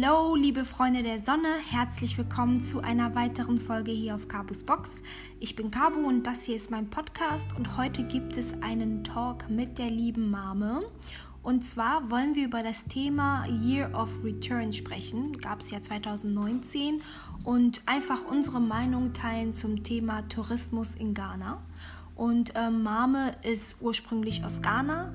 Hallo, 0.00 0.36
liebe 0.36 0.64
Freunde 0.64 1.02
der 1.02 1.18
Sonne, 1.18 1.48
herzlich 1.70 2.18
willkommen 2.18 2.60
zu 2.60 2.80
einer 2.80 3.14
weiteren 3.14 3.58
Folge 3.58 3.90
hier 3.90 4.14
auf 4.14 4.28
Cabus 4.28 4.62
Box. 4.62 4.88
Ich 5.40 5.56
bin 5.56 5.70
Cabo 5.70 5.98
und 6.00 6.24
das 6.24 6.44
hier 6.44 6.56
ist 6.56 6.70
mein 6.70 6.88
Podcast 6.88 7.46
und 7.56 7.76
heute 7.76 8.04
gibt 8.04 8.36
es 8.36 8.52
einen 8.62 9.02
Talk 9.02 9.48
mit 9.50 9.78
der 9.78 9.90
lieben 9.90 10.30
Mame. 10.30 10.82
Und 11.42 11.64
zwar 11.64 12.10
wollen 12.10 12.34
wir 12.36 12.44
über 12.44 12.62
das 12.62 12.84
Thema 12.84 13.46
Year 13.46 13.90
of 13.94 14.22
Return 14.22 14.72
sprechen. 14.72 15.36
Gab 15.38 15.62
es 15.62 15.70
ja 15.70 15.82
2019 15.82 17.00
und 17.42 17.82
einfach 17.86 18.24
unsere 18.30 18.60
Meinung 18.60 19.14
teilen 19.14 19.54
zum 19.54 19.82
Thema 19.82 20.22
Tourismus 20.28 20.94
in 20.94 21.14
Ghana. 21.14 21.60
Und 22.14 22.52
ähm, 22.56 22.82
Mame 22.82 23.32
ist 23.44 23.76
ursprünglich 23.80 24.44
aus 24.44 24.60
Ghana, 24.60 25.12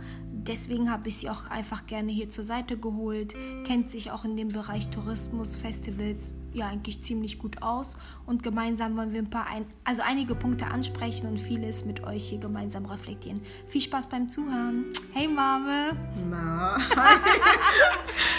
deswegen 0.48 0.92
habe 0.92 1.10
ich 1.10 1.18
sie 1.18 1.30
auch 1.30 1.50
einfach 1.50 1.86
gerne 1.86 2.12
hier 2.12 2.30
zur 2.30 2.44
Seite 2.44 2.78
geholt, 2.78 3.34
kennt 3.66 3.90
sich 3.90 4.12
auch 4.12 4.26
in 4.26 4.36
dem 4.36 4.50
Bereich 4.50 4.90
Tourismus, 4.90 5.56
Festivals 5.56 6.34
ja 6.54 6.68
eigentlich 6.68 7.02
ziemlich 7.04 7.40
gut 7.40 7.62
aus 7.62 7.98
und 8.26 8.44
gemeinsam 8.44 8.98
wollen 8.98 9.12
wir 9.14 9.20
ein 9.20 9.30
paar, 9.30 9.48
ein, 9.48 9.66
also 9.84 10.02
einige 10.06 10.36
Punkte 10.36 10.68
ansprechen 10.68 11.28
und 11.28 11.40
vieles 11.40 11.86
mit 11.86 12.04
euch 12.04 12.30
hier 12.30 12.40
gemeinsam 12.40 12.86
reflektieren. 12.86 13.42
Viel 13.68 13.82
Spaß 13.82 14.08
beim 14.10 14.30
Zuhören. 14.30 14.86
Hey 15.14 15.28
Mame. 15.28 15.98
Na, 16.30 16.78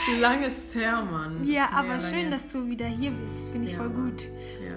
wie 0.09 0.21
lange 0.21 0.47
ist 0.47 0.75
her, 0.75 1.03
Mann? 1.03 1.47
Ja, 1.47 1.71
aber 1.73 1.99
schön, 1.99 2.31
dass 2.31 2.51
du 2.53 2.67
wieder 2.67 2.87
hier 2.87 3.11
bist. 3.11 3.51
Finde 3.51 3.67
ich 3.69 3.75
ja, 3.75 3.79
voll 3.79 3.91
gut 3.91 4.29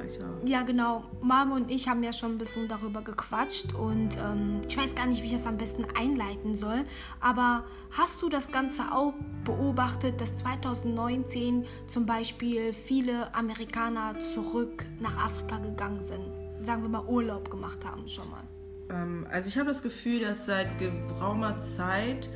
ich 0.07 0.19
auch. 0.23 0.47
Ja, 0.47 0.61
genau. 0.63 1.03
Mama 1.21 1.55
und 1.55 1.71
ich 1.71 1.87
haben 1.87 2.03
ja 2.03 2.13
schon 2.13 2.33
ein 2.33 2.37
bisschen 2.37 2.67
darüber 2.67 3.01
gequatscht 3.01 3.73
und 3.73 4.17
ähm, 4.17 4.61
ich 4.67 4.77
weiß 4.77 4.95
gar 4.95 5.07
nicht, 5.07 5.21
wie 5.21 5.27
ich 5.27 5.33
das 5.33 5.45
am 5.45 5.57
besten 5.57 5.85
einleiten 5.97 6.55
soll. 6.55 6.83
Aber 7.19 7.65
hast 7.91 8.21
du 8.21 8.29
das 8.29 8.51
Ganze 8.51 8.83
auch 8.91 9.13
beobachtet, 9.43 10.19
dass 10.19 10.37
2019 10.37 11.65
zum 11.87 12.05
Beispiel 12.05 12.73
viele 12.73 13.26
Amerikaner 13.33 14.15
zurück 14.33 14.85
nach 14.99 15.17
Afrika 15.25 15.57
gegangen 15.57 16.03
sind? 16.03 16.25
Sagen 16.61 16.81
wir 16.81 16.89
mal 16.89 17.05
Urlaub 17.05 17.49
gemacht 17.49 17.79
haben 17.85 18.07
schon 18.07 18.29
mal. 18.29 18.43
Ähm, 18.89 19.27
also 19.29 19.49
ich 19.49 19.57
habe 19.57 19.67
das 19.67 19.83
Gefühl, 19.83 20.21
dass 20.21 20.45
seit 20.45 20.77
geraumer 20.79 21.59
Zeit 21.59 22.29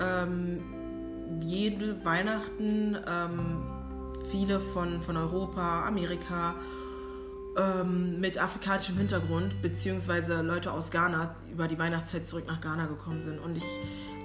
ähm, 0.00 0.60
jede 1.40 2.04
Weihnachten 2.04 2.96
ähm, 3.06 3.62
viele 4.30 4.60
von, 4.60 5.00
von 5.00 5.16
Europa, 5.16 5.86
Amerika 5.86 6.54
ähm, 7.56 8.18
mit 8.20 8.38
afrikanischem 8.38 8.96
Hintergrund, 8.96 9.60
beziehungsweise 9.60 10.40
Leute 10.42 10.72
aus 10.72 10.90
Ghana 10.90 11.36
über 11.50 11.68
die 11.68 11.78
Weihnachtszeit 11.78 12.26
zurück 12.26 12.46
nach 12.46 12.60
Ghana 12.60 12.86
gekommen 12.86 13.22
sind. 13.22 13.38
Und 13.38 13.56
ich, 13.58 13.64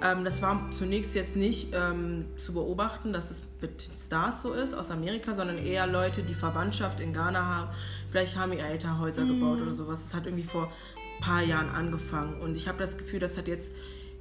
ähm, 0.02 0.24
das 0.24 0.42
war 0.42 0.70
zunächst 0.72 1.16
jetzt 1.16 1.36
nicht 1.36 1.70
ähm, 1.74 2.26
zu 2.38 2.54
beobachten, 2.54 3.14
dass 3.14 3.32
es 3.32 3.42
mit 3.62 3.82
Stars 3.82 4.44
so 4.44 4.54
ist 4.54 4.74
aus 4.74 4.92
Amerika, 4.92 5.34
sondern 5.34 5.58
eher 5.58 5.88
Leute, 5.88 6.24
die 6.24 6.36
Verwandtschaft 6.36 7.00
in 7.00 7.14
Ghana 7.14 7.44
haben. 7.44 7.70
Vielleicht 8.12 8.38
haben 8.38 8.54
ihre 8.54 8.68
Eltern 8.68 9.00
Häuser 9.00 9.24
mm. 9.24 9.28
gebaut 9.28 9.62
oder 9.62 9.74
sowas. 9.74 10.04
Das 10.04 10.14
hat 10.14 10.26
irgendwie 10.26 10.44
vor 10.44 10.72
ein 11.18 11.24
paar 11.24 11.42
Jahren 11.42 11.70
angefangen. 11.70 12.42
Und 12.42 12.56
ich 12.56 12.68
habe 12.68 12.78
das 12.78 12.98
Gefühl, 12.98 13.20
das 13.20 13.38
hat 13.38 13.48
jetzt 13.48 13.74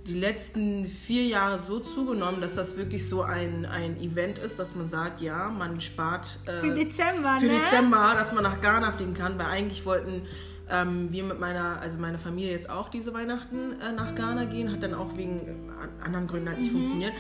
die 0.07 0.15
letzten 0.15 0.85
vier 0.85 1.25
Jahre 1.25 1.59
so 1.59 1.81
zugenommen, 1.81 2.41
dass 2.41 2.55
das 2.55 2.77
wirklich 2.77 3.09
so 3.09 3.23
ein, 3.23 3.67
ein 3.67 4.01
Event 4.01 4.39
ist, 4.39 4.59
dass 4.59 4.75
man 4.75 4.89
sagt, 4.89 5.21
ja, 5.21 5.49
man 5.51 5.81
spart 5.81 6.39
äh, 6.47 6.61
für 6.61 6.75
Dezember, 6.75 7.39
für 7.41 7.47
ne? 7.47 7.61
Dezember, 7.61 8.15
dass 8.15 8.33
man 8.33 8.45
nach 8.45 8.61
Ghana 8.61 8.93
fliegen 8.93 9.15
kann, 9.15 9.39
weil 9.39 9.47
eigentlich 9.47 9.85
wollten 9.85 10.23
ähm, 10.71 11.13
wir 11.13 11.25
mit 11.25 11.39
meiner, 11.39 11.81
also 11.81 11.99
meine 11.99 12.19
Familie 12.19 12.53
jetzt 12.53 12.69
auch 12.69 12.89
diese 12.89 13.15
Weihnachten 13.15 13.81
äh, 13.81 13.93
nach 13.93 14.15
Ghana 14.15 14.45
gehen, 14.45 14.73
hat 14.73 14.83
dann 14.83 14.95
auch 14.95 15.17
wegen 15.17 15.41
äh, 15.41 16.05
anderen 16.05 16.27
Gründen 16.27 16.49
halt 16.49 16.59
nicht 16.59 16.73
mhm. 16.73 16.79
funktioniert. 16.79 17.13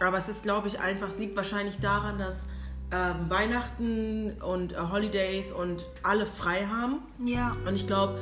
Aber 0.00 0.18
es 0.18 0.28
ist, 0.28 0.42
glaube 0.42 0.68
ich, 0.68 0.80
einfach, 0.80 1.08
es 1.08 1.18
liegt 1.18 1.36
wahrscheinlich 1.36 1.78
daran, 1.78 2.18
dass 2.18 2.46
ähm, 2.92 3.28
Weihnachten 3.28 4.36
und 4.40 4.72
äh, 4.72 4.76
Holidays 4.76 5.52
und 5.52 5.84
alle 6.02 6.26
frei 6.26 6.66
haben. 6.66 6.98
Ja. 7.24 7.56
Und 7.66 7.74
ich 7.74 7.86
glaube, 7.86 8.20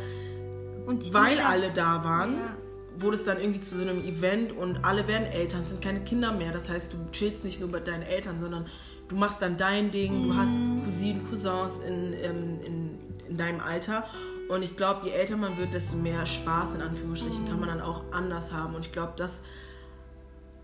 weil 0.86 1.40
alle 1.40 1.70
da 1.70 2.04
waren, 2.04 2.38
ja 2.38 2.56
wurde 2.98 3.16
es 3.16 3.24
dann 3.24 3.40
irgendwie 3.40 3.60
zu 3.60 3.76
so 3.76 3.82
einem 3.82 4.04
Event 4.04 4.52
und 4.52 4.84
alle 4.84 5.06
werden 5.08 5.26
Eltern, 5.26 5.62
es 5.62 5.70
sind 5.70 5.82
keine 5.82 6.00
Kinder 6.00 6.32
mehr. 6.32 6.52
Das 6.52 6.68
heißt, 6.68 6.92
du 6.92 6.96
chillst 7.12 7.44
nicht 7.44 7.60
nur 7.60 7.70
bei 7.70 7.80
deinen 7.80 8.02
Eltern, 8.02 8.40
sondern 8.40 8.66
du 9.08 9.16
machst 9.16 9.42
dann 9.42 9.56
dein 9.56 9.90
Ding, 9.90 10.28
du 10.28 10.36
hast 10.36 10.50
mhm. 10.50 10.84
Cousinen, 10.84 11.24
Cousins 11.24 11.78
in, 11.86 12.12
in, 12.12 12.60
in, 12.60 12.98
in 13.28 13.36
deinem 13.36 13.60
Alter. 13.60 14.04
Und 14.48 14.62
ich 14.62 14.76
glaube, 14.76 15.06
je 15.06 15.12
älter 15.12 15.36
man 15.36 15.56
wird, 15.56 15.72
desto 15.72 15.96
mehr 15.96 16.26
Spaß 16.26 16.74
in 16.74 16.82
Anführungsstrichen 16.82 17.48
kann 17.48 17.60
man 17.60 17.68
dann 17.68 17.80
auch 17.80 18.02
anders 18.12 18.52
haben. 18.52 18.74
Und 18.74 18.84
ich 18.84 18.92
glaube, 18.92 19.14
das 19.16 19.42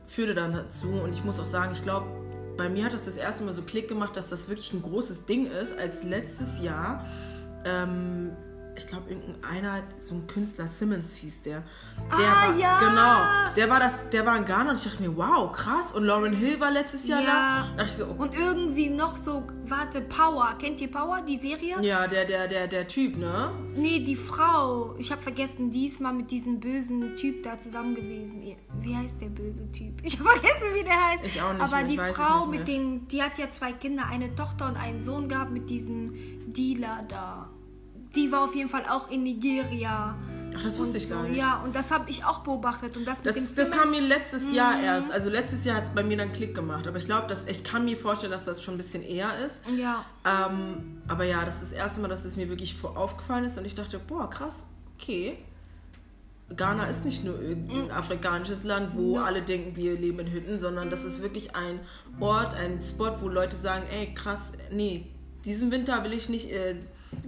führte 0.06 0.34
dann 0.34 0.52
dazu. 0.52 0.88
Und 0.88 1.12
ich 1.12 1.24
muss 1.24 1.40
auch 1.40 1.44
sagen, 1.44 1.72
ich 1.72 1.82
glaube, 1.82 2.06
bei 2.56 2.68
mir 2.68 2.84
hat 2.84 2.92
das 2.92 3.06
das 3.06 3.16
erste 3.16 3.44
Mal 3.44 3.52
so 3.52 3.62
Klick 3.62 3.88
gemacht, 3.88 4.16
dass 4.16 4.28
das 4.28 4.48
wirklich 4.48 4.72
ein 4.74 4.82
großes 4.82 5.24
Ding 5.24 5.50
ist, 5.50 5.76
als 5.78 6.02
letztes 6.02 6.62
Jahr 6.62 7.06
ähm, 7.64 8.32
ich 8.80 8.86
glaube, 8.86 9.10
irgendeiner, 9.10 9.82
so 10.00 10.14
ein 10.14 10.26
Künstler, 10.26 10.66
Simmons 10.66 11.14
hieß 11.16 11.42
der. 11.42 11.62
der 11.62 12.28
ah, 12.28 12.48
war, 12.48 12.56
ja! 12.58 12.80
Genau. 12.80 13.54
Der 13.54 13.70
war, 13.70 13.78
das, 13.78 14.08
der 14.10 14.24
war 14.24 14.36
in 14.36 14.44
Ghana 14.44 14.70
und 14.70 14.78
ich 14.78 14.84
dachte 14.84 15.02
mir, 15.02 15.16
wow, 15.16 15.52
krass. 15.52 15.92
Und 15.92 16.04
Lauren 16.04 16.32
Hill 16.32 16.58
war 16.60 16.70
letztes 16.70 17.06
Jahr 17.06 17.20
ja. 17.20 17.68
da. 17.76 17.86
So, 17.86 18.04
okay. 18.04 18.14
Und 18.18 18.38
irgendwie 18.38 18.88
noch 18.88 19.16
so, 19.16 19.44
warte, 19.66 20.00
Power. 20.00 20.54
Kennt 20.58 20.80
ihr 20.80 20.90
Power, 20.90 21.20
die 21.20 21.36
Serie? 21.36 21.76
Ja, 21.82 22.06
der, 22.06 22.24
der, 22.24 22.48
der, 22.48 22.66
der 22.68 22.86
Typ, 22.86 23.16
ne? 23.16 23.52
Nee, 23.74 24.00
die 24.00 24.16
Frau. 24.16 24.94
Ich 24.98 25.12
habe 25.12 25.20
vergessen, 25.20 25.70
diesmal 25.70 26.14
mit 26.14 26.30
diesem 26.30 26.58
bösen 26.58 27.14
Typ 27.14 27.42
da 27.42 27.58
zusammen 27.58 27.94
gewesen. 27.94 28.42
Wie 28.80 28.96
heißt 28.96 29.20
der 29.20 29.28
böse 29.28 29.70
Typ? 29.72 30.00
Ich 30.02 30.18
habe 30.18 30.30
vergessen, 30.30 30.74
wie 30.74 30.84
der 30.84 31.10
heißt. 31.10 31.26
Ich 31.26 31.42
auch 31.42 31.52
nicht. 31.52 31.62
Aber 31.62 31.76
mehr. 31.76 31.84
die 31.86 31.98
Frau 32.14 32.46
mit 32.46 32.66
den, 32.66 33.06
die 33.08 33.22
hat 33.22 33.38
ja 33.38 33.50
zwei 33.50 33.72
Kinder, 33.72 34.06
eine 34.10 34.34
Tochter 34.34 34.68
und 34.68 34.76
einen 34.76 35.02
Sohn 35.02 35.28
gehabt 35.28 35.50
mit 35.50 35.68
diesem 35.68 36.12
Dealer 36.52 37.04
da 37.08 37.49
die 38.14 38.32
war 38.32 38.44
auf 38.44 38.54
jeden 38.54 38.68
Fall 38.68 38.84
auch 38.88 39.10
in 39.10 39.22
Nigeria. 39.22 40.16
Ach, 40.56 40.62
das 40.64 40.78
wusste 40.78 40.98
ich 40.98 41.06
so. 41.06 41.14
gar 41.14 41.24
nicht. 41.24 41.36
Ja, 41.36 41.62
und 41.64 41.74
das 41.74 41.90
habe 41.90 42.10
ich 42.10 42.24
auch 42.24 42.40
beobachtet. 42.40 42.96
Und 42.96 43.06
das, 43.06 43.22
das, 43.22 43.54
das 43.54 43.70
kam 43.70 43.90
mir 43.90 44.00
letztes 44.00 44.48
mhm. 44.48 44.54
Jahr 44.54 44.80
erst. 44.82 45.10
Also 45.12 45.30
letztes 45.30 45.64
Jahr 45.64 45.76
hat 45.76 45.84
es 45.84 45.90
bei 45.90 46.02
mir 46.02 46.16
dann 46.16 46.32
Klick 46.32 46.54
gemacht. 46.54 46.86
Aber 46.86 46.98
ich 46.98 47.04
glaube, 47.04 47.32
ich 47.46 47.64
kann 47.64 47.84
mir 47.84 47.96
vorstellen, 47.96 48.32
dass 48.32 48.44
das 48.44 48.62
schon 48.62 48.74
ein 48.74 48.76
bisschen 48.76 49.02
eher 49.02 49.38
ist. 49.44 49.62
Ja. 49.76 50.04
Ähm, 50.24 51.02
aber 51.06 51.24
ja, 51.24 51.44
das 51.44 51.62
ist 51.62 51.72
das 51.72 51.78
erste 51.78 52.00
Mal, 52.00 52.08
dass 52.08 52.24
es 52.24 52.36
mir 52.36 52.48
wirklich 52.48 52.76
aufgefallen 52.82 53.44
ist. 53.44 53.58
Und 53.58 53.64
ich 53.64 53.74
dachte, 53.74 53.98
boah, 53.98 54.28
krass, 54.28 54.66
okay. 54.96 55.38
Ghana 56.56 56.86
ist 56.86 57.04
nicht 57.04 57.24
nur 57.24 57.40
irgendein 57.40 57.84
mhm. 57.84 57.90
afrikanisches 57.92 58.64
Land, 58.64 58.96
wo 58.96 59.14
ja. 59.14 59.24
alle 59.24 59.42
denken, 59.42 59.76
wir 59.76 59.94
leben 59.94 60.18
in 60.18 60.32
Hütten, 60.32 60.58
sondern 60.58 60.90
das 60.90 61.04
ist 61.04 61.22
wirklich 61.22 61.54
ein 61.54 61.78
Ort, 62.18 62.54
ein 62.54 62.82
Spot, 62.82 63.16
wo 63.20 63.28
Leute 63.28 63.56
sagen, 63.56 63.84
ey, 63.88 64.12
krass, 64.14 64.50
nee, 64.72 65.06
diesen 65.44 65.70
Winter 65.70 66.02
will 66.02 66.12
ich 66.12 66.28
nicht... 66.28 66.50
Äh, 66.50 66.74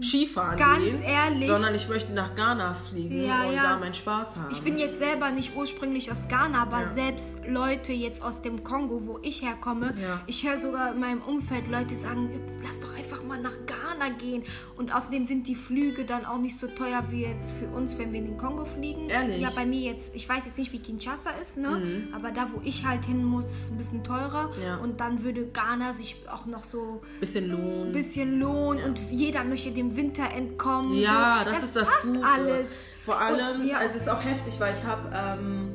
Skifahren 0.01 0.59
Ganz 0.59 0.85
gehen, 0.85 1.03
ehrlich. 1.03 1.49
sondern 1.49 1.75
ich 1.75 1.89
möchte 1.89 2.13
nach 2.13 2.35
Ghana 2.35 2.75
fliegen 2.75 3.25
ja, 3.25 3.45
und 3.45 3.55
ja. 3.55 3.63
da 3.63 3.79
meinen 3.79 3.95
Spaß 3.95 4.37
haben. 4.37 4.51
Ich 4.51 4.63
bin 4.63 4.79
jetzt 4.79 4.99
selber 4.99 5.31
nicht 5.31 5.57
ursprünglich 5.57 6.11
aus 6.11 6.29
Ghana, 6.29 6.63
aber 6.63 6.83
ja. 6.83 6.95
selbst 6.95 7.39
Leute 7.47 7.93
jetzt 7.93 8.23
aus 8.23 8.43
dem 8.43 8.65
Kongo, 8.65 9.03
wo 9.07 9.19
ich 9.23 9.43
herkomme, 9.43 9.95
ich 10.27 10.47
höre 10.47 10.59
sogar 10.59 10.93
in 10.93 11.01
meinem 11.01 11.21
Umfeld 11.23 11.69
Leute 11.69 11.95
sagen, 11.95 12.31
lass 12.63 12.81
doch 12.81 12.92
mal 13.33 13.41
nach 13.41 13.57
Ghana 13.67 14.11
gehen. 14.19 14.45
Und 14.77 14.95
außerdem 14.95 15.27
sind 15.27 15.47
die 15.47 15.55
Flüge 15.55 16.05
dann 16.05 16.25
auch 16.25 16.39
nicht 16.39 16.59
so 16.59 16.67
teuer 16.67 17.03
wie 17.11 17.23
jetzt 17.23 17.53
für 17.53 17.67
uns, 17.67 17.99
wenn 17.99 18.13
wir 18.13 18.21
in 18.21 18.27
den 18.27 18.37
Kongo 18.37 18.65
fliegen. 18.65 19.09
Ehrlich? 19.09 19.41
Ja, 19.41 19.51
bei 19.55 19.65
mir 19.65 19.81
jetzt, 19.81 20.15
ich 20.15 20.29
weiß 20.29 20.43
jetzt 20.47 20.59
nicht, 20.59 20.73
wie 20.73 20.79
Kinshasa 20.79 21.31
ist, 21.41 21.57
ne? 21.57 21.71
Mhm. 21.71 22.15
aber 22.15 22.31
da, 22.31 22.49
wo 22.53 22.61
ich 22.65 22.85
halt 22.87 23.05
hin 23.05 23.25
muss, 23.25 23.45
ist 23.45 23.65
es 23.65 23.71
ein 23.71 23.79
bisschen 23.79 24.05
teurer. 24.05 24.51
Und 24.83 25.01
dann 25.01 25.25
würde 25.25 25.47
Ghana 25.47 25.93
sich 25.93 26.17
auch 26.31 26.47
noch 26.47 26.65
so 26.65 27.03
bisschen 27.21 27.51
lohnen. 27.51 27.93
Bisschen 27.93 28.39
lohnen 28.39 28.85
und 28.85 29.01
jeder 29.11 29.45
möchte 29.45 29.71
dem 29.71 29.97
Winter 29.97 30.31
entkommen. 30.33 30.95
Ja, 30.95 31.45
so. 31.45 31.51
das, 31.51 31.55
das, 31.55 31.65
ist 31.65 31.77
das 31.77 31.89
passt 31.89 32.03
Gute. 32.05 32.25
alles. 32.25 32.69
Vor 33.05 33.21
allem, 33.21 33.63
und, 33.63 33.69
ja. 33.69 33.79
also 33.79 33.97
es 33.97 34.03
ist 34.03 34.09
auch 34.09 34.25
heftig, 34.25 34.61
weil 34.61 34.75
ich 34.77 34.85
habe, 34.85 35.11
ähm, 35.13 35.73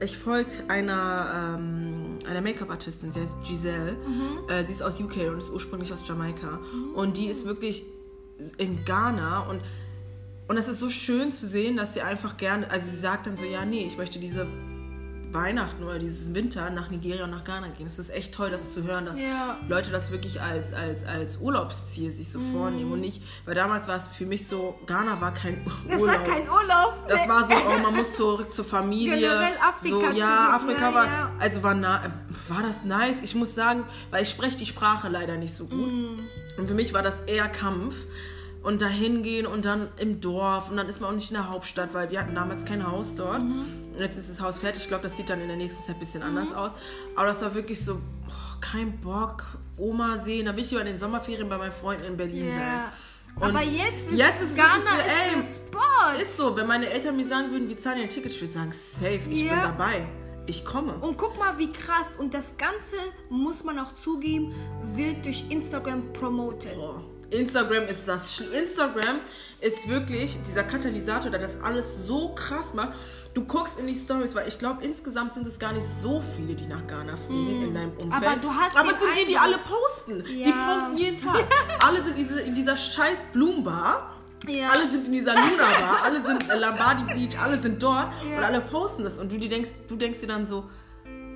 ich 0.00 0.16
folgt 0.16 0.64
einer, 0.68 1.56
ähm, 1.58 1.87
einer 2.28 2.40
Make-up-Artistin, 2.40 3.12
sie 3.12 3.20
heißt 3.20 3.36
Giselle. 3.42 3.92
Mhm. 3.92 4.48
Äh, 4.48 4.64
sie 4.64 4.72
ist 4.72 4.82
aus 4.82 5.00
UK 5.00 5.28
und 5.30 5.38
ist 5.38 5.50
ursprünglich 5.50 5.92
aus 5.92 6.06
Jamaika. 6.06 6.58
Mhm. 6.58 6.94
Und 6.94 7.16
die 7.16 7.26
ist 7.26 7.44
wirklich 7.44 7.84
in 8.58 8.84
Ghana 8.84 9.40
und 9.48 9.62
und 10.48 10.56
es 10.56 10.66
ist 10.66 10.78
so 10.78 10.88
schön 10.88 11.30
zu 11.30 11.46
sehen, 11.46 11.76
dass 11.76 11.92
sie 11.92 12.00
einfach 12.00 12.38
gerne, 12.38 12.70
also 12.70 12.88
sie 12.90 12.96
sagt 12.96 13.26
dann 13.26 13.36
so, 13.36 13.44
ja, 13.44 13.66
nee, 13.66 13.84
ich 13.86 13.98
möchte 13.98 14.18
diese 14.18 14.46
Weihnachten 15.32 15.82
oder 15.84 15.98
dieses 15.98 16.32
Winter 16.32 16.70
nach 16.70 16.90
Nigeria 16.90 17.24
und 17.24 17.30
nach 17.30 17.44
Ghana 17.44 17.68
gehen. 17.68 17.86
Es 17.86 17.98
ist 17.98 18.10
echt 18.10 18.34
toll, 18.34 18.50
das 18.50 18.72
zu 18.72 18.84
hören, 18.84 19.06
dass 19.06 19.18
ja. 19.18 19.58
Leute 19.68 19.90
das 19.90 20.10
wirklich 20.10 20.40
als, 20.40 20.72
als, 20.72 21.04
als 21.04 21.36
Urlaubsziel 21.38 22.12
sich 22.12 22.30
so 22.30 22.38
mm. 22.38 22.52
vornehmen 22.52 22.92
und 22.92 23.00
nicht, 23.00 23.22
weil 23.44 23.54
damals 23.54 23.88
war 23.88 23.96
es 23.96 24.08
für 24.08 24.24
mich 24.24 24.46
so, 24.46 24.78
Ghana 24.86 25.20
war 25.20 25.34
kein 25.34 25.58
Urlaub. 25.66 25.88
Das 25.88 26.06
war 26.06 26.24
kein 26.24 26.48
Urlaub. 26.48 27.08
Das 27.08 27.28
war 27.28 27.46
so, 27.46 27.54
oh, 27.54 27.82
man 27.82 27.94
muss 27.96 28.16
zurück 28.16 28.50
zur 28.50 28.64
Familie. 28.64 29.16
Generell 29.16 29.56
Afrika. 29.62 30.12
So, 30.12 30.18
ja, 30.18 30.58
zurück, 30.58 30.76
Afrika 30.76 30.90
ne? 30.90 30.96
war, 30.96 31.04
ja. 31.04 31.32
also 31.38 31.62
war, 31.62 31.74
na, 31.74 32.02
war 32.48 32.62
das 32.62 32.84
nice. 32.84 33.22
Ich 33.22 33.34
muss 33.34 33.54
sagen, 33.54 33.84
weil 34.10 34.22
ich 34.22 34.30
spreche 34.30 34.56
die 34.56 34.66
Sprache 34.66 35.08
leider 35.08 35.36
nicht 35.36 35.52
so 35.52 35.66
gut. 35.66 35.92
Mm. 35.92 36.20
Und 36.56 36.66
für 36.66 36.74
mich 36.74 36.94
war 36.94 37.02
das 37.02 37.20
eher 37.20 37.48
Kampf 37.48 37.94
und 38.62 38.82
dahin 38.82 39.22
gehen 39.22 39.46
und 39.46 39.64
dann 39.64 39.88
im 39.98 40.20
Dorf 40.20 40.70
und 40.70 40.76
dann 40.76 40.88
ist 40.88 41.00
man 41.00 41.10
auch 41.10 41.14
nicht 41.14 41.30
in 41.30 41.36
der 41.36 41.48
Hauptstadt, 41.48 41.94
weil 41.94 42.10
wir 42.10 42.20
hatten 42.20 42.34
damals 42.34 42.64
kein 42.64 42.86
Haus 42.86 43.14
dort. 43.14 43.42
Mhm. 43.42 43.64
Jetzt 43.98 44.18
ist 44.18 44.30
das 44.30 44.40
Haus 44.40 44.58
fertig. 44.58 44.82
Ich 44.82 44.88
glaube, 44.88 45.02
das 45.02 45.16
sieht 45.16 45.28
dann 45.28 45.40
in 45.40 45.48
der 45.48 45.56
nächsten 45.56 45.82
Zeit 45.84 45.96
ein 45.96 45.98
bisschen 45.98 46.20
mhm. 46.20 46.36
anders 46.36 46.54
aus. 46.54 46.72
Aber 47.16 47.26
das 47.26 47.42
war 47.42 47.54
wirklich 47.54 47.84
so, 47.84 47.94
oh, 47.94 48.60
kein 48.60 48.98
Bock, 49.00 49.44
Oma 49.76 50.18
sehen, 50.18 50.46
dann 50.46 50.56
will 50.56 50.64
ich 50.64 50.72
in 50.72 50.84
den 50.84 50.98
Sommerferien 50.98 51.48
bei 51.48 51.58
meinen 51.58 51.72
Freunden 51.72 52.04
in 52.04 52.16
Berlin 52.16 52.50
sein. 52.50 52.60
Ja. 52.60 52.92
Und 53.36 53.56
Aber 53.56 53.62
jetzt 53.62 54.10
ist, 54.10 54.18
jetzt 54.18 54.42
ist 54.42 54.56
Ghana 54.56 54.78
so, 54.80 54.86
ey, 54.86 55.38
ist 55.38 55.66
Sport. 55.66 56.20
Ist 56.20 56.36
so, 56.36 56.56
wenn 56.56 56.66
meine 56.66 56.90
Eltern 56.90 57.16
mir 57.16 57.28
sagen 57.28 57.50
würden, 57.52 57.68
wir 57.68 57.78
zahlen 57.78 58.00
ein 58.00 58.08
Ticket, 58.08 58.32
ich 58.32 58.40
würde 58.40 58.52
sagen, 58.52 58.72
safe, 58.72 59.20
ich 59.30 59.44
Ja. 59.44 59.52
bin 59.52 59.62
dabei. 59.62 60.06
Ich 60.46 60.64
komme. 60.64 60.94
Und 60.94 61.18
guck 61.18 61.38
mal, 61.38 61.58
wie 61.58 61.70
krass. 61.70 62.16
Und 62.18 62.32
das 62.32 62.56
Ganze, 62.56 62.96
muss 63.28 63.64
man 63.64 63.78
auch 63.78 63.94
zugeben, 63.94 64.54
wird 64.94 65.24
durch 65.26 65.44
Instagram 65.50 66.12
promoted. 66.14 66.74
Boah. 66.74 67.04
Instagram 67.30 67.84
ist 67.84 68.08
das. 68.08 68.40
Instagram 68.40 69.16
ist 69.60 69.86
wirklich 69.88 70.38
dieser 70.46 70.64
Katalysator, 70.64 71.30
der 71.30 71.40
das 71.40 71.60
alles 71.60 72.06
so 72.06 72.34
krass 72.34 72.72
macht. 72.72 72.94
Du 73.34 73.44
guckst 73.44 73.78
in 73.78 73.86
die 73.86 73.94
Stories, 73.94 74.34
weil 74.34 74.48
ich 74.48 74.58
glaube, 74.58 74.82
insgesamt 74.84 75.32
sind 75.34 75.46
es 75.46 75.58
gar 75.58 75.72
nicht 75.72 75.86
so 75.86 76.20
viele, 76.36 76.54
die 76.54 76.66
nach 76.66 76.84
Ghana 76.86 77.16
fliegen 77.16 77.62
in 77.62 77.74
deinem 77.74 77.92
Umfeld. 77.92 78.12
Aber 78.14 78.36
du 78.36 78.50
hast 78.50 78.76
Aber 78.76 78.90
es 78.90 79.00
sind 79.00 79.10
die, 79.20 79.26
die 79.26 79.38
alle 79.38 79.58
posten. 79.58 80.24
Die 80.24 80.42
Ja. 80.48 80.74
posten 80.74 80.96
jeden 80.96 81.18
Tag. 81.24 81.44
alle 81.86 82.02
sind 82.02 82.18
in 82.18 82.54
dieser, 82.54 82.76
scheiß 82.76 83.26
Blumenbar. 83.32 84.14
Ja. 84.48 84.68
Alle 84.70 84.88
sind 84.88 85.06
in 85.06 85.12
dieser 85.12 85.34
Luna 85.34 85.68
Bar, 85.80 86.02
alle 86.04 86.22
sind 86.24 86.44
in 86.44 86.58
Lambadi 86.60 87.12
Beach, 87.12 87.38
alle 87.40 87.58
sind 87.60 87.82
dort 87.82 88.08
Ja. 88.28 88.38
und 88.38 88.44
alle 88.44 88.60
posten 88.60 89.02
das. 89.04 89.18
Und 89.18 89.30
du, 89.32 89.36
die 89.38 89.48
denkst, 89.48 89.70
du 89.88 89.96
denkst 89.96 90.20
dir 90.20 90.28
dann 90.28 90.46
so, 90.46 90.64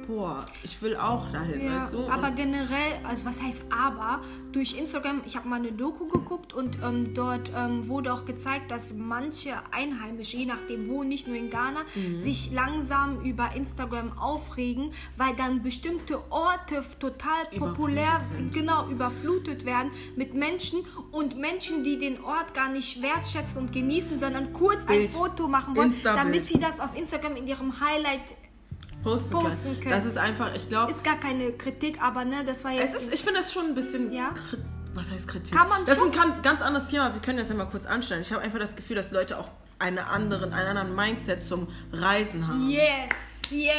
boah, 0.07 0.45
ich 0.63 0.81
will 0.83 0.97
auch 0.97 1.31
dahin, 1.33 1.65
Ja, 1.65 1.77
weißt 1.77 1.93
du? 1.95 2.07
aber 2.09 2.29
Und- 2.29 2.37
generell, 2.37 2.93
also 3.05 3.25
was 3.27 3.41
heißt 3.43 3.65
aber, 3.71 4.21
durch 4.53 4.77
Instagram, 4.79 5.23
ich 5.25 5.37
habe 5.37 5.49
mal 5.49 5.57
eine 5.57 5.73
Doku 5.73 6.07
geguckt 6.09 6.53
und 6.53 6.79
ähm, 6.83 7.15
dort 7.15 7.51
ähm, 7.57 7.89
wurde 7.89 8.13
auch 8.13 8.25
gezeigt, 8.25 8.71
dass 8.71 8.93
manche 8.95 9.53
Einheimische, 9.73 10.37
je 10.37 10.47
nachdem 10.47 10.89
wo, 10.89 11.03
nicht 11.05 11.27
nur 11.27 11.37
in 11.37 11.49
Ghana, 11.51 11.81
Mhm. 11.95 12.21
sich 12.21 12.53
langsam 12.53 13.21
über 13.23 13.55
Instagram 13.55 14.19
aufregen, 14.19 14.93
weil 15.17 15.35
dann 15.37 15.63
bestimmte 15.63 16.21
Orte 16.31 16.85
total 16.99 17.45
populär, 17.59 18.21
sind. 18.37 18.53
genau, 18.53 18.89
überflutet 18.89 19.65
werden 19.65 19.91
mit 20.17 20.35
Menschen 20.35 20.81
und 21.11 21.37
Menschen, 21.39 21.85
die 21.85 21.99
den 21.99 22.23
Ort 22.25 22.55
gar 22.55 22.69
nicht 22.69 23.01
wertschätzen 23.03 23.63
und 23.63 23.73
genießen, 23.73 24.21
sondern 24.21 24.53
kurz 24.53 24.83
ein 24.87 24.99
Bild. 24.99 25.13
Foto 25.13 25.49
machen 25.49 25.77
wollen, 25.77 25.95
damit 26.03 26.45
sie 26.47 26.59
das 26.59 26.81
auf 26.81 26.97
Instagram 26.97 27.37
in 27.37 27.47
ihrem 27.47 27.81
Highlight 27.81 28.21
posten, 29.03 29.31
posten 29.33 29.63
können. 29.65 29.81
können. 29.81 29.91
Das 29.95 30.05
ist 30.05 30.17
einfach, 30.19 30.55
ich 30.55 30.69
glaube, 30.69 30.91
ist 30.93 31.05
gar 31.05 31.19
keine 31.19 31.53
Kritik, 31.53 32.01
aber 32.03 32.25
ne, 32.25 32.45
das 32.47 32.65
war 32.65 32.73
jetzt 32.73 32.95
Es 32.95 33.03
ist, 33.05 33.15
ich 33.15 33.23
finde 33.23 33.41
das 33.41 33.53
schon 33.53 33.67
ein 33.67 33.75
bisschen. 33.75 34.13
Ja? 34.13 34.31
Was 34.95 35.11
heißt 35.11 35.27
Kritik? 35.27 35.57
Kann 35.57 35.69
man 35.69 35.87
das 35.87 35.97
schon- 35.97 36.11
ist 36.11 36.17
ein 36.19 36.23
ganz, 36.23 36.43
ganz 36.43 36.61
anderes 36.63 36.89
Thema. 36.89 37.13
Wir 37.15 37.21
können 37.23 37.39
das 37.39 37.49
ja 37.49 37.55
mal 37.55 37.65
kurz 37.67 37.87
anstellen. 37.87 38.23
Ich 38.23 38.33
habe 38.33 38.43
einfach 38.43 38.59
das 38.59 38.77
Gefühl, 38.77 38.97
dass 38.97 39.11
Leute 39.11 39.39
auch 39.39 39.49
eine 39.79 40.07
anderen, 40.07 40.53
einen 40.53 40.77
anderen 40.77 40.95
Mindset 40.95 41.45
zum 41.45 41.69
Reisen 41.93 42.47
haben. 42.47 42.69
Yes, 42.71 43.51
yes. 43.51 43.73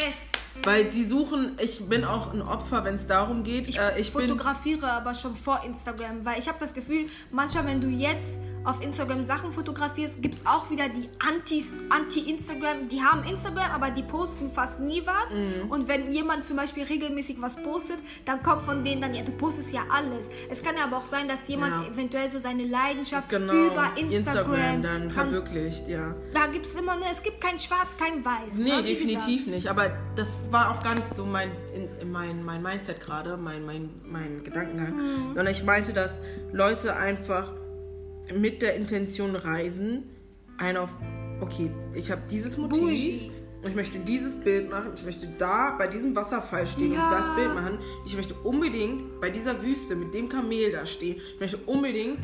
Weil 0.63 0.91
sie 0.91 1.03
suchen, 1.05 1.57
ich 1.59 1.87
bin 1.89 2.03
auch 2.05 2.31
ein 2.33 2.41
Opfer, 2.41 2.83
wenn 2.85 2.95
es 2.95 3.07
darum 3.07 3.43
geht. 3.43 3.67
Ich, 3.67 3.79
äh, 3.79 3.99
ich 3.99 4.11
fotografiere 4.11 4.91
aber 4.91 5.13
schon 5.13 5.35
vor 5.35 5.61
Instagram, 5.65 6.23
weil 6.25 6.37
ich 6.39 6.47
habe 6.47 6.57
das 6.59 6.73
Gefühl, 6.73 7.07
manchmal, 7.31 7.65
wenn 7.65 7.81
du 7.81 7.87
jetzt 7.87 8.39
auf 8.63 8.81
Instagram 8.81 9.23
Sachen 9.25 9.51
fotografierst, 9.51 10.21
gibt 10.21 10.35
es 10.35 10.45
auch 10.45 10.69
wieder 10.69 10.87
die 10.87 11.09
Antis, 11.27 11.65
Anti-Instagram. 11.89 12.87
Die 12.87 13.01
haben 13.01 13.23
Instagram, 13.27 13.71
aber 13.71 13.91
die 13.91 14.03
posten 14.03 14.49
fast 14.51 14.79
nie 14.79 15.01
was. 15.05 15.31
Mhm. 15.33 15.69
Und 15.69 15.87
wenn 15.89 16.11
jemand 16.13 16.45
zum 16.45 16.55
Beispiel 16.57 16.83
regelmäßig 16.83 17.37
was 17.41 17.61
postet, 17.61 17.97
dann 18.25 18.41
kommt 18.41 18.61
von 18.63 18.83
denen 18.83 19.01
dann, 19.01 19.13
ja, 19.13 19.21
du 19.23 19.31
postest 19.33 19.73
ja 19.73 19.81
alles. 19.89 20.29
Es 20.49 20.63
kann 20.63 20.77
ja 20.77 20.85
aber 20.85 20.97
auch 20.97 21.05
sein, 21.05 21.27
dass 21.27 21.45
jemand 21.47 21.73
Ja. 21.73 21.91
eventuell 21.91 22.29
so 22.29 22.39
seine 22.39 22.63
Leidenschaft 22.65 23.27
Genau, 23.27 23.53
über 23.53 23.91
Instagram, 23.97 24.81
dann 24.81 25.09
trans- 25.09 25.13
verwirklicht, 25.13 25.87
ja. 25.89 26.15
Da 26.33 26.45
gibt 26.47 26.65
es 26.65 26.75
immer, 26.75 26.95
ne, 26.95 27.05
es 27.11 27.21
gibt 27.21 27.41
kein 27.41 27.59
Schwarz, 27.59 27.97
kein 27.97 28.23
Weiß. 28.23 28.53
Nee, 28.55 28.63
ne, 28.77 28.83
definitiv 28.83 29.45
nicht. 29.47 29.67
Aber 29.67 29.91
das 30.15 30.35
war 30.51 30.71
auch 30.71 30.83
gar 30.83 30.95
nicht 30.95 31.07
so 31.15 31.25
mein, 31.25 31.51
in, 31.73 31.87
in 31.99 32.11
mein, 32.11 32.43
mein 32.45 32.61
Mindset 32.61 33.01
gerade, 33.01 33.37
mein, 33.37 33.65
mein, 33.65 33.89
mein 34.05 34.43
Gedankengang. 34.43 34.95
Mhm. 34.95 35.27
Sondern 35.29 35.47
ich 35.47 35.63
meinte, 35.63 35.93
dass 35.93 36.19
Leute 36.51 36.95
einfach 36.95 37.51
mit 38.33 38.61
der 38.61 38.75
Intention 38.75 39.35
reisen, 39.35 40.03
ein 40.57 40.77
auf, 40.77 40.89
okay, 41.41 41.71
ich 41.93 42.11
habe 42.11 42.21
dieses 42.29 42.57
Motiv. 42.57 42.79
Bougie. 42.79 43.31
und 43.63 43.69
Ich 43.69 43.75
möchte 43.75 43.99
dieses 43.99 44.39
Bild 44.39 44.69
machen. 44.69 44.91
Ich 44.95 45.03
möchte 45.03 45.27
da 45.37 45.75
bei 45.77 45.87
diesem 45.87 46.15
Wasserfall 46.15 46.65
stehen 46.67 46.93
Ja. 46.93 47.07
und 47.09 47.11
das 47.19 47.35
Bild 47.35 47.53
machen. 47.55 47.79
Ich 48.05 48.15
möchte 48.15 48.33
unbedingt 48.35 49.19
bei 49.19 49.29
dieser 49.29 49.61
Wüste 49.63 49.95
mit 49.95 50.13
dem 50.13 50.29
Kamel 50.29 50.71
da 50.71 50.85
stehen. 50.85 51.19
Ich 51.33 51.39
möchte 51.39 51.57
unbedingt 51.65 52.19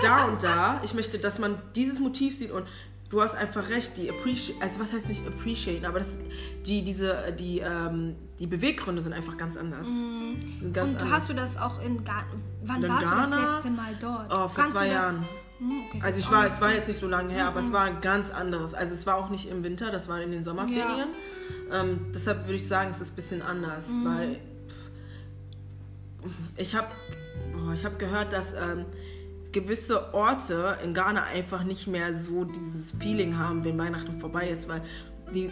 da 0.00 0.26
und 0.26 0.42
da. 0.42 0.80
Ich 0.84 0.94
möchte, 0.94 1.18
dass 1.18 1.38
man 1.38 1.60
dieses 1.74 1.98
Motiv 1.98 2.36
sieht 2.36 2.50
und 2.50 2.66
du 3.10 3.20
hast 3.20 3.34
einfach 3.34 3.68
recht. 3.68 3.96
Die 3.98 4.08
appreciate, 4.08 4.60
also 4.62 4.80
was 4.80 4.92
heißt 4.92 5.08
nicht 5.08 5.26
appreciaten, 5.26 5.84
aber 5.84 5.98
das, 5.98 6.16
die 6.64 6.82
diese 6.82 7.32
die 7.38 7.58
ähm, 7.58 8.14
die 8.38 8.46
Beweggründe 8.46 9.02
sind 9.02 9.12
einfach 9.12 9.36
ganz 9.36 9.56
anders. 9.58 9.86
Sind 9.86 10.72
ganz 10.72 10.92
Und 10.94 11.02
anders. 11.02 11.10
hast 11.10 11.28
du 11.28 11.34
das 11.34 11.56
auch 11.58 11.82
in 11.84 12.02
Ghana? 12.04 12.24
Wann 12.64 12.82
In 12.82 12.88
warst 12.88 13.04
du 13.04 13.10
das 13.10 13.30
Ghana? 13.30 13.54
letzte 13.56 13.70
Mal 13.70 13.94
dort? 14.00 14.26
Oh, 14.30 14.48
vor 14.48 14.50
Kannst 14.54 14.76
zwei 14.76 14.88
Jahren. 14.88 15.28
Hm, 15.58 15.82
okay, 15.88 16.00
Also 16.02 16.20
ich 16.20 16.30
war, 16.30 16.46
es 16.46 16.58
war 16.60 16.72
jetzt 16.72 16.88
nicht 16.88 17.00
so 17.00 17.06
lange 17.06 17.34
her, 17.34 17.46
aber 17.48 17.60
es 17.60 17.70
war 17.70 17.82
ein 17.82 18.00
ganz 18.00 18.30
anderes. 18.30 18.72
Also 18.72 18.94
es 18.94 19.06
war 19.06 19.16
auch 19.16 19.28
nicht 19.28 19.50
im 19.50 19.62
Winter, 19.62 19.90
das 19.90 20.08
war 20.08 20.18
in 20.22 20.30
den 20.30 20.42
Sommerferien. 20.42 21.08
Ähm, 21.70 22.06
deshalb 22.14 22.44
würde 22.46 22.54
ich 22.54 22.66
sagen, 22.66 22.90
es 22.90 23.00
ist 23.02 23.12
ein 23.12 23.16
bisschen 23.16 23.42
anders, 23.42 23.84
weil 24.04 24.38
ich 26.56 26.74
habe 26.74 26.88
ich 27.74 27.84
habe 27.84 27.96
gehört, 27.96 28.32
dass 28.32 28.52
ähm, 28.54 28.86
gewisse 29.52 30.14
Orte 30.14 30.78
in 30.84 30.94
Ghana 30.94 31.24
einfach 31.24 31.64
nicht 31.64 31.86
mehr 31.86 32.14
so 32.14 32.44
dieses 32.44 32.92
Feeling 32.98 33.38
haben, 33.38 33.64
wenn 33.64 33.78
Weihnachten 33.78 34.18
vorbei 34.20 34.48
ist, 34.48 34.68
weil 34.68 34.82
die 35.34 35.50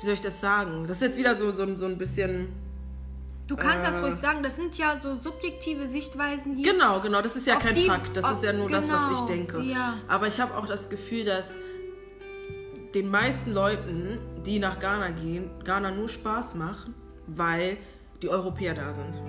wie 0.00 0.04
soll 0.06 0.14
ich 0.14 0.20
das 0.22 0.40
sagen? 0.40 0.86
Das 0.88 0.96
ist 0.96 1.02
jetzt 1.02 1.18
wieder 1.18 1.36
so, 1.36 1.52
so, 1.52 1.74
so 1.76 1.86
ein 1.86 1.96
bisschen 1.98 2.48
Du 3.46 3.56
kannst 3.56 3.86
das 3.86 3.96
Äh. 3.96 4.00
ruhig 4.04 4.14
sagen, 4.14 4.42
das 4.42 4.56
sind 4.56 4.78
ja 4.78 4.96
so 5.02 5.16
subjektive 5.16 5.86
Sichtweisen 5.86 6.54
hier. 6.54 6.72
Genau, 6.72 7.00
genau, 7.00 7.20
das 7.22 7.36
ist 7.36 7.46
ja 7.46 7.56
kein 7.56 7.74
die- 7.74 7.82
Fakt, 7.86 8.16
das 8.16 8.24
auf- 8.24 8.34
ist 8.34 8.44
ja 8.44 8.52
nur 8.52 8.68
das, 8.70 8.88
was 8.88 9.00
ich 9.12 9.16
genau, 9.18 9.26
denke. 9.26 9.60
ja. 9.60 9.94
Aber 10.08 10.26
ich 10.28 10.40
habe 10.40 10.56
auch 10.56 10.64
das 10.66 10.88
Gefühl, 10.88 11.24
dass 11.24 11.52
den 12.94 13.10
meisten 13.10 13.52
Leuten, 13.52 14.18
die 14.46 14.58
nach 14.58 14.78
Ghana 14.80 15.10
gehen, 15.10 15.50
Ghana 15.64 15.90
nur 15.90 16.08
Spaß 16.08 16.54
macht, 16.54 16.88
weil 17.26 17.76
die 18.22 18.28
Europäer 18.28 18.74
da 18.74 18.92
sind. 18.92 19.20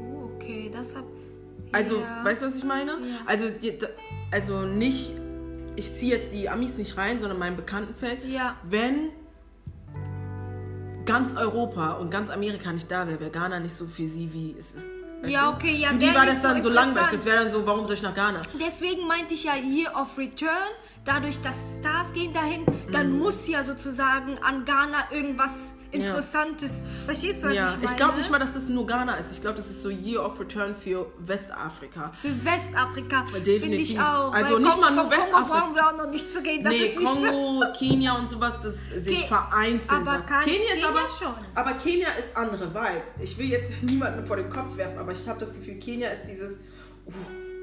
Oh, 0.00 0.30
okay, 0.34 0.70
das 0.72 0.94
hab. 0.96 1.04
Also, 1.72 2.00
ja. 2.00 2.24
weißt 2.24 2.42
du, 2.42 2.46
was 2.46 2.56
ich 2.56 2.64
meine? 2.64 2.92
Ja. 2.92 3.16
Also, 3.26 3.46
also 4.30 4.62
nicht, 4.62 5.10
ich 5.76 5.94
ziehe 5.94 6.14
jetzt 6.16 6.32
die 6.32 6.48
Amis 6.48 6.76
nicht 6.76 6.96
rein, 6.96 7.18
sondern 7.18 7.38
mein 7.38 7.56
Bekanntenfeld. 7.56 8.24
Ja. 8.26 8.56
Wenn 8.62 9.10
ganz 11.04 11.34
Europa 11.36 11.92
und 11.94 12.10
ganz 12.10 12.30
Amerika 12.30 12.72
nicht 12.72 12.90
da 12.90 13.06
wäre, 13.08 13.18
wäre 13.20 13.30
Ghana 13.30 13.58
nicht 13.60 13.76
so 13.76 13.86
für 13.86 14.06
sie, 14.08 14.32
wie 14.32 14.54
es 14.58 14.72
ist. 14.74 14.88
Ja, 15.24 15.50
du? 15.50 15.56
okay, 15.56 15.76
ja, 15.76 15.88
Für 15.90 15.98
die 15.98 16.14
war 16.14 16.26
das 16.26 16.42
so 16.42 16.48
dann 16.48 16.62
so 16.62 16.68
langweilig. 16.68 17.12
interessant. 17.12 17.12
Das 17.12 17.24
wäre 17.24 17.36
dann 17.44 17.50
so, 17.50 17.66
warum 17.66 17.86
soll 17.86 17.94
ich 17.94 18.02
nach 18.02 18.14
Ghana? 18.14 18.40
Deswegen 18.60 19.06
meinte 19.06 19.34
ich 19.34 19.44
ja 19.44 19.54
Year 19.54 19.92
of 19.94 20.18
Return, 20.18 20.50
dadurch, 21.04 21.40
dass 21.42 21.54
Stars 21.80 22.12
gehen 22.12 22.32
dahin, 22.32 22.64
dann 22.90 23.12
Mhm. 23.12 23.18
muss 23.20 23.46
ja 23.48 23.62
sozusagen 23.62 24.38
an 24.42 24.64
Ghana 24.64 24.98
irgendwas 25.12 25.74
Interessantes. 25.92 26.72
Verstehst 27.06 27.42
du, 27.42 27.48
was 27.48 27.54
ja, 27.54 27.66
ich 27.70 27.76
meine? 27.76 27.84
ich 27.90 27.96
glaube 27.96 28.16
nicht 28.18 28.30
mal, 28.30 28.38
dass 28.38 28.54
das 28.54 28.68
nur 28.68 28.86
Ghana 28.86 29.14
ist. 29.16 29.30
Ich 29.32 29.40
glaube, 29.40 29.56
das 29.56 29.70
ist 29.70 29.82
so 29.82 29.90
Year 29.90 30.24
of 30.24 30.38
Return 30.40 30.74
für 30.74 31.06
Westafrika. 31.18 32.10
Für 32.20 32.30
Westafrika. 32.44 33.26
Definitiv. 33.44 33.90
Ich 33.90 34.00
auch. 34.00 34.32
Also 34.32 34.58
nicht 34.58 34.70
Kongo- 34.70 34.80
mal 34.80 34.90
nur 34.94 35.02
von 35.02 35.10
Kongo 35.10 35.22
Westafrika. 35.22 35.58
brauchen 35.58 35.74
wir 35.74 35.86
auch 35.88 35.96
noch 35.96 36.10
nicht 36.10 36.32
zu 36.32 36.42
gehen. 36.42 36.62
Das 36.64 36.72
nee, 36.72 36.78
ist 36.86 36.96
nicht 36.98 37.08
so. 37.08 37.14
Kongo, 37.14 37.64
Kenia 37.78 38.12
und 38.16 38.28
sowas, 38.28 38.60
das 38.62 39.04
sich 39.04 39.20
Ke- 39.22 39.26
vereinzelt. 39.28 40.00
aber 40.00 40.18
kann- 40.20 40.44
Kenia 40.44 40.60
ist 40.60 40.74
Kenia 40.82 40.88
aber 40.88 41.08
schon. 41.08 41.34
Aber 41.54 41.72
Kenia 41.74 42.08
ist 42.18 42.36
andere 42.36 42.68
Vibe. 42.74 43.02
Ich 43.20 43.36
will 43.38 43.46
jetzt 43.50 43.82
niemanden 43.82 44.24
vor 44.26 44.36
den 44.36 44.48
Kopf 44.48 44.76
werfen, 44.76 44.98
aber 44.98 45.12
ich 45.12 45.28
habe 45.28 45.38
das 45.40 45.54
Gefühl, 45.54 45.74
Kenia 45.78 46.08
ist 46.10 46.22
dieses, 46.26 46.52
uh, 47.06 47.12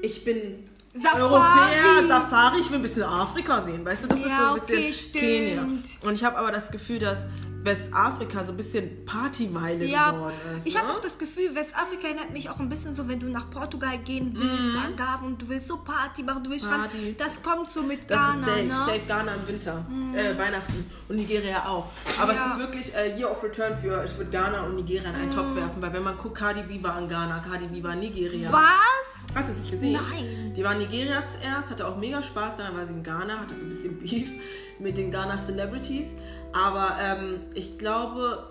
ich 0.02 0.24
bin 0.24 0.68
Safari. 0.94 1.20
Europäer, 1.22 2.06
Safari, 2.08 2.60
ich 2.60 2.68
will 2.70 2.78
ein 2.78 2.82
bisschen 2.82 3.04
Afrika 3.04 3.62
sehen, 3.62 3.84
weißt 3.84 4.04
du, 4.04 4.08
das 4.08 4.18
ist 4.18 4.26
Ja, 4.26 4.54
so 4.56 4.60
ein 4.60 4.66
bisschen 4.66 5.10
okay. 5.20 5.48
Kenia. 5.54 5.62
Und 6.02 6.12
ich 6.14 6.24
habe 6.24 6.36
aber 6.36 6.50
das 6.50 6.70
Gefühl, 6.70 6.98
dass 6.98 7.18
Westafrika 7.62 8.42
so 8.42 8.52
ein 8.52 8.56
bisschen 8.56 9.04
Partymeile 9.04 9.84
Ja, 9.84 10.10
geworden 10.12 10.34
ist. 10.56 10.66
ich 10.66 10.74
ne? 10.74 10.80
habe 10.80 10.92
auch 10.92 11.00
das 11.00 11.18
Gefühl, 11.18 11.54
Westafrika 11.54 12.08
erinnert 12.08 12.30
mich 12.32 12.48
auch 12.48 12.58
ein 12.58 12.68
bisschen 12.68 12.96
so, 12.96 13.06
wenn 13.08 13.20
du 13.20 13.26
nach 13.28 13.50
Portugal 13.50 13.98
gehen 13.98 14.32
willst, 14.34 14.74
Algarve 14.76 15.26
und 15.26 15.42
du 15.42 15.48
willst 15.48 15.68
so 15.68 15.76
Party 15.78 16.22
machen, 16.22 16.42
du 16.44 16.50
willst 16.50 16.66
Mhm. 16.66 16.70
Party. 16.70 16.96
Strand. 17.14 17.20
Das 17.20 17.42
kommt 17.42 17.70
so 17.70 17.82
mit 17.82 18.10
Das 18.10 18.18
Ghana, 18.18 18.46
safe, 18.46 18.58
ne? 18.58 18.64
Mhm. 18.64 18.70
safe 18.70 19.00
Ghana 19.06 19.34
im 19.34 19.48
Winter, 19.48 19.84
äh, 20.14 20.38
Weihnachten 20.38 20.90
und 21.08 21.16
Nigeria 21.16 21.66
auch. 21.66 21.88
Aber 22.20 22.32
Ja. 22.32 22.46
es 22.46 22.52
ist 22.52 22.58
wirklich 22.58 22.94
äh, 22.94 23.18
Year 23.18 23.30
of 23.30 23.42
Return 23.42 23.76
für, 23.76 24.04
ich 24.04 24.16
würde 24.16 24.30
Ghana 24.30 24.62
und 24.64 24.76
Nigeria 24.76 25.10
in 25.10 25.14
einen 25.16 25.26
Mhm. 25.28 25.34
Topf 25.34 25.54
werfen, 25.54 25.82
weil 25.82 25.92
wenn 25.92 26.02
man 26.02 26.16
guckt, 26.16 26.38
Cardi 26.38 26.62
B 26.62 26.82
war 26.82 26.98
in 26.98 27.08
Ghana, 27.08 27.40
Cardi 27.40 27.66
B 27.66 27.82
war 27.82 27.92
in 27.92 28.00
Nigeria. 28.00 28.50
Was? 28.50 29.34
Hast 29.34 29.48
du 29.48 29.52
es 29.52 29.58
nicht 29.58 29.70
gesehen? 29.70 29.92
Nein. 30.10 30.54
Die 30.56 30.64
war 30.64 30.72
in 30.72 30.78
Nigeria 30.78 31.22
zuerst, 31.24 31.70
hatte 31.70 31.86
auch 31.86 31.96
mega 31.96 32.20
Spaß, 32.22 32.56
dann 32.56 32.76
war 32.76 32.84
sie 32.86 32.94
in 32.94 33.02
Ghana, 33.02 33.38
hatte 33.38 33.54
so 33.54 33.64
ein 33.64 33.68
bisschen 33.68 33.98
Beef 34.00 34.30
mit 34.78 34.96
den 34.96 35.10
Ghana 35.12 35.36
Celebrities. 35.36 36.14
Aber 36.52 36.96
ähm, 37.00 37.40
ich 37.54 37.78
glaube, 37.78 38.50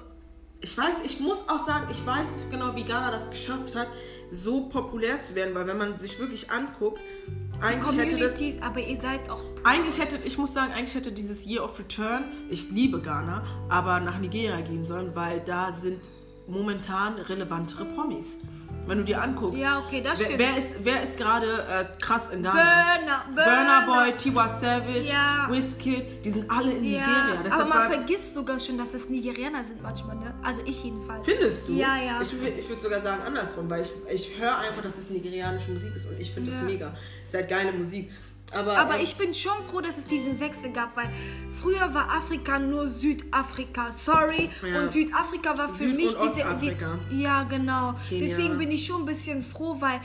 ich 0.61 0.77
weiß, 0.77 1.01
ich 1.05 1.19
muss 1.19 1.47
auch 1.47 1.59
sagen, 1.59 1.87
ich 1.91 2.05
weiß 2.05 2.27
nicht 2.31 2.51
genau, 2.51 2.75
wie 2.75 2.83
Ghana 2.83 3.11
das 3.11 3.29
geschafft 3.29 3.75
hat, 3.75 3.87
so 4.31 4.69
populär 4.69 5.19
zu 5.21 5.35
werden, 5.35 5.55
weil 5.55 5.67
wenn 5.67 5.77
man 5.77 5.99
sich 5.99 6.19
wirklich 6.19 6.51
anguckt, 6.51 6.99
eigentlich 7.61 7.97
hätte 7.97 8.17
das 8.17 8.61
aber 8.61 8.79
ihr 8.79 8.99
seid 8.99 9.29
auch. 9.29 9.43
eigentlich 9.63 9.99
hätte, 9.99 10.17
ich 10.25 10.37
muss 10.37 10.53
sagen, 10.53 10.71
eigentlich 10.71 10.95
hätte 10.95 11.11
dieses 11.11 11.45
Year 11.45 11.63
of 11.63 11.77
Return, 11.77 12.23
ich 12.49 12.71
liebe 12.71 13.01
Ghana, 13.01 13.43
aber 13.67 13.99
nach 13.99 14.17
Nigeria 14.19 14.61
gehen 14.61 14.85
sollen, 14.85 15.13
weil 15.13 15.41
da 15.41 15.71
sind 15.71 15.99
momentan 16.47 17.15
relevantere 17.15 17.85
Promis. 17.85 18.37
Wenn 18.87 18.97
du 18.97 19.03
dir 19.03 19.21
anguckst. 19.21 19.59
Ja, 19.59 19.79
okay, 19.85 20.01
das 20.01 20.19
wer, 20.19 20.25
stimmt. 20.25 20.39
wer 20.39 20.57
ist, 20.57 20.75
wer 20.83 21.03
ist 21.03 21.17
gerade 21.17 21.45
äh, 21.69 21.85
krass 22.01 22.29
in 22.33 22.41
Ghana? 22.41 22.53
Burner, 22.55 23.25
Burner 23.35 23.85
Burner. 23.85 24.03
Boy, 24.05 24.15
Tiwa 24.17 24.47
Savage, 24.47 25.01
Ja. 25.01 25.47
Wizkid, 25.49 26.25
die 26.25 26.29
sind 26.31 26.49
alle 26.49 26.71
in 26.71 26.83
Ja, 26.83 26.99
Nigeria. 26.99 27.33
aber 27.35 27.43
Deshalb 27.43 27.69
man 27.69 27.77
war- 27.77 27.89
vergisst 27.89 28.33
sogar 28.33 28.59
schon, 28.59 28.77
dass 28.77 28.93
es 28.95 29.07
Nigerianer 29.09 29.63
sind 29.63 29.81
manchmal, 29.83 30.15
ne? 30.15 30.33
Also 30.43 30.61
ich 30.65 30.83
jedenfalls. 30.83 31.25
Findest 31.25 31.67
du? 31.69 31.73
Ja, 31.73 31.97
ja. 32.03 32.19
Ich, 32.21 32.33
ich 32.33 32.67
würde 32.69 32.81
sogar 32.81 33.01
sagen 33.01 33.21
andersrum, 33.25 33.69
weil 33.69 33.81
ich, 33.81 33.91
ich 34.11 34.39
höre 34.39 34.57
einfach, 34.57 34.81
dass 34.81 34.97
es 34.97 35.09
nigerianische 35.09 35.69
Musik 35.71 35.95
ist 35.95 36.07
und 36.09 36.19
ich 36.19 36.31
finde 36.33 36.49
Ja. 36.51 36.57
das 36.57 36.65
mega. 36.65 36.93
Es 37.23 37.29
ist 37.29 37.35
halt 37.35 37.49
geile 37.49 37.71
Musik. 37.71 38.11
Aber, 38.51 38.77
Aber 38.77 38.95
ähm, 38.95 39.01
ich 39.03 39.15
bin 39.15 39.33
schon 39.33 39.63
froh, 39.69 39.79
dass 39.81 39.97
es 39.97 40.05
diesen 40.05 40.39
Wechsel 40.39 40.71
gab, 40.71 40.95
weil 40.97 41.09
früher 41.61 41.93
war 41.93 42.09
Afrika 42.09 42.57
nur 42.59 42.89
Südafrika. 42.89 43.91
Sorry. 43.91 44.49
Ja. 44.67 44.81
Und 44.81 44.91
Südafrika 44.91 45.57
war 45.57 45.69
für 45.69 45.83
Süd- 45.85 45.95
mich 45.95 46.15
diese. 46.17 46.45
Die, 47.11 47.21
ja, 47.21 47.43
genau. 47.43 47.93
Kenia. 48.09 48.27
Deswegen 48.27 48.57
bin 48.57 48.71
ich 48.71 48.85
schon 48.85 49.01
ein 49.01 49.05
bisschen 49.05 49.43
froh, 49.43 49.75
weil, 49.79 50.01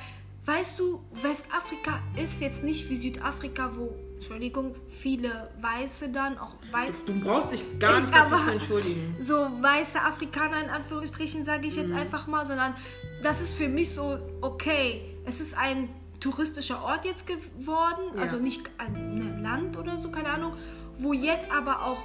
weißt 0.47 0.79
du, 0.79 1.01
Westafrika 1.23 2.01
ist 2.23 2.41
jetzt 2.41 2.63
nicht 2.63 2.89
wie 2.91 2.99
Südafrika, 2.99 3.71
wo, 3.77 3.95
Entschuldigung, 4.17 4.75
viele 5.01 5.49
Weiße 5.61 6.11
dann, 6.11 6.39
auch 6.39 6.55
weiß, 6.71 6.95
du 7.07 7.19
brauchst 7.21 7.53
dich 7.53 7.65
gar 7.79 8.01
nicht 8.01 8.15
dafür 8.15 8.45
zu 8.45 8.51
entschuldigen. 8.53 9.17
so 9.21 9.35
weiße 9.35 10.01
Afrikaner 10.01 10.63
in 10.63 10.71
Anführungsstrichen, 10.71 11.45
sage 11.45 11.67
ich 11.67 11.77
jetzt 11.77 11.91
Mhm. 11.93 11.99
einfach 11.99 12.27
mal, 12.27 12.45
sondern 12.47 12.75
das 13.23 13.41
ist 13.41 13.55
für 13.55 13.69
mich 13.69 13.93
so, 13.95 14.19
okay, 14.43 15.03
es 15.27 15.41
ist 15.41 15.57
ein 15.57 15.89
touristischer 16.25 16.83
Ort 16.83 17.05
jetzt 17.05 17.27
geworden, 17.27 18.03
Ja. 18.15 18.23
also 18.23 18.39
nicht 18.39 18.63
ein 18.79 19.19
ne, 19.19 19.43
Land 19.43 19.77
oder 19.77 19.99
so, 19.99 20.11
keine 20.11 20.31
Ahnung, 20.31 20.55
wo 20.99 21.13
jetzt 21.13 21.51
aber 21.53 21.83
auch 21.83 21.99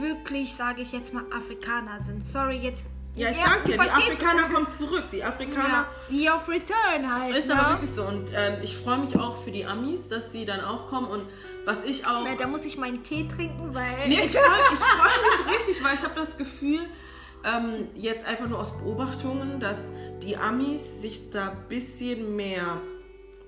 wirklich, 0.00 0.54
sage 0.54 0.82
ich 0.82 0.92
jetzt 0.92 1.12
mal, 1.12 1.24
Afrikaner 1.30 2.00
sind. 2.00 2.26
Sorry, 2.26 2.56
jetzt. 2.56 2.86
Ja, 3.14 3.30
ich 3.30 3.36
Ja, 3.38 3.44
sag 3.44 3.64
dir, 3.64 3.72
die? 3.74 3.80
Afrikaner 3.80 4.42
kommen 4.52 4.66
zurück. 4.70 5.04
Die 5.12 5.22
Afrikaner. 5.22 5.68
Ja, 5.68 5.88
die 6.10 6.28
auf 6.30 6.48
Return 6.48 7.14
halt. 7.14 7.34
Ist 7.34 7.48
ne? 7.48 7.58
aber 7.58 7.70
wirklich 7.74 7.90
so. 7.90 8.04
Und 8.04 8.30
ähm, 8.34 8.58
ich 8.62 8.76
freue 8.76 8.98
mich 8.98 9.16
auch 9.16 9.42
für 9.42 9.50
die 9.50 9.64
Amis, 9.64 10.08
dass 10.08 10.32
sie 10.32 10.44
dann 10.44 10.60
auch 10.60 10.88
kommen. 10.88 11.06
Und 11.08 11.22
was 11.64 11.82
ich 11.84 12.06
auch. 12.06 12.24
Na, 12.24 12.34
da 12.34 12.46
muss 12.46 12.64
ich 12.64 12.76
meinen 12.76 13.02
Tee 13.02 13.26
trinken, 13.28 13.74
weil. 13.74 14.08
Nee, 14.08 14.20
ich 14.24 14.32
freue 14.32 14.76
freu 14.76 15.48
mich 15.50 15.58
richtig, 15.58 15.84
weil 15.84 15.94
ich 15.94 16.02
habe 16.02 16.14
das 16.14 16.36
Gefühl, 16.36 16.80
ähm, 17.44 17.88
jetzt 17.94 18.26
einfach 18.26 18.48
nur 18.48 18.58
aus 18.58 18.76
Beobachtungen, 18.78 19.60
dass 19.60 19.90
die 20.22 20.36
Amis 20.36 21.00
sich 21.00 21.30
da 21.30 21.50
ein 21.50 21.68
bisschen 21.68 22.36
mehr 22.36 22.80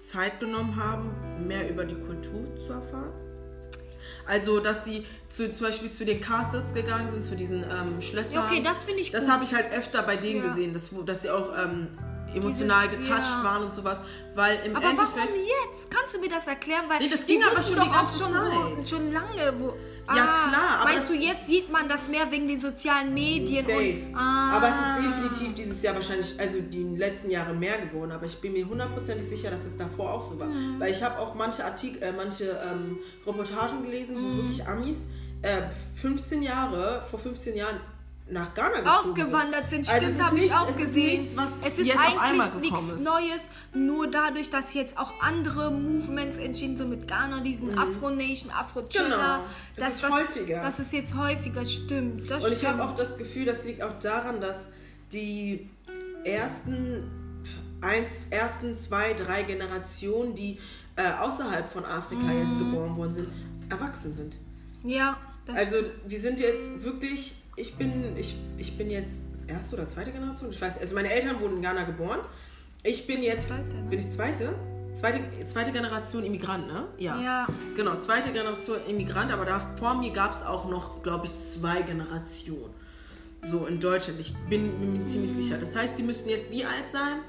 Zeit 0.01 0.41
genommen 0.41 0.77
haben, 0.77 1.11
mehr 1.47 1.69
über 1.71 1.85
die 1.85 1.95
Kultur 1.97 2.55
zu 2.67 2.73
erfahren. 2.73 3.13
Also, 4.27 4.61
dass 4.61 4.85
sie 4.85 5.07
zu, 5.27 5.51
zum 5.53 5.67
Beispiel 5.69 5.91
zu 5.91 6.05
den 6.05 6.21
Castles 6.21 6.75
gegangen 6.75 7.09
sind, 7.09 7.25
zu 7.25 7.35
diesen 7.35 7.63
ähm, 7.63 8.01
Schlössern. 8.01 8.45
Okay, 8.47 8.61
das 8.63 8.83
finde 8.85 9.01
ich 9.01 9.11
Das 9.11 9.29
habe 9.29 9.45
ich 9.45 9.55
halt 9.55 9.73
öfter 9.73 10.03
bei 10.03 10.17
denen 10.17 10.43
Ja. 10.43 10.49
gesehen, 10.49 10.73
dass, 10.75 10.91
dass 11.07 11.23
sie 11.23 11.31
auch 11.31 11.49
ähm, 11.57 11.89
emotional 12.35 12.89
Dieses- 12.89 13.07
getoucht 13.07 13.23
ja. 13.23 13.45
waren 13.45 13.65
und 13.65 13.73
sowas. 13.75 14.01
Weil 14.35 14.59
im 14.67 14.77
Aber 14.77 14.85
Endeffekt. 14.91 15.17
warum 15.17 15.35
jetzt? 15.35 15.91
Kannst 15.91 16.15
du 16.15 16.21
mir 16.21 16.29
das 16.29 16.47
erklären? 16.47 16.85
Weil 16.89 16.99
Nee, 17.01 17.09
das 17.11 17.25
ging 17.27 17.43
aber 17.43 17.63
schon 17.63 17.73
die 17.75 17.81
doch 17.81 17.89
auch 18.03 18.11
schon, 18.11 18.77
Zeit. 18.77 18.89
schon 18.89 19.13
lange. 19.13 19.55
Wo, 19.61 19.75
Ja, 20.17 20.25
Ah, 20.25 20.49
klar, 20.49 20.79
aber 20.81 20.91
Meinst 20.93 21.11
du, 21.11 21.15
jetzt 21.15 21.47
sieht 21.47 21.71
man 21.71 21.89
das 21.89 22.09
mehr 22.09 22.31
wegen 22.31 22.49
den 22.49 22.61
sozialen 22.61 23.13
Medien? 23.13 23.65
Safe. 23.65 23.77
Und, 24.09 24.15
ah, 24.17 24.57
Aber 24.57 24.69
es 24.69 24.75
ist 24.75 25.07
definitiv 25.07 25.55
dieses 25.55 25.83
Jahr 25.83 25.95
wahrscheinlich, 25.95 26.35
also 26.41 26.61
die 26.61 26.83
letzten 26.97 27.31
Jahre 27.31 27.53
mehr 27.55 27.79
geworden. 27.79 28.13
Aber 28.13 28.25
ich 28.27 28.39
bin 28.41 28.53
mir 28.55 28.67
hundertprozentig 28.67 29.29
sicher, 29.29 29.51
dass 29.51 29.65
es 29.67 29.77
davor 29.77 30.15
auch 30.15 30.23
so 30.31 30.39
war. 30.39 30.47
Mhm. 30.47 30.81
Weil 30.81 30.93
ich 30.93 31.03
habe 31.03 31.19
auch 31.19 31.35
manche 31.35 31.65
Artikel, 31.65 32.03
äh, 32.03 32.13
manche 32.13 32.45
ähm, 32.65 32.99
Reportagen 33.27 33.83
gelesen, 33.85 34.17
wo 34.17 34.21
Mhm. 34.29 34.37
wirklich 34.39 34.67
Amis 34.67 35.09
äh, 35.43 35.63
15 35.97 36.43
Jahre, 36.43 37.05
vor 37.11 37.19
15 37.19 37.55
Jahren 37.57 37.79
nach 38.31 38.53
Ghana 38.55 38.81
gezogen 38.81 38.89
ausgewandert 39.23 39.71
sind. 39.71 39.89
Also 39.89 39.97
Stimmt, 40.07 40.13
ist 40.19 40.23
habe 40.23 40.37
ich 40.37 40.43
nichts- 40.43 40.57
auch 40.57 40.69
es 40.71 40.77
ist 40.77 40.87
gesehen. 40.87 41.21
nichts, 41.23 41.37
was 41.37 41.51
es 41.65 41.79
ist 41.79 41.97
eigentlich 41.97 42.55
nichts 42.61 42.81
ist. 42.83 43.01
Neues, 43.01 43.41
nur 43.75 44.11
dadurch, 44.11 44.51
dass 44.51 44.75
jetzt 44.75 44.99
auch 44.99 45.13
andere 45.21 45.71
Movements 45.71 46.39
entstehen, 46.39 46.77
so 46.77 46.85
mit 46.85 47.09
Ghana, 47.09 47.41
diesen 47.41 47.79
Afro-Nation, 47.79 48.51
Afro-Chiller. 48.51 49.09
Mhm. 49.09 49.11
Genau, 49.13 49.45
das 49.77 49.95
ist 49.95 50.11
häufiger. 50.11 50.63
Das 50.63 50.79
ist 50.79 50.93
jetzt 50.93 51.15
häufiger, 51.17 51.65
stimmt. 51.65 52.31
Das 52.31 52.45
Und 52.45 52.53
ich 52.53 52.65
habe 52.67 52.83
auch 52.85 52.95
das 52.95 53.17
Gefühl, 53.17 53.45
das 53.47 53.65
liegt 53.65 53.83
auch 53.83 53.99
daran, 53.99 54.41
dass 54.41 54.67
die 55.13 55.69
ersten, 56.25 57.11
eins, 57.81 58.27
ersten 58.31 58.77
zwei, 58.77 59.15
drei 59.15 59.43
Generationen, 59.43 60.35
die 60.35 60.59
äh, 60.97 61.13
außerhalb 61.13 61.73
von 61.73 61.85
Afrika 61.85 62.25
Mhm. 62.25 62.41
jetzt 62.51 62.59
geboren 62.59 62.97
worden 62.97 63.15
sind, 63.15 63.29
erwachsen 63.71 64.15
sind. 64.15 64.37
Ja, 64.83 65.17
das 65.47 65.57
Also 65.57 65.77
wir 66.07 66.19
sind 66.21 66.41
jetzt 66.41 66.83
wirklich, 66.83 67.37
ich 67.59 67.77
bin, 67.77 68.17
ich, 68.17 68.37
ich 68.57 68.77
bin 68.77 68.91
jetzt 68.91 69.23
erste 69.47 69.77
oder 69.77 69.89
zweite 69.89 70.13
Generation, 70.13 70.51
ich 70.51 70.61
weiß, 70.61 70.79
also 70.79 70.95
meine 70.95 71.11
Eltern 71.11 71.41
wurden 71.41 71.57
in 71.57 71.63
Ghana 71.63 71.85
geboren. 71.85 72.21
Ich 72.83 73.07
bin 73.07 73.21
jetzt, 73.21 73.49
zweite, 73.49 73.75
ne? 73.75 73.91
bin 73.91 73.99
ich 73.99 74.11
zweite? 74.11 74.55
Zweite, 74.95 75.21
zweite 75.47 75.73
Generation 75.73 76.25
Immigrant, 76.25 76.67
ne? 76.67 76.87
Ja. 76.99 77.21
Genau, 77.77 77.97
zweite 77.97 78.33
Generation 78.33 78.79
Immigrant, 78.89 79.33
aber 79.33 79.45
da 79.45 79.61
vor 79.77 79.95
mir 79.95 80.13
gab 80.13 80.33
es 80.33 80.43
auch 80.43 80.69
noch, 80.69 81.03
glaube 81.03 81.27
ich, 81.27 81.33
zwei 81.41 81.83
Generationen. 81.83 82.75
So 83.45 83.67
in 83.67 83.79
Deutschland. 83.79 84.19
Ich 84.19 84.35
bin, 84.49 84.81
bin 84.81 84.99
mir 84.99 85.05
ziemlich 85.05 85.33
sicher. 85.33 85.59
Das 85.59 85.77
heißt, 85.77 85.97
die 85.99 86.03
müssten 86.03 86.29
jetzt 86.29 86.51
wie 86.51 86.65
alt 86.65 86.89
sein? 86.91 87.21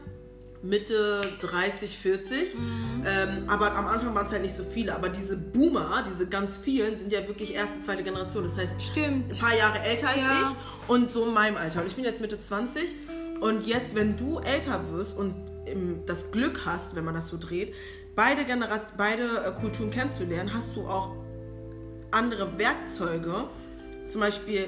Mitte 0.62 1.22
30, 1.42 1.98
40. 1.98 2.56
Mhm. 2.56 3.04
Ähm, 3.06 3.44
aber 3.48 3.75
am 3.75 3.88
Anfang 3.88 4.13
waren 4.13 4.25
es 4.25 4.32
halt 4.32 4.42
nicht 4.42 4.56
so 4.56 4.63
viele. 4.63 4.94
Aber 4.94 5.10
diese 5.10 5.38
Boomer, 5.38 6.04
diese 6.12 6.28
ganz 6.28 6.58
vielen, 6.58 6.98
sind 6.98 7.12
ja 7.13 7.25
wirklich 7.28 7.54
erste, 7.54 7.80
zweite 7.80 8.04
Generation. 8.04 8.44
Das 8.44 8.58
heißt, 8.58 8.82
Stimmt. 8.82 9.32
ein 9.34 9.38
paar 9.39 9.56
Jahre 9.56 9.80
älter 9.80 10.10
als 10.10 10.18
Ja. 10.18 10.51
ich 10.51 10.89
und 10.89 11.12
so 11.12 11.25
in 11.28 11.34
meinem 11.34 11.56
Alter. 11.58 11.82
Und 11.82 11.88
ich 11.88 11.96
bin 11.96 12.04
jetzt 12.04 12.20
Mitte 12.20 12.39
20 12.39 12.94
und 13.39 13.66
jetzt, 13.66 13.96
wenn 13.96 14.18
du 14.18 14.39
älter 14.39 14.92
wirst 14.92 15.18
und 15.18 15.34
ähm, 15.66 16.01
das 16.06 16.32
Glück 16.32 16.62
hast, 16.66 16.94
wenn 16.96 17.06
man 17.06 17.13
das 17.13 17.28
so 17.28 17.38
dreht, 17.38 17.74
beide, 18.16 18.44
Generat 18.44 18.98
beide 18.98 19.46
äh, 19.46 19.51
Kulturen 19.54 19.92
kennenzulernen, 19.92 20.54
hast 20.54 20.75
du 20.75 20.82
auch 20.88 21.16
andere 22.12 22.58
Werkzeuge, 22.58 23.46
zum 24.10 24.22
Beispiel 24.22 24.68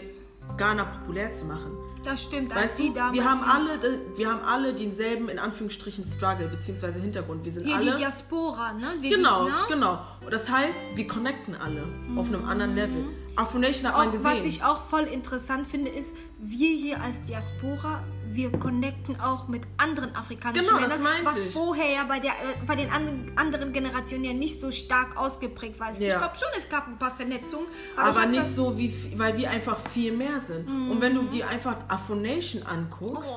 Ghana 0.58 0.86
populär 0.86 1.32
zu 1.32 1.46
machen. 1.46 1.72
Das 2.04 2.24
stimmt. 2.24 2.54
Weißt 2.56 2.80
du, 2.80 2.96
wir 2.96 3.24
haben, 3.30 3.44
alle, 3.44 3.80
wir 4.16 4.28
haben 4.30 4.42
alle 4.44 4.74
denselben, 4.74 5.30
in 5.30 5.38
Anführungsstrichen, 5.38 6.06
Struggle, 6.06 6.48
beziehungsweise 6.48 7.00
Hintergrund. 7.00 7.46
Wir 7.46 7.52
sind 7.52 7.66
Hier 7.66 7.76
alle... 7.76 7.92
die 7.92 7.98
Diaspora, 7.98 8.74
ne? 8.74 8.96
Wir 9.00 9.18
Genau, 9.18 9.46
die, 9.46 9.52
ne? 9.52 9.58
genau. 9.70 10.00
Und 10.24 10.34
das 10.34 10.50
heißt, 10.50 10.80
wir 10.96 11.08
connecten 11.08 11.54
alle 11.56 11.84
auf 12.16 12.28
einem 12.28 12.46
anderen 12.46 12.76
Level. 12.76 13.06
Afro 13.36 13.60
Nation 13.60 13.88
hat 13.88 13.98
man 13.98 14.08
Auch, 14.08 14.12
gesehen. 14.12 14.26
was 14.26 14.46
ich 14.46 14.64
auch 14.64 14.82
voll 14.84 15.04
interessant 15.04 15.68
finde, 15.68 15.92
ist, 15.92 16.16
wir 16.40 16.70
hier 16.76 17.02
als 17.02 17.22
Diaspora, 17.24 18.04
wir 18.36 18.52
connecten 18.52 19.20
auch 19.20 19.48
mit 19.48 19.64
anderen 19.78 20.16
afrikanischen 20.16 20.68
Genau, 20.68 20.80
meinte 21.00 21.26
was 21.26 21.46
ich. 21.46 21.54
vorher 21.54 21.92
ja 21.92 22.04
bei, 22.06 22.20
der, 22.20 22.32
äh, 22.32 22.66
bei 22.66 22.76
den 22.76 22.90
anderen, 22.92 23.32
anderen 23.38 23.74
Generationen 23.74 24.24
ja 24.24 24.34
nicht 24.34 24.60
so 24.62 24.72
stark 24.72 25.18
ausgeprägt 25.18 25.80
war. 25.80 25.88
Also 25.88 26.04
Ja. 26.04 26.14
Ich 26.14 26.18
glaube 26.20 26.36
schon, 26.36 26.50
es 26.58 26.70
gab 26.70 26.88
ein 26.88 26.98
paar 26.98 27.12
Vernetzungen, 27.16 27.68
aber, 27.96 28.10
aber 28.10 28.26
nicht 28.28 28.48
so, 28.48 28.78
wie, 28.78 28.94
weil 29.18 29.38
wir 29.38 29.50
einfach 29.50 29.78
viel 29.94 30.12
mehr 30.12 30.40
sind. 30.40 30.68
Und 30.68 31.02
wenn 31.02 31.16
du 31.16 31.24
dir 31.24 31.48
einfach 31.48 31.76
Afro 31.88 32.16
Nation 32.16 32.64
anguckst, 32.64 33.32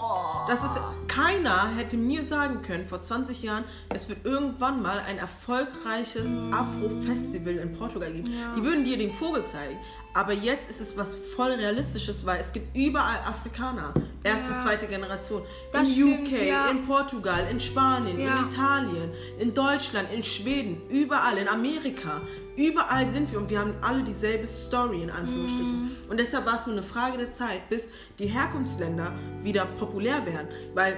das 0.49 0.63
ist, 0.65 0.79
keiner 1.09 1.75
hätte 1.77 1.97
mir 1.97 2.25
sagen 2.25 2.63
können, 2.63 2.87
vor 2.87 3.01
20 3.01 3.43
Jahren, 3.43 3.65
es 3.91 4.09
wird 4.09 4.25
irgendwann 4.25 4.83
mal 4.83 4.99
ein 5.01 5.19
erfolgreiches 5.19 6.27
Afro-Festival 6.53 7.55
in 7.57 7.77
Portugal 7.77 8.13
geben. 8.13 8.31
Die 8.57 8.63
würden 8.63 8.85
dir 8.85 8.97
den 8.99 9.13
Vogel 9.13 9.45
zeigen. 9.47 9.79
Aber 10.17 10.33
jetzt 10.33 10.71
ist 10.71 10.81
es 10.81 10.97
was 10.97 11.15
voll 11.15 11.51
Realistisches, 11.53 12.25
weil 12.25 12.39
es 12.41 12.53
gibt 12.53 12.75
überall 12.77 13.19
Afrikaner. 13.27 13.93
Erste, 14.23 14.53
Ja. 14.53 14.61
zweite 14.63 14.87
Generation. 14.87 15.43
Das 15.73 15.89
in 15.89 15.95
stimmt, 15.95 16.29
UK, 16.33 16.47
ja. 16.47 16.69
in 16.71 16.87
Portugal, 16.87 17.47
in 17.51 17.59
Spanien, 17.61 18.19
Ja. 18.21 18.37
in 18.39 18.49
Italien, 18.49 19.11
in 19.41 19.53
Deutschland, 19.53 20.09
in 20.13 20.23
Schweden, 20.23 20.81
überall, 20.89 21.37
in 21.37 21.49
Amerika. 21.49 22.23
Überall 22.57 23.07
sind 23.09 23.31
wir 23.33 23.39
und 23.41 23.51
wir 23.51 23.59
haben 23.59 23.75
alle 23.83 24.03
dieselbe 24.05 24.47
Story 24.47 25.03
in 25.03 25.11
Anführungsstrichen. 25.11 25.83
Mhm. 25.83 25.91
Und 26.09 26.21
deshalb 26.21 26.47
war 26.47 26.55
es 26.55 26.65
nur 26.67 26.75
eine 26.77 26.85
Frage 26.85 27.19
der 27.19 27.33
Zeit, 27.33 27.69
bis 27.69 27.89
die 28.21 28.27
Herkunftsländer 28.27 29.13
wieder 29.43 29.67
populär 29.67 30.25
werden. 30.25 30.47
Weil 30.75 30.97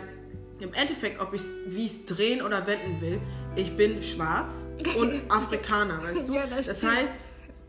im 0.61 0.73
Endeffekt, 0.75 1.21
ob 1.21 1.33
ich 1.35 1.43
wie 1.67 1.87
ich 1.87 1.93
es 1.93 2.05
drehen 2.07 2.43
oder 2.43 2.67
wenden 2.67 3.01
will, 3.01 3.21
ich 3.57 3.75
bin 3.77 4.03
schwarz 4.03 4.65
und 4.99 5.23
Afrikaner, 5.31 6.03
weißt 6.03 6.29
du? 6.29 6.35
Ja, 6.35 6.45
das 6.47 6.67
das 6.67 6.83
heißt, 6.83 7.19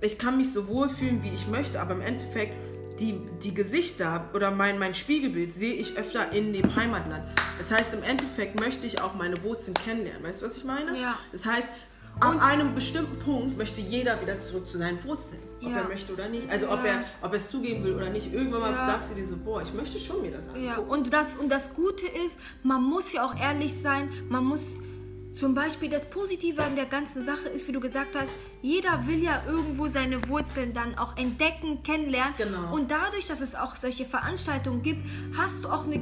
ich 0.01 0.17
kann 0.17 0.37
mich 0.37 0.53
so 0.53 0.67
wohlfühlen, 0.67 1.23
wie 1.23 1.29
ich 1.29 1.47
möchte, 1.47 1.79
aber 1.81 1.93
im 1.93 2.01
Endeffekt 2.01 2.53
die, 2.99 3.19
die 3.43 3.53
Gesichter 3.53 4.27
oder 4.33 4.49
mein, 4.51 4.79
mein 4.79 4.95
Spiegelbild 4.95 5.53
sehe 5.53 5.73
ich 5.73 5.97
öfter 5.97 6.31
in 6.31 6.51
dem 6.53 6.75
Heimatland. 6.75 7.23
Das 7.59 7.71
heißt, 7.71 7.93
im 7.93 8.01
Endeffekt 8.03 8.59
möchte 8.59 8.87
ich 8.87 9.01
auch 9.01 9.13
meine 9.13 9.41
Wurzeln 9.43 9.75
kennenlernen. 9.75 10.23
Weißt 10.23 10.41
du, 10.41 10.47
was 10.47 10.57
ich 10.57 10.63
meine? 10.63 10.99
Ja. 10.99 11.17
Das 11.31 11.45
heißt, 11.45 11.67
an 12.19 12.39
einem 12.39 12.73
bestimmten 12.73 13.19
Punkt 13.19 13.55
möchte 13.59 13.79
jeder 13.79 14.19
wieder 14.19 14.39
zurück 14.39 14.67
zu 14.67 14.79
seinen 14.79 15.03
Wurzeln. 15.03 15.39
Ob 15.63 15.69
Ja. 15.69 15.77
er 15.77 15.87
möchte 15.87 16.11
oder 16.13 16.27
nicht. 16.27 16.49
Also 16.49 16.67
ob, 16.71 16.79
Ja. 16.83 16.85
er, 16.93 17.03
ob 17.21 17.31
er 17.33 17.37
es 17.37 17.49
zugeben 17.49 17.83
will 17.83 17.93
oder 17.93 18.09
nicht. 18.09 18.33
Irgendwann 18.33 18.61
mal 18.61 18.71
Ja. 18.71 18.87
sagst 18.87 19.11
du 19.11 19.15
dir 19.15 19.23
so, 19.25 19.37
boah, 19.37 19.61
ich 19.61 19.71
möchte 19.75 19.99
schon 19.99 20.23
mir 20.23 20.31
das 20.31 20.47
angucken. 20.47 20.65
Ja, 20.65 20.77
und 20.79 21.13
das, 21.13 21.35
und 21.35 21.49
das 21.51 21.75
Gute 21.75 22.07
ist, 22.25 22.39
man 22.63 22.81
muss 22.83 23.13
ja 23.13 23.23
auch 23.23 23.35
ehrlich 23.39 23.79
sein, 23.79 24.09
man 24.29 24.43
muss 24.45 24.61
zum 25.37 25.53
Beispiel 25.53 25.89
das 25.89 26.09
Positive 26.09 26.63
an 26.63 26.75
der 26.75 26.85
ganzen 26.85 27.23
Sache 27.23 27.47
ist, 27.49 27.67
wie 27.67 27.71
du 27.71 27.79
gesagt 27.79 28.15
hast, 28.15 28.31
jeder 28.61 29.07
will 29.07 29.23
ja 29.23 29.43
irgendwo 29.47 29.87
seine 29.87 30.27
Wurzeln 30.27 30.73
dann 30.73 30.97
auch 30.97 31.15
entdecken, 31.15 31.83
kennenlernen. 31.83 32.33
Genau. 32.37 32.73
Und 32.73 32.91
dadurch, 32.91 33.27
dass 33.27 33.41
es 33.41 33.55
auch 33.55 33.75
solche 33.75 34.05
Veranstaltungen 34.05 34.81
gibt, 34.81 35.07
hast 35.37 35.63
du 35.63 35.69
auch 35.69 35.85
eine, 35.85 35.99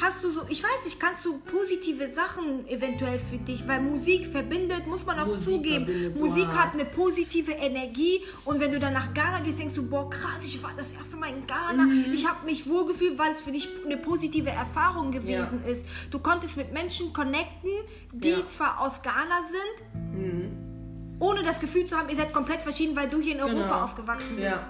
hast 0.00 0.24
du 0.24 0.30
so, 0.30 0.42
ich 0.48 0.62
weiß 0.62 0.84
nicht, 0.84 0.98
kannst 0.98 1.24
du 1.24 1.38
positive 1.38 2.08
Sachen 2.08 2.66
eventuell 2.68 3.18
für 3.18 3.38
dich, 3.38 3.66
weil 3.68 3.80
Musik 3.82 4.26
verbindet, 4.26 4.86
muss 4.86 5.04
man 5.04 5.18
auch 5.20 5.26
Musik 5.26 5.44
zugeben. 5.44 6.14
Musik 6.18 6.46
hart. 6.48 6.56
hat 6.58 6.74
eine 6.74 6.84
positive 6.84 7.52
Energie 7.52 8.22
und 8.44 8.60
wenn 8.60 8.72
du 8.72 8.78
dann 8.80 8.92
nach 8.94 9.12
Ghana 9.12 9.40
gehst, 9.40 9.58
denkst 9.58 9.74
du, 9.74 9.88
boah 9.88 10.08
krass, 10.08 10.44
ich 10.44 10.62
war 10.62 10.72
das 10.76 10.92
erste 10.92 11.16
Mal 11.16 11.30
in 11.30 11.46
Ghana, 11.46 11.84
Mhm. 11.84 12.12
ich 12.12 12.26
habe 12.28 12.44
mich 12.46 12.68
wohlgefühlt, 12.68 13.18
weil 13.18 13.32
es 13.32 13.40
für 13.42 13.52
dich 13.52 13.68
eine 13.84 13.96
positive 13.96 14.50
Erfahrung 14.50 15.10
gewesen 15.10 15.64
ist. 15.66 15.84
Du 16.10 16.18
konntest 16.18 16.56
mit 16.56 16.72
Menschen 16.72 17.12
connecten, 17.12 17.70
die 18.12 18.30
Ja. 18.30 18.38
Mhm. 18.38 18.48
zwar 18.48 18.80
aus 18.80 19.02
Ghana 19.02 19.40
sind, 19.50 21.20
ohne 21.20 21.42
das 21.42 21.60
Gefühl 21.60 21.84
zu 21.84 21.96
haben, 21.98 22.08
ihr 22.08 22.16
seid 22.16 22.32
komplett 22.32 22.62
verschieden, 22.62 22.96
weil 22.96 23.08
du 23.08 23.20
hier 23.20 23.34
in 23.34 23.40
Europa 23.40 23.62
Genau. 23.62 23.84
aufgewachsen 23.84 24.36
bist. 24.36 24.48
Ja, 24.48 24.66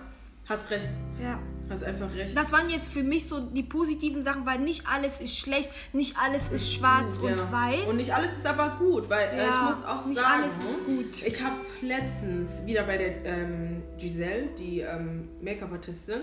hast 0.48 0.68
recht. 0.70 0.88
ja. 1.22 1.38
Hast 1.70 1.84
einfach 1.84 2.12
recht. 2.14 2.36
Das 2.36 2.50
waren 2.52 2.68
jetzt 2.68 2.92
für 2.92 3.02
mich 3.04 3.28
so 3.28 3.38
die 3.40 3.62
positiven 3.62 4.24
Sachen, 4.24 4.44
weil 4.44 4.58
nicht 4.58 4.84
alles 4.92 5.20
ist 5.20 5.38
schlecht, 5.38 5.70
nicht 5.92 6.16
alles 6.18 6.48
ist 6.50 6.72
schwarz 6.72 7.16
und 7.18 7.30
Ja. 7.30 7.52
weiß. 7.52 7.86
Und 7.88 7.96
nicht 7.96 8.12
alles 8.12 8.36
ist 8.36 8.44
aber 8.46 8.70
gut, 8.78 9.08
weil 9.08 9.28
äh, 9.28 9.38
Ja, 9.38 9.44
ich 9.70 9.76
muss 9.76 9.86
auch 9.88 10.04
nicht 10.06 10.18
sagen, 10.18 10.42
alles 10.42 10.54
ist 10.56 10.84
gut. 10.84 11.22
ich 11.24 11.42
habe 11.42 11.56
letztens 11.80 12.66
wieder 12.66 12.82
bei 12.82 12.96
der 12.98 13.24
ähm, 13.24 13.82
Giselle, 13.98 14.48
die 14.58 14.80
ähm, 14.80 15.28
Make-up-Artistin, 15.40 16.22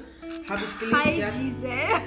habe 0.49 0.61
ich 0.65 0.79
gelesen, 0.79 1.03
Hi 1.03 1.21
hat- 1.21 1.33
Giselle. 1.33 2.01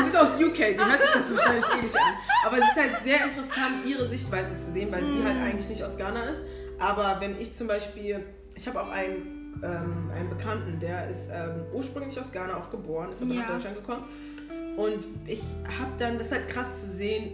Sie 0.02 0.08
ist 0.08 0.16
aus 0.16 0.28
UK, 0.40 0.56
die 0.56 0.78
hört 0.78 1.02
sich 1.02 1.10
das 1.12 1.36
wahrscheinlich 1.36 1.64
eh 1.78 1.82
nicht 1.82 1.96
an. 1.96 2.14
Aber 2.46 2.56
es 2.58 2.64
ist 2.64 2.76
halt 2.76 3.04
sehr 3.04 3.24
interessant, 3.24 3.86
ihre 3.86 4.08
Sichtweise 4.08 4.56
zu 4.56 4.72
sehen, 4.72 4.90
weil 4.90 5.02
sie 5.02 5.22
halt 5.22 5.36
Mhm. 5.36 5.42
eigentlich 5.42 5.68
nicht 5.68 5.82
aus 5.84 5.96
Ghana 5.98 6.22
ist. 6.30 6.42
Aber 6.78 7.16
wenn 7.20 7.38
ich 7.38 7.52
zum 7.54 7.66
Beispiel, 7.66 8.24
ich 8.54 8.66
habe 8.66 8.80
auch 8.82 8.88
einen, 8.88 9.39
ähm, 9.62 10.10
einen 10.14 10.28
Bekannten, 10.30 10.78
der 10.80 11.08
ist 11.08 11.28
ähm, 11.32 11.64
ursprünglich 11.72 12.18
aus 12.18 12.30
Ghana 12.32 12.56
auch 12.56 12.70
geboren, 12.70 13.12
ist 13.12 13.22
aber 13.22 13.32
Ja. 13.34 13.40
nach 13.42 13.50
Deutschland 13.52 13.76
gekommen. 13.76 14.04
Und 14.76 15.04
ich 15.26 15.42
habe 15.78 15.90
dann, 15.98 16.16
das 16.18 16.28
ist 16.28 16.32
halt 16.32 16.48
krass 16.48 16.80
zu 16.82 16.88
sehen, 16.88 17.32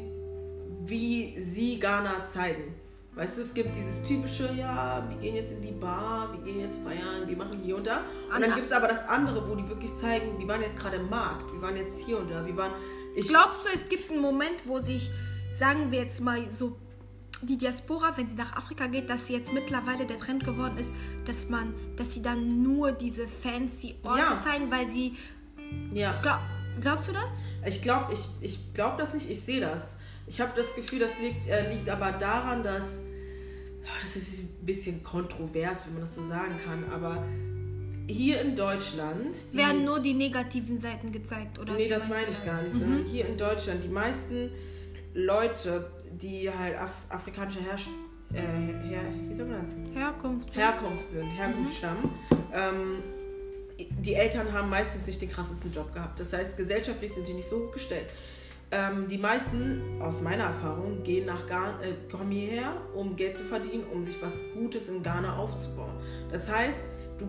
wie 0.86 1.38
sie 1.40 1.78
Ghana 1.78 2.24
zeigen. 2.24 2.74
Weißt 3.14 3.38
du, 3.38 3.42
es 3.42 3.54
gibt 3.54 3.74
dieses 3.74 4.02
typische, 4.02 4.52
ja, 4.52 5.02
wir 5.08 5.16
gehen 5.16 5.36
jetzt 5.36 5.50
in 5.50 5.62
die 5.62 5.72
Bar, 5.72 6.30
wir 6.32 6.40
gehen 6.40 6.60
jetzt 6.60 6.78
feiern, 6.82 7.26
wir 7.26 7.36
machen 7.36 7.60
hier 7.64 7.76
und 7.76 7.86
da. 7.86 7.98
Und 7.98 8.04
dann 8.32 8.44
Anna. 8.44 8.54
gibt 8.56 8.66
es 8.66 8.72
aber 8.72 8.88
das 8.88 9.08
andere, 9.08 9.48
wo 9.48 9.54
die 9.54 9.66
wirklich 9.68 9.94
zeigen, 9.96 10.38
wir 10.38 10.46
waren 10.48 10.60
jetzt 10.60 10.78
gerade 10.78 10.96
im 10.96 11.08
Markt, 11.08 11.50
wir 11.52 11.62
waren 11.62 11.76
jetzt 11.76 11.98
hier 12.04 12.18
und 12.18 12.30
da, 12.30 12.44
wir 12.44 12.54
waren. 12.56 12.72
Ich, 13.14 13.28
Glaubst 13.28 13.64
du, 13.64 13.70
es 13.74 13.88
gibt 13.88 14.10
einen 14.10 14.20
Moment, 14.20 14.56
wo 14.66 14.80
sich, 14.80 15.10
sagen 15.58 15.90
wir 15.90 16.00
jetzt 16.00 16.20
mal 16.20 16.40
so, 16.52 16.76
die 17.42 17.58
Diaspora, 17.58 18.16
wenn 18.16 18.28
sie 18.28 18.34
nach 18.36 18.56
Afrika 18.56 18.86
geht, 18.86 19.10
dass 19.10 19.26
sie 19.26 19.34
jetzt 19.34 19.52
mittlerweile 19.52 20.06
der 20.06 20.18
Trend 20.18 20.44
geworden 20.44 20.78
ist, 20.78 20.92
dass 21.24 21.48
man, 21.48 21.74
dass 21.96 22.14
sie 22.14 22.22
dann 22.22 22.62
nur 22.62 22.92
diese 22.92 23.26
fancy 23.28 23.96
Orte 24.02 24.18
Ja. 24.20 24.40
zeigen, 24.40 24.70
weil 24.70 24.90
sie. 24.90 25.14
ja. 25.92 26.20
Glaub, 26.22 26.40
glaubst 26.80 27.08
du 27.08 27.12
das? 27.12 27.30
Ich 27.66 27.82
glaube 27.82 28.12
ich, 28.12 28.20
ich 28.40 28.58
glaub 28.74 28.96
das 28.98 29.12
nicht, 29.14 29.28
ich 29.28 29.40
sehe 29.40 29.60
das. 29.60 29.98
Ich 30.28 30.40
habe 30.40 30.52
das 30.56 30.74
Gefühl, 30.74 30.98
das 31.00 31.18
liegt, 31.20 31.48
äh, 31.48 31.72
liegt 31.74 31.88
aber 31.88 32.12
daran, 32.12 32.62
dass. 32.62 32.98
Ja, 33.84 33.90
Das 34.00 34.16
ist 34.16 34.40
ein 34.40 34.66
bisschen 34.66 35.02
kontrovers, 35.04 35.80
wenn 35.86 35.92
man 35.94 36.02
das 36.02 36.14
so 36.16 36.26
sagen 36.26 36.56
kann, 36.64 36.84
aber 36.92 37.24
hier 38.08 38.40
in 38.40 38.56
Deutschland. 38.56 39.36
die- 39.52 39.58
Werden 39.58 39.84
nur 39.84 40.00
die 40.00 40.14
negativen 40.14 40.78
Seiten 40.80 41.12
gezeigt, 41.12 41.58
oder? 41.58 41.74
Nee, 41.74 41.88
das 41.88 42.08
meine 42.08 42.26
ich 42.28 42.44
gar 42.44 42.62
nicht, 42.62 42.74
sondern 42.74 43.04
hier 43.04 43.26
in 43.28 43.36
Deutschland, 43.36 43.82
die 43.84 43.88
meisten 43.88 44.50
Leute, 45.16 45.90
die 46.12 46.50
halt 46.50 46.76
Af 46.78 46.90
afrikanischer 47.08 47.62
Herrsch 47.62 47.88
äh, 48.34 48.88
her 48.88 49.00
wie 49.28 49.34
sagt 49.34 49.48
man 49.48 49.60
das? 49.60 49.70
Herkunft. 49.94 50.54
Herkunft 50.54 51.08
sind, 51.08 51.30
Herkunftsstamm, 51.30 52.10
ähm, 52.52 53.02
die 53.78 54.14
Eltern 54.14 54.52
haben 54.52 54.68
meistens 54.68 55.06
nicht 55.06 55.20
den 55.20 55.30
krassesten 55.30 55.72
Job 55.72 55.92
gehabt. 55.92 56.18
Das 56.20 56.32
heißt, 56.32 56.56
gesellschaftlich 56.56 57.12
sind 57.12 57.28
die 57.28 57.34
nicht 57.34 57.48
so 57.48 57.66
hochgestellt. 57.66 58.06
Ähm, 58.70 59.06
die 59.08 59.18
meisten, 59.18 60.00
aus 60.00 60.20
meiner 60.20 60.44
Erfahrung, 60.44 61.02
gehen 61.02 61.26
nach 61.26 61.46
Ghana, 61.46 61.82
äh, 61.82 62.10
kommen 62.10 62.30
hierher, 62.30 62.72
um 62.94 63.14
Geld 63.14 63.36
zu 63.36 63.44
verdienen, 63.44 63.84
um 63.92 64.04
sich 64.04 64.20
was 64.20 64.42
Gutes 64.54 64.88
in 64.88 65.02
Ghana 65.02 65.36
aufzubauen. 65.36 65.94
Das 66.30 66.50
heißt, 66.50 66.80
du 67.18 67.26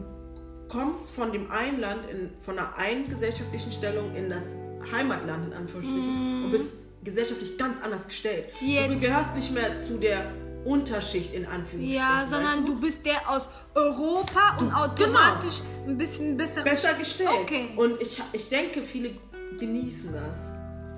kommst 0.68 1.12
von 1.12 1.32
dem 1.32 1.52
einen 1.52 1.80
Land, 1.80 2.06
in, 2.10 2.32
von 2.42 2.58
einer 2.58 2.76
einen 2.76 3.08
gesellschaftlichen 3.08 3.72
Stellung 3.72 4.16
in 4.16 4.30
das 4.30 4.44
Heimatland, 4.92 5.48
in 5.48 5.54
Anführungsstrichen, 5.54 6.46
und 6.46 6.52
bist 6.52 6.72
gesellschaftlich 7.10 7.58
ganz 7.58 7.82
anders 7.82 8.06
gestellt. 8.08 8.46
Du 8.60 8.66
Jetzt- 8.66 9.02
gehörst 9.02 9.36
nicht 9.36 9.52
mehr 9.54 9.78
zu 9.80 9.98
der 9.98 10.32
Unterschicht, 10.66 11.34
in 11.34 11.46
Anführungsstrichen. 11.46 11.94
Ja, 11.94 12.22
weißt 12.22 12.32
sondern 12.32 12.66
du? 12.66 12.74
du 12.74 12.80
bist 12.82 13.06
der 13.06 13.30
aus 13.30 13.48
Europa 13.74 14.58
und 14.60 14.74
automatisch 14.74 15.62
ein 15.88 15.98
bisschen 15.98 16.36
besser, 16.36 16.62
besser 16.64 16.94
gestellt. 16.94 17.30
Okay. 17.42 17.70
Und 17.76 18.02
ich, 18.02 18.22
ich 18.34 18.50
denke, 18.50 18.84
viele 18.84 19.12
genießen 19.58 20.14
das. 20.14 20.38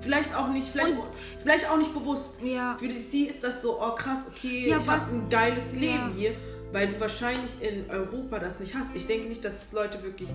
Vielleicht 0.02 0.34
auch 0.34 0.48
nicht, 0.48 0.66
vielleicht, 0.72 0.94
vielleicht 1.42 1.70
auch 1.70 1.76
nicht 1.76 1.92
bewusst. 1.92 2.40
Ja. 2.42 2.76
Für 2.80 2.90
sie 2.90 3.24
ist 3.26 3.44
das 3.44 3.62
so, 3.62 3.78
oh 3.80 3.94
krass, 3.94 4.20
okay, 4.28 4.68
Ja, 4.70 4.78
ich 4.78 4.88
habe 4.88 5.02
ein 5.12 5.28
geiles 5.28 5.72
Leben 5.74 5.94
Ja. 5.94 6.10
hier, 6.16 6.32
weil 6.72 6.88
du 6.88 6.98
wahrscheinlich 6.98 7.50
in 7.60 7.88
Europa 7.90 8.38
das 8.38 8.58
nicht 8.60 8.74
hast. 8.74 8.88
Ich 8.94 9.06
denke 9.06 9.28
nicht, 9.28 9.44
dass 9.44 9.62
es 9.62 9.72
Leute 9.72 10.02
wirklich 10.02 10.30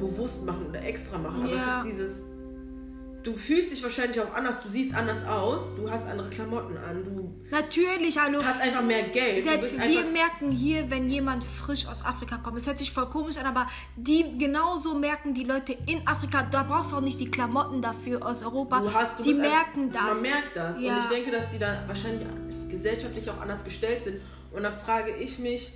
bewusst 0.00 0.44
machen 0.44 0.66
oder 0.68 0.82
extra 0.82 1.18
machen, 1.18 1.42
aber 1.44 1.52
es 1.52 1.60
ist 1.60 1.84
dieses, 1.98 2.22
du 3.24 3.34
fühlst 3.36 3.72
dich 3.72 3.82
wahrscheinlich 3.82 4.20
auch 4.20 4.32
anders, 4.34 4.62
du 4.62 4.68
siehst 4.68 4.94
anders 4.94 5.24
aus, 5.24 5.74
du 5.76 5.90
hast 5.90 6.06
andere 6.06 6.28
Klamotten 6.28 6.76
an, 6.76 7.02
du 7.02 7.34
Natürlich, 7.50 8.18
hallo. 8.18 8.44
hast 8.44 8.60
einfach 8.60 8.82
mehr 8.82 9.04
Geld. 9.04 9.42
Selbst 9.42 9.78
wir 9.78 9.84
einfach, 9.84 10.12
merken 10.12 10.50
hier, 10.50 10.90
wenn 10.90 11.10
jemand 11.10 11.42
frisch 11.42 11.86
aus 11.86 12.04
Afrika 12.04 12.36
kommt. 12.36 12.58
Es 12.58 12.66
hört 12.66 12.78
sich 12.78 12.92
voll 12.92 13.08
komisch 13.08 13.38
an, 13.38 13.46
aber 13.46 13.68
die 13.96 14.36
genauso 14.38 14.94
merken 14.94 15.34
die 15.34 15.44
Leute 15.44 15.76
in 15.86 16.06
Afrika. 16.06 16.42
Da 16.42 16.62
brauchst 16.62 16.92
du 16.92 16.96
auch 16.96 17.00
nicht 17.00 17.18
die 17.18 17.30
Klamotten 17.30 17.80
dafür 17.80 18.24
aus 18.24 18.42
Europa. 18.42 18.80
Du 18.80 18.92
hast, 18.92 19.18
du 19.18 19.22
die 19.22 19.30
bist 19.30 19.40
merken 19.40 19.90
das. 19.90 20.02
Man 20.02 20.22
merkt 20.22 20.56
das. 20.56 20.80
Ja. 20.80 20.96
Und 20.96 21.02
ich 21.02 21.08
denke, 21.08 21.30
dass 21.30 21.50
sie 21.50 21.58
dann 21.58 21.88
wahrscheinlich 21.88 22.26
gesellschaftlich 22.68 23.28
auch 23.30 23.40
anders 23.40 23.64
gestellt 23.64 24.04
sind. 24.04 24.20
Und 24.52 24.62
dann 24.62 24.78
frage 24.78 25.12
ich 25.16 25.38
mich, 25.38 25.72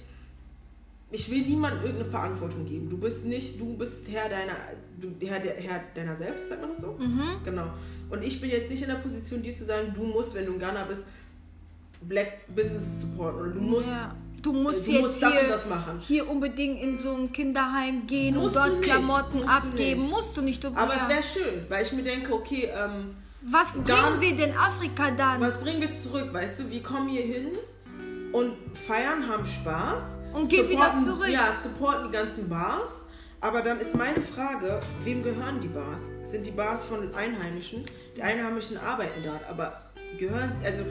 ich 1.10 1.30
will 1.30 1.42
niemandem 1.42 1.82
irgendeine 1.84 2.10
Verantwortung 2.10 2.66
geben. 2.66 2.88
Du 2.90 2.98
bist 2.98 3.24
nicht, 3.24 3.58
du 3.60 3.76
bist 3.76 4.08
Herr 4.10 4.28
deiner, 4.28 4.52
du, 5.00 5.08
Herr, 5.26 5.40
Herr 5.40 5.80
deiner 5.94 6.14
selbst, 6.16 6.48
sagt 6.48 6.60
man 6.60 6.70
das 6.70 6.80
so? 6.80 6.96
Mhm. 6.98 7.22
Genau. 7.44 7.66
Und 8.10 8.22
ich 8.22 8.40
bin 8.40 8.50
jetzt 8.50 8.70
nicht 8.70 8.82
in 8.82 8.88
der 8.88 8.96
Position, 8.96 9.42
dir 9.42 9.54
zu 9.54 9.64
sagen, 9.64 9.92
du 9.94 10.02
musst, 10.04 10.34
wenn 10.34 10.44
du 10.46 10.52
in 10.52 10.58
Ghana 10.58 10.84
bist, 10.84 11.04
Black 12.02 12.46
Business 12.54 13.00
supporten 13.00 13.40
oder 13.40 13.50
du 13.50 13.60
musst. 13.60 13.88
ja. 13.88 14.14
Du 14.40 14.52
musst 14.52 14.86
Du 14.86 14.92
jetzt 14.92 15.00
musst 15.00 15.20
das 15.22 15.32
hier, 15.32 15.48
das 15.48 15.68
machen. 15.68 15.98
hier 15.98 16.30
unbedingt 16.30 16.80
in 16.80 16.96
so 16.96 17.12
ein 17.12 17.32
Kinderheim 17.32 18.06
gehen 18.06 18.36
Musst 18.36 18.56
und 18.56 18.66
du 18.66 18.70
dort 18.70 18.82
Klamotten 18.82 19.38
musst 19.38 19.48
du 19.48 19.52
abgeben. 19.52 20.00
nicht. 20.00 20.10
Musst 20.12 20.36
du 20.36 20.40
nicht. 20.42 20.62
Du, 20.62 20.68
Aber 20.68 20.94
ja. 20.94 21.00
es 21.02 21.08
wäre 21.08 21.22
schön, 21.24 21.66
weil 21.68 21.84
ich 21.84 21.92
mir 21.92 22.04
denke, 22.04 22.32
okay, 22.32 22.68
ähm, 22.72 23.16
Was 23.50 23.72
bringen 23.76 24.20
wir 24.20 24.36
denn 24.36 24.56
Afrika 24.56 25.10
dann? 25.10 25.40
Was 25.40 25.58
bringen 25.60 25.80
wir 25.80 25.90
zurück? 25.92 26.32
Weißt 26.32 26.60
du, 26.60 26.70
wir 26.70 26.80
kommen 26.84 27.08
hier 27.08 27.22
hin 27.22 27.48
und 28.32 28.52
feiern, 28.86 29.26
haben 29.28 29.44
Spaß. 29.44 30.18
Und 30.34 30.48
gehen 30.48 30.68
wieder 30.68 30.94
zurück. 31.04 31.28
Ja, 31.28 31.54
supporten 31.62 32.06
die 32.06 32.12
ganzen 32.12 32.48
Bars. 32.48 33.04
Aber 33.40 33.62
dann 33.62 33.78
ist 33.80 33.94
meine 33.94 34.20
Frage, 34.20 34.80
wem 35.04 35.22
gehören 35.22 35.60
die 35.60 35.68
Bars? 35.68 36.10
Sind 36.24 36.44
die 36.44 36.50
Bars 36.50 36.84
von 36.84 37.14
Einheimischen? 37.14 37.84
Die 38.16 38.22
Einheimischen 38.22 38.78
arbeiten 38.78 39.22
dort, 39.24 39.40
aber 39.48 39.80
gehören 40.18 40.52
also 40.64 40.82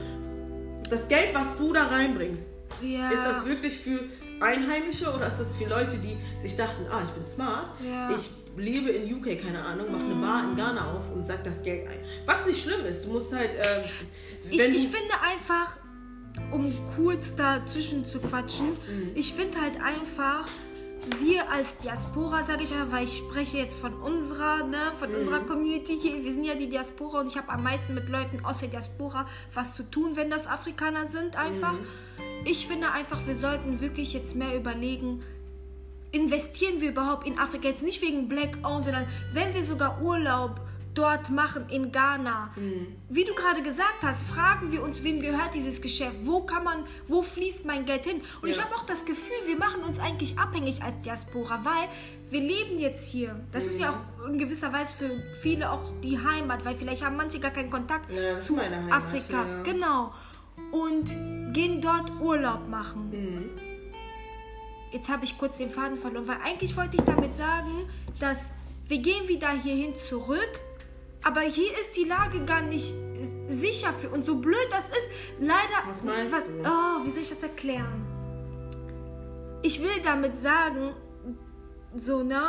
das 0.90 1.08
Geld, 1.10 1.34
was 1.34 1.58
du 1.58 1.74
da 1.74 1.88
reinbringst, 1.88 2.44
Ja. 2.82 3.10
ist 3.12 3.26
das 3.26 3.46
wirklich 3.46 3.78
für 3.78 4.00
Einheimische 4.40 5.12
oder 5.14 5.28
ist 5.28 5.40
das 5.40 5.56
für 5.56 5.66
Leute, 5.66 5.98
die 5.98 6.16
sich 6.42 6.56
dachten, 6.56 6.86
ah, 6.90 7.02
ich 7.04 7.10
bin 7.10 7.26
smart, 7.26 7.72
Ja. 7.84 8.12
ich 8.16 8.30
lebe 8.56 8.92
in 8.92 9.14
UK, 9.16 9.36
keine 9.42 9.62
Ahnung, 9.66 9.92
mache 9.92 10.04
eine 10.04 10.16
Bar 10.16 10.44
in 10.50 10.56
Ghana 10.56 10.94
auf 10.96 11.12
und 11.14 11.28
sag 11.28 11.44
das 11.44 11.62
Geld 11.64 11.88
ein. 11.90 12.00
Was 12.26 12.46
nicht 12.46 12.62
schlimm 12.64 12.86
ist, 12.86 13.04
du 13.06 13.10
musst 13.10 13.34
halt, 13.36 13.50
ähm, 13.56 13.84
Ich, 14.50 14.60
ich 14.60 14.88
finde 14.88 15.14
einfach, 15.22 15.78
um 16.52 16.72
kurz 16.96 17.36
dazwischen 17.36 18.06
zu 18.06 18.20
quatschen, 18.20 18.68
Mhm. 18.70 19.12
ich 19.16 19.34
finde 19.34 19.60
halt 19.62 19.76
einfach, 19.82 20.48
wir 21.20 21.50
als 21.52 21.78
Diaspora, 21.78 22.44
sage 22.44 22.64
ich 22.64 22.72
ja, 22.72 22.88
weil 22.92 23.06
ich 23.06 23.18
spreche 23.18 23.58
jetzt 23.58 23.78
von 23.78 23.94
unserer, 23.94 24.64
ne, 24.66 24.78
von 25.00 25.10
Mhm. 25.12 25.18
unserer 25.20 25.40
Community 25.42 25.98
hier, 26.02 26.24
wir 26.24 26.32
sind 26.32 26.44
ja 26.44 26.56
die 26.56 26.68
Diaspora 26.70 27.22
und 27.22 27.28
ich 27.32 27.38
habe 27.38 27.50
am 27.50 27.64
meisten 27.64 27.94
mit 27.94 28.10
Leuten 28.10 28.44
aus 28.44 28.58
der 28.58 28.68
Diaspora 28.70 29.26
was 29.54 29.74
zu 29.74 29.84
tun, 29.84 30.12
wenn 30.16 30.30
das 30.30 30.48
Afrikaner 30.48 31.08
sind 31.08 31.36
einfach. 31.38 31.74
Mhm. 31.74 31.80
Ich 32.46 32.68
finde 32.68 32.92
einfach, 32.92 33.26
wir 33.26 33.38
sollten 33.38 33.80
wirklich 33.82 34.14
jetzt 34.14 34.36
mehr 34.36 34.56
überlegen, 34.56 35.22
investieren 36.12 36.80
wir 36.82 36.90
überhaupt 36.90 37.28
in 37.28 37.38
Afrika? 37.38 37.68
Jetzt 37.68 37.84
nicht 37.84 38.02
wegen 38.02 38.28
Black 38.28 38.58
Owned, 38.64 38.86
sondern 38.86 39.06
wenn 39.34 39.54
wir 39.54 39.64
sogar 39.64 40.02
Urlaub 40.02 40.62
dort 40.98 41.30
machen 41.30 41.66
in 41.70 41.92
Ghana. 41.92 42.50
Wie 43.10 43.24
du 43.24 43.34
gerade 43.36 43.62
gesagt 43.62 44.02
hast, 44.02 44.24
fragen 44.24 44.72
wir 44.72 44.82
uns, 44.84 45.04
wem 45.04 45.20
gehört 45.20 45.54
dieses 45.54 45.82
Geschäft? 45.82 46.16
Wo 46.24 46.42
kann 46.42 46.64
man, 46.64 46.86
wo 47.08 47.22
fließt 47.22 47.66
mein 47.66 47.86
Geld 47.86 48.04
hin? 48.04 48.22
Und 48.42 48.50
ich 48.50 48.58
Ja. 48.58 48.64
habe 48.64 48.76
auch 48.76 48.86
das 48.86 49.06
Gefühl, 49.06 49.36
wir 49.46 49.58
machen 49.58 49.82
uns 49.84 50.00
eigentlich 50.00 50.38
abhängig 50.40 50.82
als 50.84 51.00
Diaspora, 51.04 51.60
weil 51.64 51.90
wir 52.30 52.42
leben 52.42 52.80
jetzt 52.80 53.10
hier. 53.12 53.40
Das 53.52 53.64
ist 53.66 53.80
ja 53.80 53.90
auch 53.92 54.28
in 54.28 54.38
gewisser 54.40 54.74
Weise 54.74 54.96
für 54.96 55.24
viele 55.42 55.72
auch 55.72 55.92
die 56.04 56.18
Heimat, 56.20 56.66
weil 56.66 56.76
vielleicht 56.76 57.06
haben 57.06 57.16
manche 57.16 57.40
gar 57.40 57.52
keinen 57.52 57.70
Kontakt 57.70 58.12
Ja, 58.12 58.38
zu 58.40 58.58
Heimat, 58.58 58.92
Afrika. 58.92 59.46
ja. 59.46 59.64
Genau. 59.64 60.14
Und 60.72 61.16
gehen 61.54 61.82
dort 61.82 62.12
Urlaub 62.20 62.68
machen. 62.68 63.10
Mhm. 63.12 63.50
Jetzt 64.92 65.10
habe 65.10 65.26
ich 65.26 65.38
kurz 65.38 65.58
den 65.58 65.70
Faden 65.70 65.98
verloren, 65.98 66.28
weil 66.28 66.38
eigentlich 66.44 66.76
wollte 66.78 66.98
ich 66.98 67.04
damit 67.04 67.36
sagen, 67.36 67.88
dass 68.20 68.38
wir 68.88 69.00
gehen 69.00 69.28
wieder 69.28 69.50
hierhin 69.50 69.96
zurück, 69.96 70.60
aber 71.24 71.42
hier 71.42 71.72
ist 71.82 71.96
die 71.98 72.06
Lage 72.06 72.44
gar 72.46 72.62
nicht 72.62 72.94
sicher 73.48 73.94
fühlen. 73.94 74.14
Und 74.14 74.26
so 74.26 74.36
blöd 74.40 74.68
das 74.72 74.86
ist, 74.90 75.10
leider. 75.40 75.88
Was 75.88 76.04
meinst 76.04 76.36
du? 76.36 76.42
Oh, 76.64 77.06
wie 77.06 77.10
soll 77.10 77.22
ich 77.22 77.30
das 77.30 77.44
erklären? 77.44 78.06
Ich 79.64 79.82
will 79.82 80.02
damit 80.04 80.36
sagen, 80.36 80.94
so, 81.96 82.24
ne, 82.24 82.42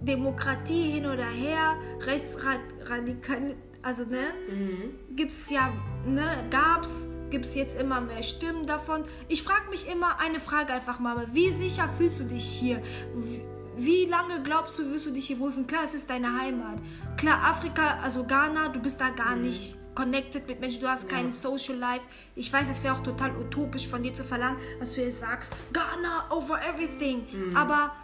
Demokratie 0.00 0.90
hin 0.92 1.06
oder 1.06 1.24
her, 1.26 1.76
rechtsradikal, 2.00 3.54
also, 3.82 4.04
ne, 4.04 4.32
Mhm. 4.48 5.16
gibt's 5.16 5.48
ja, 5.50 5.72
ne, 6.06 6.44
gab's, 6.50 7.06
gibt's 7.30 7.54
jetzt 7.54 7.78
immer 7.78 8.00
mehr 8.00 8.22
Stimmen 8.22 8.66
davon. 8.66 9.04
Ich 9.28 9.42
frage 9.42 9.70
mich 9.70 9.88
immer 9.88 10.18
eine 10.18 10.40
Frage 10.40 10.72
einfach 10.72 10.98
mal, 10.98 11.28
wie 11.32 11.50
sicher 11.50 11.88
fühlst 11.88 12.18
du 12.20 12.24
dich 12.24 12.44
hier? 12.44 12.82
Wie, 13.14 13.42
wie 13.76 14.04
lange 14.06 14.42
glaubst 14.42 14.78
du, 14.78 14.90
wirst 14.92 15.06
du 15.06 15.10
dich 15.12 15.26
hier 15.28 15.38
wohlfühlen? 15.38 15.66
Klar, 15.66 15.82
es 15.84 15.94
ist 15.94 16.10
deine 16.10 16.38
Heimat. 16.38 16.78
Klar, 17.20 17.44
Afrika, 17.44 17.98
also 18.02 18.24
Ghana, 18.24 18.70
du 18.70 18.80
bist 18.80 18.98
da 18.98 19.10
gar 19.10 19.36
nicht 19.36 19.76
connected 19.94 20.48
mit 20.48 20.58
Menschen, 20.58 20.80
du 20.80 20.88
hast 20.88 21.06
kein 21.06 21.30
Social 21.30 21.76
Life. 21.76 22.00
Ich 22.34 22.50
weiß, 22.50 22.64
es 22.70 22.82
wäre 22.82 22.94
auch 22.94 23.02
total 23.02 23.36
utopisch 23.36 23.86
von 23.86 24.02
dir 24.02 24.14
zu 24.14 24.24
verlangen, 24.24 24.56
dass 24.78 24.94
du 24.94 25.02
jetzt 25.02 25.20
sagst, 25.20 25.52
Ghana 25.74 26.30
over 26.30 26.58
everything. 26.62 27.26
Aber 27.54 27.94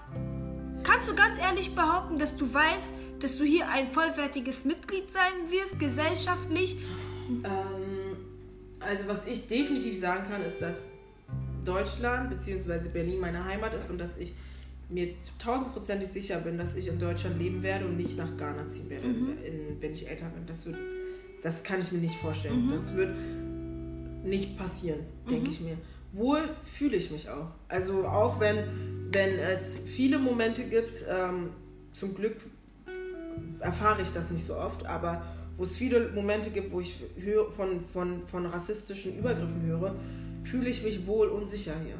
kannst 0.83 1.09
du 1.09 1.14
ganz 1.14 1.38
ehrlich 1.38 1.74
behaupten, 1.74 2.18
dass 2.18 2.37
du 2.37 2.52
weißt, 2.52 2.92
dass 3.20 3.38
du 3.38 3.44
hier 3.44 3.66
ein 3.70 3.87
vollwertiges 3.87 4.66
Mitglied 4.66 5.11
sein 5.11 5.48
wirst, 5.48 5.79
gesellschaftlich? 5.79 6.76
Ähm, 7.42 8.18
also 8.81 9.09
was 9.09 9.26
ich 9.26 9.48
definitiv 9.48 9.98
sagen 9.98 10.29
kann, 10.29 10.42
ist, 10.42 10.61
dass 10.61 10.83
Deutschland 11.64 12.29
bzw. 12.29 12.90
Berlin 12.90 13.20
meine 13.20 13.42
Heimat 13.46 13.72
ist 13.72 13.88
und 13.88 13.96
dass 13.96 14.18
ich 14.18 14.35
mir 14.88 15.09
tausendprozentig 15.38 16.09
sicher 16.09 16.38
bin, 16.38 16.59
dass 16.59 16.77
ich 16.77 16.88
in 16.88 16.99
Deutschland 16.99 17.38
leben 17.38 17.62
werde 17.62 17.87
und 17.87 17.96
nicht 17.96 18.16
nach 18.16 18.37
Ghana 18.37 18.68
ziehen 18.68 18.88
werde, 18.88 19.07
in, 19.07 19.81
wenn 19.81 19.92
ich 19.92 20.09
älter 20.09 20.27
bin. 20.27 20.46
Das, 20.46 20.66
wird, 20.66 20.77
das 21.42 21.62
kann 21.62 21.81
ich 21.81 21.90
mir 21.92 21.99
nicht 21.99 22.16
vorstellen. 22.16 22.68
Das 22.70 22.94
wird 22.94 23.14
nicht 24.25 24.57
passieren, 24.57 25.01
denke 25.29 25.51
ich 25.51 25.61
mir. 25.61 25.77
Wohl 26.12 26.49
fühle 26.64 26.96
ich 26.96 27.11
mich 27.11 27.29
auch. 27.29 27.49
Also 27.68 28.07
auch 28.07 28.40
wenn, 28.40 29.11
wenn 29.12 29.38
es 29.38 29.79
viele 29.79 30.18
Momente 30.18 30.64
gibt, 30.64 31.05
ähm, 31.09 31.51
zum 31.92 32.14
Glück 32.14 32.37
erfahre 33.61 34.03
ich 34.03 34.11
das 34.12 34.31
nicht 34.31 34.44
so 34.44 34.57
oft, 34.57 34.87
aber 34.87 35.22
wo 35.57 35.64
es 35.64 35.77
viele 35.77 36.11
Momente 36.11 36.51
gibt, 36.51 36.70
wo 36.72 36.81
ich 36.81 37.03
höre, 37.16 37.51
von, 37.53 37.85
von, 37.92 38.27
von 38.27 38.46
rassistischen 38.46 39.18
Übergriffen 39.18 39.62
höre, 39.62 39.94
fühle 40.44 40.68
ich 40.68 40.83
mich 40.83 41.07
wohl 41.07 41.29
unsicher 41.29 41.75
hier. 41.85 41.96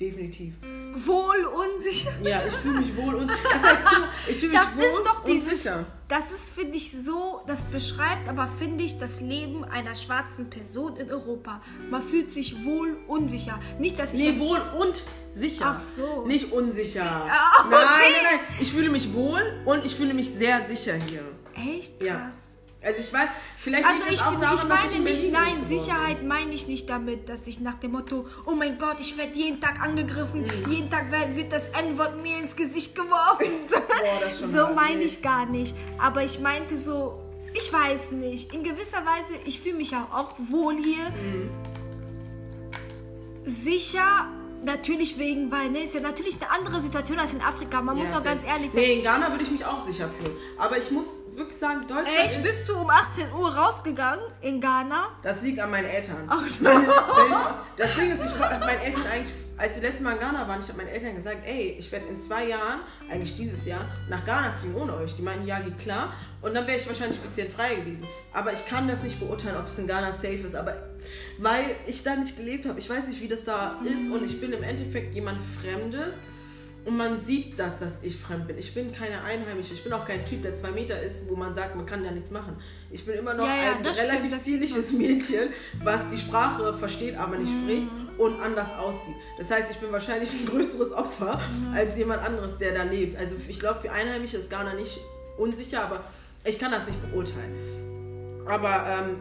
Definitiv. 0.00 0.54
Wohl 0.94 1.44
unsicher. 1.46 2.12
Ja, 2.22 2.46
ich 2.46 2.52
fühle 2.54 2.78
mich 2.78 2.96
wohl 2.96 3.14
unsicher. 3.14 3.38
Das, 4.28 4.36
ist 4.36 4.42
Das 4.52 4.74
ist 4.76 5.06
doch 5.06 5.24
dieses. 5.24 5.62
Das 6.08 6.30
ist, 6.30 6.50
finde 6.50 6.76
ich, 6.76 6.92
so. 6.92 7.42
Das 7.46 7.62
beschreibt 7.64 8.28
aber, 8.28 8.48
finde 8.58 8.84
ich, 8.84 8.98
das 8.98 9.20
Leben 9.20 9.64
einer 9.64 9.94
schwarzen 9.94 10.50
Person 10.50 10.96
in 10.96 11.10
Europa. 11.10 11.60
Man 11.90 12.02
fühlt 12.02 12.32
sich 12.32 12.64
wohl 12.64 12.96
unsicher. 13.06 13.58
Nicht, 13.78 13.98
dass 13.98 14.14
ich. 14.14 14.22
Nee, 14.22 14.38
wohl 14.38 14.60
und 14.78 15.02
sicher. 15.30 15.64
Ach 15.66 15.80
so. 15.80 16.26
Nicht 16.26 16.52
unsicher. 16.52 17.02
Okay. 17.02 17.68
Nein, 17.70 17.80
nein, 17.80 18.22
nein. 18.22 18.40
Ich 18.60 18.72
fühle 18.72 18.90
mich 18.90 19.12
wohl 19.12 19.62
und 19.64 19.84
ich 19.84 19.94
fühle 19.94 20.14
mich 20.14 20.30
sehr 20.30 20.66
sicher 20.68 20.94
hier. 20.94 21.22
Echt 21.54 22.02
Ja. 22.02 22.32
Also 22.80 23.00
ich 23.00 23.12
weiß, 23.12 23.28
vielleicht 23.58 23.84
Also 23.84 24.04
ich, 24.08 24.20
auch 24.22 24.38
daran, 24.38 24.54
ich 24.54 24.68
meine 24.68 24.92
in 24.92 25.04
nicht, 25.04 25.32
nein, 25.32 25.66
Sicherheit 25.66 26.22
meine 26.24 26.52
ich 26.52 26.68
nicht 26.68 26.88
damit, 26.88 27.28
dass 27.28 27.46
ich 27.48 27.58
nach 27.60 27.74
dem 27.74 27.90
Motto, 27.92 28.26
oh 28.46 28.54
mein 28.54 28.78
Gott, 28.78 28.98
ich 29.00 29.18
werde 29.18 29.36
jeden 29.36 29.60
Tag 29.60 29.80
angegriffen, 29.80 30.42
Mhm. 30.42 30.70
jeden 30.72 30.90
Tag 30.90 31.10
wird, 31.10 31.52
das 31.52 31.70
N-Wort 31.70 32.22
mir 32.22 32.38
ins 32.38 32.54
Gesicht 32.54 32.94
geworfen. 32.94 33.66
schon 34.38 34.52
so 34.52 34.74
meine 34.74 35.02
ich 35.02 35.20
gar 35.22 35.46
nicht. 35.46 35.74
Aber 35.98 36.22
ich 36.22 36.38
meinte 36.38 36.76
so, 36.76 37.20
ich 37.52 37.72
weiß 37.72 38.12
nicht, 38.12 38.54
in 38.54 38.62
gewisser 38.62 39.04
Weise, 39.04 39.34
ich 39.44 39.58
fühle 39.60 39.76
mich 39.76 39.90
ja 39.90 40.06
auch 40.12 40.34
wohl 40.38 40.76
hier. 40.76 41.10
Mhm. 41.10 41.50
Sicher, 43.42 44.28
natürlich 44.64 45.18
wegen, 45.18 45.50
weil, 45.50 45.70
ne, 45.70 45.80
ist 45.80 45.94
ja 45.94 46.00
natürlich 46.00 46.36
eine 46.40 46.50
andere 46.50 46.80
Situation 46.80 47.18
als 47.18 47.32
in 47.32 47.40
Afrika. 47.40 47.80
Man 47.80 47.94
bin. 47.94 48.04
muss 48.04 48.12
Ja, 48.12 48.20
auch 48.20 48.24
ganz 48.24 48.44
ehrlich 48.44 48.70
sein. 48.70 48.80
Nee, 48.80 48.98
in 48.98 49.02
Ghana 49.02 49.30
würde 49.30 49.44
ich 49.44 49.50
mich 49.50 49.64
auch 49.64 49.80
sicher 49.80 50.08
fühlen. 50.08 50.36
Aber 50.58 50.76
ich 50.78 50.90
muss 50.90 51.06
wirklich 51.34 51.56
sagen, 51.56 51.82
Deutschland 51.82 52.08
Ey, 52.08 52.26
ich 52.26 52.36
ist, 52.36 52.42
bist 52.42 52.68
du 52.68 52.76
um 52.78 52.90
18 52.90 53.32
Uhr 53.32 53.54
rausgegangen 53.54 54.24
in 54.40 54.60
Ghana? 54.60 55.08
das 55.22 55.42
liegt 55.42 55.60
an 55.60 55.70
meinen 55.70 55.86
Eltern. 55.86 56.24
Ach 56.28 56.46
so. 56.46 56.64
Meine, 56.64 56.86
ich, 56.86 57.36
das 57.76 57.94
Ding 57.96 58.10
ist, 58.10 58.24
ich 58.24 58.38
habe 58.38 58.64
meinen 58.64 58.80
Eltern 58.80 59.06
eigentlich, 59.06 59.34
als 59.56 59.74
wir 59.74 59.82
letztes 59.82 60.02
Mal 60.02 60.12
in 60.12 60.20
Ghana 60.20 60.46
waren, 60.46 60.60
ich 60.60 60.68
habe 60.68 60.78
meinen 60.78 60.88
Eltern 60.88 61.14
gesagt, 61.16 61.38
ey, 61.44 61.76
ich 61.78 61.90
werde 61.90 62.06
in 62.06 62.18
zwei 62.18 62.48
Jahren, 62.48 62.80
eigentlich 63.10 63.34
dieses 63.36 63.64
Jahr, 63.66 63.86
nach 64.08 64.24
Ghana 64.24 64.52
fliegen 64.60 64.76
ohne 64.76 64.94
euch. 64.96 65.16
Die 65.16 65.22
meinten, 65.22 65.46
ja, 65.46 65.58
geht 65.60 65.78
klar. 65.78 66.12
Und 66.40 66.54
dann 66.54 66.66
wäre 66.66 66.76
ich 66.78 66.86
wahrscheinlich 66.86 67.18
ein 67.18 67.22
bisschen 67.22 67.50
frei 67.50 67.76
gewesen. 67.76 68.06
Aber 68.32 68.52
ich 68.52 68.64
kann 68.66 68.86
das 68.86 69.02
nicht 69.02 69.18
beurteilen, 69.18 69.56
ob 69.56 69.66
es 69.66 69.78
in 69.78 69.86
Ghana 69.86 70.12
safe 70.12 70.34
ist. 70.34 70.54
Aber 70.54 70.76
weil 71.38 71.64
ich 71.86 72.02
da 72.02 72.16
nicht 72.16 72.36
gelebt 72.36 72.66
habe, 72.66 72.78
ich 72.78 72.88
weiß 72.90 73.06
nicht, 73.06 73.20
wie 73.20 73.28
das 73.28 73.44
da 73.44 73.80
ist. 73.84 74.10
Und 74.10 74.24
ich 74.24 74.40
bin 74.40 74.52
im 74.52 74.62
Endeffekt 74.62 75.14
jemand 75.14 75.40
Fremdes. 75.60 76.18
Und 76.84 76.96
man 76.96 77.20
sieht 77.20 77.58
das, 77.58 77.80
dass 77.80 77.98
ich 78.02 78.16
fremd 78.16 78.46
bin. 78.46 78.56
Ich 78.56 78.72
bin 78.72 78.92
keine 78.94 79.22
Einheimische. 79.22 79.74
Ich 79.74 79.84
bin 79.84 79.92
auch 79.92 80.06
kein 80.06 80.24
Typ, 80.24 80.42
der 80.42 80.54
zwei 80.54 80.70
Meter 80.70 80.98
ist, 81.02 81.28
wo 81.28 81.36
man 81.36 81.52
sagt, 81.52 81.76
man 81.76 81.84
kann 81.84 82.02
da 82.02 82.10
nichts 82.10 82.30
machen. 82.30 82.56
Ich 82.90 83.04
bin 83.04 83.16
immer 83.16 83.34
noch 83.34 83.44
Ja, 83.46 83.56
ja, 83.56 83.72
ein 83.76 83.84
stimmt, 83.84 83.98
relativ 84.08 84.30
das 84.30 84.44
zierliches 84.44 84.92
Mädchen, 84.92 85.48
was 85.84 86.08
die 86.08 86.16
Sprache 86.16 86.72
versteht, 86.72 87.16
aber 87.18 87.36
nicht 87.36 87.52
Mhm. 87.52 87.62
spricht 87.64 87.88
und 88.16 88.40
anders 88.40 88.72
aussieht. 88.78 89.16
Das 89.36 89.50
heißt, 89.50 89.70
ich 89.72 89.76
bin 89.78 89.92
wahrscheinlich 89.92 90.32
ein 90.32 90.46
größeres 90.46 90.92
Opfer 90.92 91.38
Mhm. 91.60 91.74
als 91.74 91.98
jemand 91.98 92.22
anderes, 92.22 92.56
der 92.56 92.72
da 92.72 92.84
lebt. 92.84 93.18
Also 93.18 93.36
ich 93.46 93.60
glaube, 93.60 93.80
für 93.82 93.92
Einheimische 93.92 94.38
ist 94.38 94.48
Ghana 94.48 94.72
nicht 94.72 94.98
unsicher, 95.36 95.82
aber 95.84 96.04
ich 96.44 96.58
kann 96.58 96.70
das 96.72 96.86
nicht 96.86 97.02
beurteilen. 97.10 97.52
Aber 98.46 98.86
ähm, 98.88 99.16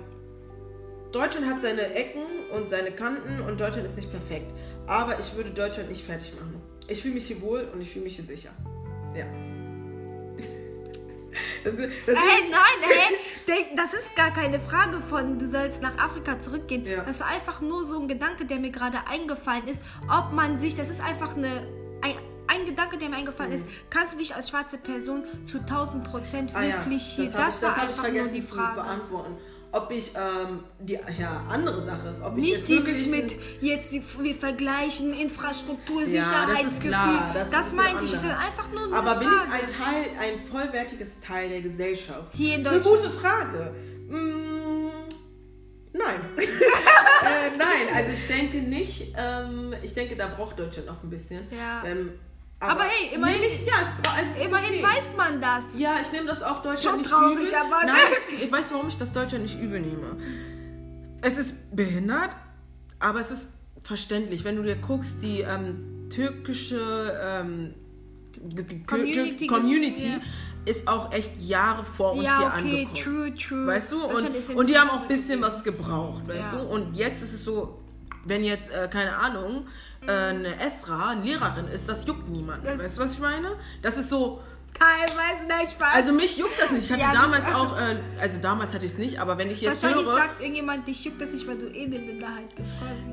Deutschland 1.20 1.48
hat 1.48 1.62
seine 1.62 1.94
Ecken 1.96 2.24
und 2.54 2.70
seine 2.70 2.92
Kanten 2.92 3.42
und 3.42 3.60
Deutschland 3.60 3.86
ist 3.86 3.96
nicht 3.96 4.12
perfekt. 4.12 4.52
Aber 4.86 5.20
ich 5.20 5.36
würde 5.36 5.50
Deutschland 5.50 5.90
nicht 5.90 6.06
fertig 6.06 6.34
machen. 6.36 6.62
Ich 6.88 7.02
fühle 7.02 7.16
mich 7.16 7.28
hier 7.28 7.42
wohl 7.42 7.68
und 7.74 7.82
ich 7.82 7.90
fühle 7.92 8.06
mich 8.06 8.16
hier 8.16 8.26
sicher. 8.26 8.50
Ja. 9.16 9.26
Das, 11.64 11.74
ist- 11.74 11.94
das 12.08 12.18
Hey, 12.18 12.50
nein, 12.50 12.90
denk, 13.48 13.76
das 13.78 13.94
ist 13.94 14.16
gar 14.16 14.32
keine 14.34 14.60
Frage 14.60 15.00
von, 15.02 15.38
du 15.38 15.46
sollst 15.46 15.82
nach 15.82 15.96
Afrika 15.98 16.40
zurückgehen. 16.40 16.86
Ja. 16.86 17.04
Das 17.04 17.18
ist 17.18 17.22
einfach 17.22 17.62
nur 17.62 17.84
so 17.84 18.00
ein 18.00 18.08
Gedanke, 18.08 18.46
der 18.46 18.58
mir 18.58 18.72
gerade 18.72 18.98
eingefallen 19.08 19.68
ist, 19.68 19.82
ob 20.10 20.32
man 20.34 20.58
sich, 20.60 20.76
das 20.76 20.90
ist 20.90 21.02
einfach 21.02 21.36
eine, 21.36 21.48
ein, 22.02 22.14
ein 22.48 22.66
Gedanke, 22.66 22.98
der 22.98 23.10
mir 23.10 23.18
eingefallen 23.18 23.52
ist, 23.52 23.68
kannst 23.90 24.14
du 24.14 24.18
dich 24.18 24.34
als 24.34 24.50
schwarze 24.50 24.78
Person 24.78 25.26
zu 25.46 25.60
1000 25.60 26.04
Prozent 26.06 26.52
Mhm. 26.52 26.58
Ah 26.58 26.64
ja, 26.64 26.76
wirklich 26.86 27.04
hier, 27.04 27.32
hab 27.34 27.46
das, 27.48 27.58
ich, 27.58 27.62
war 27.64 27.76
hab 27.76 27.84
ich 27.84 27.90
einfach 28.00 28.12
nur 28.12 28.28
die 28.30 28.42
Frage. 28.42 28.76
beantworten. 28.82 29.38
Ob 29.78 29.92
ich, 29.92 30.12
ähm, 30.16 30.64
die 30.80 30.94
ja, 31.20 31.46
andere 31.50 31.84
Sache 31.84 32.08
ist, 32.10 32.22
ob 32.22 32.38
ich 32.38 32.44
Nicht 32.44 32.54
jetzt 32.56 32.68
dieses 32.70 32.86
wirklich 32.88 33.08
mit, 33.08 33.36
jetzt 33.62 33.94
wir 34.24 34.36
vergleichen 34.36 35.14
Infrastruktur, 35.14 36.02
Ja, 36.02 36.06
das 36.06 36.12
Sicherheitsgefühl. 36.30 36.90
klar, 36.90 37.32
das 37.34 37.50
Das, 37.52 37.74
meinte 37.74 38.06
ich, 38.06 38.12
das 38.12 38.24
ist 38.24 38.30
einfach 38.30 38.72
nur 38.74 38.84
eine 38.86 38.96
Aber 38.96 39.16
bin 39.20 39.28
Frage. 39.30 39.42
ich 39.48 39.54
ein 39.54 39.84
Teil, 39.84 40.06
ein 40.20 40.46
vollwertiges 40.46 41.20
Teil 41.20 41.50
der 41.50 41.62
Gesellschaft? 41.62 42.34
Hier 42.34 42.56
in 42.56 42.64
Das 42.64 42.74
ist 42.78 42.86
Deutschland. 42.86 43.04
eine 43.04 43.12
gute 43.12 43.22
Frage. 43.22 43.76
Mm, 44.10 44.90
nein. 45.94 46.20
äh, 46.38 47.58
nein, 47.58 47.96
also 47.96 48.12
ich 48.14 48.28
denke 48.28 48.58
nicht. 48.58 49.14
Ähm, 49.18 49.74
ich 49.84 49.94
denke, 49.94 50.16
da 50.16 50.28
braucht 50.28 50.58
Deutschland 50.60 50.88
noch 50.88 51.04
ein 51.04 51.10
bisschen. 51.10 51.48
Ja. 51.52 51.84
Ähm, 51.86 52.12
Aber 52.60 52.84
hey, 52.84 53.14
immerhin- 53.16 53.42
Nee, 53.42 53.66
ja, 53.66 53.74
es, 53.84 54.38
es 54.42 54.48
Immerhin 54.48 54.84
okay. 54.84 54.84
weiß 54.84 55.16
man 55.16 55.40
das. 55.40 55.64
Ja, 55.78 55.98
ich 56.02 56.12
nehme 56.12 56.26
das 56.26 56.42
auch 56.42 56.62
Deutschland 56.64 56.84
Schon 56.84 56.98
nicht 57.00 57.10
traurig, 57.12 57.38
übel. 57.38 57.54
aber- 57.56 57.86
Nein, 57.86 57.96
ich, 58.36 58.44
ich 58.46 58.52
weiß, 58.52 58.72
warum 58.74 58.88
ich 58.88 58.98
das 58.98 59.12
Deutschland 59.14 59.44
nicht 59.44 59.60
übel 59.60 59.80
nehme. 59.80 60.18
Es 61.22 61.38
ist 61.38 61.76
behindert, 61.76 62.32
aber 63.00 63.20
es 63.20 63.30
ist 63.32 63.48
verständlich. 63.82 64.44
Wenn 64.44 64.56
du 64.56 64.64
dir 64.64 64.76
guckst, 64.76 65.22
die 65.22 65.42
ähm, 65.42 66.08
türkische 66.10 67.14
ähm, 67.22 67.76
Community- 68.88 69.48
Community 69.48 70.08
ja. 70.08 70.20
ist 70.66 70.88
auch 70.88 71.12
echt 71.12 71.40
Jahre 71.42 71.84
vor 71.84 72.14
uns 72.14 72.24
Ja, 72.24 72.38
hier 72.40 72.48
okay, 72.48 72.88
angekommen. 72.88 72.96
true, 72.96 73.34
true. 73.36 73.68
Weißt 73.68 73.92
du? 73.92 74.04
Und, 74.04 74.56
und 74.56 74.68
die 74.70 74.78
haben 74.78 74.90
auch 74.90 75.02
ein 75.04 75.08
bisschen 75.08 75.42
was 75.42 75.64
gebraucht, 75.64 76.28
weißt 76.28 76.54
Ja. 76.54 76.60
du? 76.60 76.66
Und 76.68 76.96
jetzt 76.98 77.22
ist 77.22 77.34
es 77.34 77.44
so, 77.44 77.80
wenn 78.28 78.44
jetzt, 78.44 78.70
äh, 78.72 78.88
keine 78.92 79.16
Ahnung, 79.18 79.68
äh, 80.06 80.12
eine 80.12 80.60
Esra, 80.60 81.10
eine 81.12 81.24
Lehrerin 81.24 81.68
ist, 81.68 81.88
das 81.90 82.06
juckt 82.06 82.28
niemanden. 82.30 82.66
Das- 82.66 82.78
weißt 82.80 82.98
du, 82.98 83.02
was 83.02 83.14
ich 83.14 83.20
meine? 83.20 83.56
Das 83.82 83.98
ist 83.98 84.10
so, 84.10 84.42
Teilweise, 84.78 85.48
nein, 85.48 85.66
Spaß. 85.68 85.96
also 85.96 86.14
mich 86.14 86.38
juckt 86.38 86.60
das 86.62 86.70
nicht. 86.70 86.86
Ich 86.86 86.92
hatte 86.92 87.02
Ja, 87.02 87.12
damals 87.14 87.46
auch, 87.56 87.76
äh, 87.80 87.98
also 88.22 88.38
damals 88.40 88.76
hatte 88.76 88.86
ich 88.86 88.92
es 88.92 88.98
nicht, 89.00 89.20
aber 89.20 89.38
wenn 89.40 89.50
ich 89.50 89.62
jetzt 89.62 89.82
Wahrscheinlich 89.82 90.06
höre, 90.08 90.18
sagt 90.18 90.40
irgendjemand, 90.40 90.88
dich 90.88 91.04
juckt 91.04 91.20
das 91.20 91.32
nicht, 91.32 91.48
weil 91.48 91.58
du 91.58 91.66
eh 91.68 91.86
eine 91.86 91.98
Minderheit 91.98 92.54
bist, 92.56 92.76
quasi. 92.78 93.08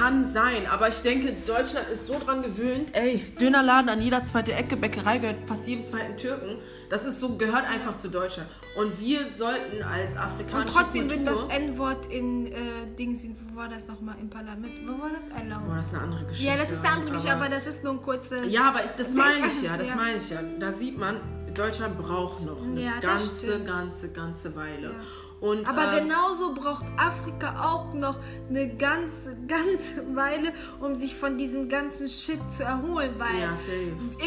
Kann 0.00 0.26
sein. 0.28 0.66
Aber 0.66 0.88
ich 0.88 1.02
denke, 1.02 1.32
Deutschland 1.46 1.88
ist 1.88 2.06
so 2.06 2.18
dran 2.18 2.42
gewöhnt, 2.42 2.94
ey, 2.94 3.24
Dönerladen 3.40 3.88
an 3.90 4.00
jeder 4.00 4.24
zweite 4.24 4.52
Ecke, 4.52 4.76
Bäckerei 4.76 5.18
gehört 5.18 5.36
fast 5.46 5.66
jedem 5.66 5.84
zweiten 5.84 6.16
Türken. 6.16 6.56
Das 6.88 7.04
ist 7.04 7.20
so, 7.20 7.36
gehört 7.36 7.64
einfach 7.68 7.96
zu 7.96 8.08
Deutschland. 8.08 8.48
Und 8.76 8.98
wir 9.00 9.20
sollten 9.36 9.82
als 9.82 10.14
Und 10.14 10.20
afrikanische 10.22 10.74
trotzdem 10.74 11.10
wird 11.10 11.24
Kultur, 11.26 11.48
das 11.48 11.58
N-Wort 11.58 12.06
in 12.06 12.46
äh, 12.46 12.56
Dings, 12.98 13.24
wo 13.52 13.56
war 13.56 13.68
das 13.68 13.86
nochmal, 13.86 14.16
im 14.20 14.30
Parlament, 14.30 14.72
wo 14.86 15.00
war 15.00 15.10
das 15.14 15.28
Boah, 15.28 15.38
erlaubt? 15.38 15.64
das 15.76 15.86
ist 15.86 15.94
eine 15.94 16.02
andere 16.02 16.24
Geschichte. 16.24 16.50
Ja, 16.50 16.56
das 16.56 16.70
ist 16.70 16.78
eine 16.84 16.88
andere 16.88 17.10
Geschichte, 17.12 17.36
aber 17.36 17.48
das 17.48 17.66
ist 17.66 17.84
nur 17.84 17.92
ein 17.92 18.02
kurzer... 18.02 18.44
Ja, 18.44 18.64
aber 18.68 18.80
das 18.96 19.10
meine 19.10 19.46
ich 19.46 19.62
ja, 19.62 19.76
das 19.76 19.88
Ja. 19.88 19.94
meine 19.96 20.16
ich 20.16 20.30
ja. 20.30 20.40
Da 20.58 20.72
sieht 20.72 20.98
man, 20.98 21.16
Deutschland 21.54 21.98
braucht 21.98 22.44
noch 22.44 22.62
eine 22.62 22.80
Ja, 22.80 22.98
ganze, 23.00 23.62
ganze, 23.64 24.12
ganze 24.12 24.56
Weile. 24.56 24.94
Und, 25.40 25.66
Aber 25.66 25.96
äh, 25.96 26.00
genauso 26.00 26.54
braucht 26.54 26.84
Afrika 26.98 27.64
auch 27.64 27.94
noch 27.94 28.18
eine 28.48 28.68
ganze, 28.76 29.36
ganze 29.48 30.14
Weile, 30.14 30.52
um 30.80 30.94
sich 30.94 31.14
von 31.14 31.38
diesem 31.38 31.68
ganzen 31.68 32.08
Shit 32.10 32.40
zu 32.52 32.62
erholen, 32.64 33.14
weil 33.18 33.40
Ja, 33.40 33.54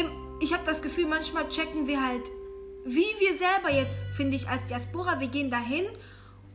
im, 0.00 0.10
ich 0.40 0.52
habe 0.52 0.64
das 0.66 0.82
Gefühl, 0.82 1.06
manchmal 1.06 1.48
checken 1.48 1.86
wir 1.86 2.02
halt, 2.04 2.22
wie 2.84 3.06
wir 3.20 3.38
selber 3.38 3.70
jetzt, 3.72 4.04
finde 4.16 4.36
ich, 4.36 4.48
als 4.48 4.64
Diaspora, 4.68 5.20
wir 5.20 5.28
gehen 5.28 5.50
dahin 5.50 5.84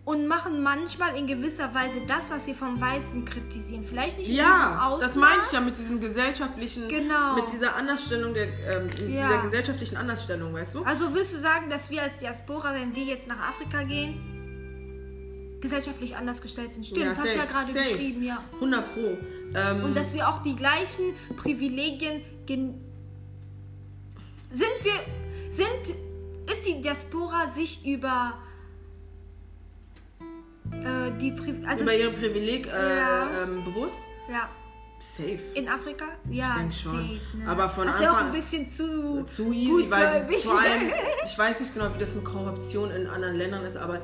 und 0.06 0.28
machen 0.28 0.62
manchmal 0.62 1.16
in 1.18 1.26
gewisser 1.28 1.74
Weise 1.74 2.02
das, 2.08 2.30
was 2.30 2.46
wir 2.48 2.56
vom 2.56 2.80
Weißen 2.82 3.26
kritisieren. 3.26 3.84
Vielleicht 3.86 4.18
nicht 4.18 4.30
Ja, 4.30 4.80
Ausmaß. 4.88 5.00
das 5.02 5.16
meine 5.16 5.42
ich 5.46 5.52
ja 5.52 5.60
mit 5.62 5.78
diesem 5.78 6.00
gesellschaftlichen, 6.02 6.88
Genau. 6.88 7.36
mit 7.36 7.52
dieser 7.52 7.76
Andersstellung, 7.76 8.34
der, 8.34 8.48
ähm, 8.48 8.90
Ja. 9.10 9.28
dieser 9.28 9.42
gesellschaftlichen 9.44 9.98
Andersstellung, 9.98 10.54
weißt 10.54 10.76
du? 10.76 10.84
Also 10.84 11.14
willst 11.16 11.34
du 11.36 11.40
sagen, 11.40 11.70
dass 11.70 11.90
wir 11.90 12.02
als 12.04 12.18
Diaspora, 12.20 12.74
wenn 12.76 12.96
wir 12.96 13.04
jetzt 13.04 13.28
nach 13.28 13.40
Afrika 13.50 13.84
gehen, 13.84 14.39
gesellschaftlich 15.62 16.16
anders 16.16 16.42
gestellt 16.42 16.74
sind? 16.74 16.86
Stimmt, 16.86 17.02
Ja, 17.04 17.10
hast 17.16 17.24
du 17.24 17.36
ja 17.38 17.46
gerade 17.46 17.72
safe. 17.72 17.80
geschrieben, 17.90 18.24
ja. 18.24 18.44
100 18.54 18.94
pro. 18.94 19.18
Ähm, 19.56 19.84
Und 19.84 19.96
dass 19.98 20.14
wir 20.14 20.28
auch 20.30 20.42
die 20.44 20.56
gleichen 20.56 21.14
Privilegien 21.38 22.22
gen 22.46 22.82
sind 24.50 24.70
wir 24.84 24.94
sind 25.52 25.96
ist 26.52 26.66
die 26.68 26.82
Diaspora 26.82 27.52
sich 27.54 27.86
über 27.86 28.34
äh, 30.72 31.12
die 31.20 31.32
Pri 31.32 31.64
also 31.68 31.84
über 31.84 31.94
ihrem 31.96 32.16
Privileg 32.16 32.68
äh, 32.68 32.98
Ja. 32.98 33.44
ähm, 33.44 33.64
bewusst? 33.66 33.98
ja 34.32 34.50
Safe. 35.02 35.40
in 35.56 35.68
Afrika 35.70 36.06
ja 36.30 36.56
denk 36.58 36.74
schon. 36.74 36.92
safe, 36.92 37.38
ne? 37.38 37.48
Aber 37.48 37.70
von 37.70 37.88
das 37.88 37.96
ist 37.96 38.02
ja 38.02 38.12
auch 38.12 38.16
Anfang- 38.18 38.26
ein 38.28 38.32
bisschen 38.34 38.70
zu 38.70 39.24
zu 39.26 39.52
easy, 39.54 39.90
weil 39.90 40.28
vor 40.42 40.60
allem, 40.60 40.92
ich 41.26 41.38
weiß 41.38 41.60
nicht 41.62 41.74
genau, 41.74 41.94
wie 41.94 42.00
das 42.00 42.16
mit 42.16 42.26
Korruption 42.26 42.92
in 42.92 43.08
anderen 43.08 43.36
Ländern 43.36 43.64
ist, 43.64 43.78
aber 43.78 44.02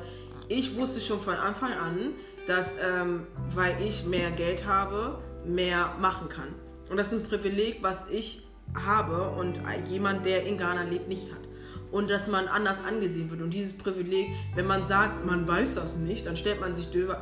ich 0.48 0.76
wusste 0.76 1.00
schon 1.00 1.20
von 1.20 1.34
Anfang 1.34 1.72
an, 1.72 2.12
dass, 2.46 2.76
ähm, 2.80 3.26
weil 3.54 3.76
ich 3.82 4.06
mehr 4.06 4.30
Geld 4.30 4.66
habe, 4.66 5.18
mehr 5.44 5.94
machen 6.00 6.28
kann. 6.28 6.54
Und 6.88 6.96
das 6.96 7.12
ist 7.12 7.24
ein 7.24 7.28
Privileg, 7.28 7.78
was 7.82 8.08
ich 8.10 8.46
habe 8.74 9.30
und 9.30 9.60
jemand, 9.88 10.24
der 10.24 10.44
in 10.44 10.58
Ghana 10.58 10.82
lebt, 10.82 11.08
nicht 11.08 11.32
hat. 11.32 11.40
Und 11.90 12.10
dass 12.10 12.28
man 12.28 12.48
anders 12.48 12.78
angesehen 12.86 13.30
wird. 13.30 13.40
Und 13.42 13.50
dieses 13.50 13.76
Privileg, 13.76 14.28
wenn 14.54 14.66
man 14.66 14.84
sagt, 14.84 15.24
man 15.24 15.46
weiß 15.46 15.74
das 15.74 15.96
nicht, 15.96 16.26
dann 16.26 16.36
stellt 16.36 16.60
man 16.60 16.74
sich 16.74 16.86
dö- 16.86 17.16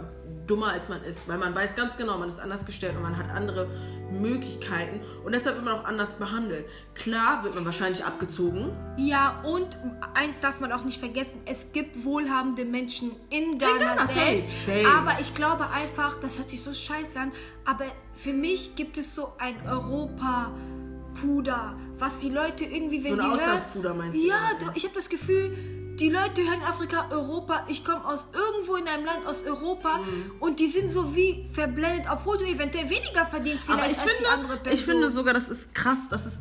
dummer, 0.47 0.73
als 0.73 0.89
man 0.89 1.03
ist. 1.05 1.29
Weil 1.29 1.39
man 1.39 1.55
weiß 1.55 1.75
ganz 1.75 1.97
genau, 1.97 2.19
man 2.19 2.29
ist 2.29 2.41
anders 2.41 2.65
gestellt 2.67 2.97
und 2.97 3.03
man 3.03 3.17
hat 3.17 3.31
andere 3.31 3.69
Möglichkeiten. 4.11 5.01
Und 5.25 5.35
deshalb 5.35 5.57
wird 5.57 5.65
man 5.65 5.75
auch 5.75 5.85
anders 5.85 6.15
behandelt. 6.15 6.67
Klar 6.95 7.45
wird 7.45 7.55
man 7.55 7.65
wahrscheinlich 7.65 8.05
abgezogen. 8.05 8.71
Ja, 8.97 9.41
und 9.45 9.77
eins 10.15 10.41
darf 10.41 10.61
man 10.61 10.73
auch 10.73 10.85
nicht 10.85 10.99
vergessen, 11.01 11.41
es 11.47 11.73
gibt 11.73 12.05
wohlhabende 12.05 12.65
Menschen 12.65 13.13
in 13.31 13.59
Ghana, 13.59 13.95
Ghana, 13.95 14.07
selbst. 14.07 14.67
safe. 14.67 14.87
Aber 14.87 15.19
ich 15.21 15.35
glaube 15.35 15.69
einfach, 15.71 16.21
das 16.21 16.39
hört 16.39 16.51
sich 16.51 16.63
so 16.63 16.73
scheiße 16.73 17.19
an, 17.19 17.33
aber 17.65 17.87
für 18.13 18.33
mich 18.33 18.77
gibt 18.77 18.99
es 18.99 19.15
so 19.15 19.33
ein 19.39 19.55
Europa-Puder, 19.69 21.77
was 21.99 22.19
die 22.19 22.31
Leute 22.31 22.65
irgendwie, 22.65 23.03
wenn 23.05 23.17
So 23.17 23.21
ein 23.21 23.25
die 23.25 23.27
hören... 23.27 23.41
Auslandspuder 23.41 23.95
meinst 23.95 24.23
du? 24.23 24.27
Ja, 24.27 24.51
ich 24.75 24.85
habe 24.85 24.95
das 24.95 25.09
Gefühl, 25.09 25.57
die 26.01 26.09
Leute 26.11 26.41
hören 26.43 26.63
Afrika, 26.69 27.09
Europa, 27.11 27.65
ich 27.69 27.85
komme 27.85 28.05
aus 28.05 28.27
irgendwo 28.33 28.77
in 28.77 28.87
einem 28.89 29.05
Land 29.05 29.27
aus 29.27 29.45
Europa 29.45 29.99
Mhm. 29.99 30.33
und 30.41 30.59
die 30.61 30.67
sind 30.67 30.93
so 30.93 31.15
wie 31.15 31.47
verblendet, 31.53 32.07
obwohl 32.11 32.37
du 32.39 32.45
eventuell 32.45 32.89
weniger 32.91 33.25
verdienst 33.27 33.65
Aber 33.69 33.79
vielleicht 33.79 33.97
ich 33.97 34.03
als 34.03 34.11
finde, 34.11 34.23
die 34.29 34.35
andere 34.35 34.57
Person. 34.59 34.73
ich 34.79 34.85
finde 34.85 35.11
sogar, 35.11 35.35
das 35.35 35.49
ist 35.49 35.75
krass, 35.75 35.99
das 36.11 36.27
ist 36.27 36.39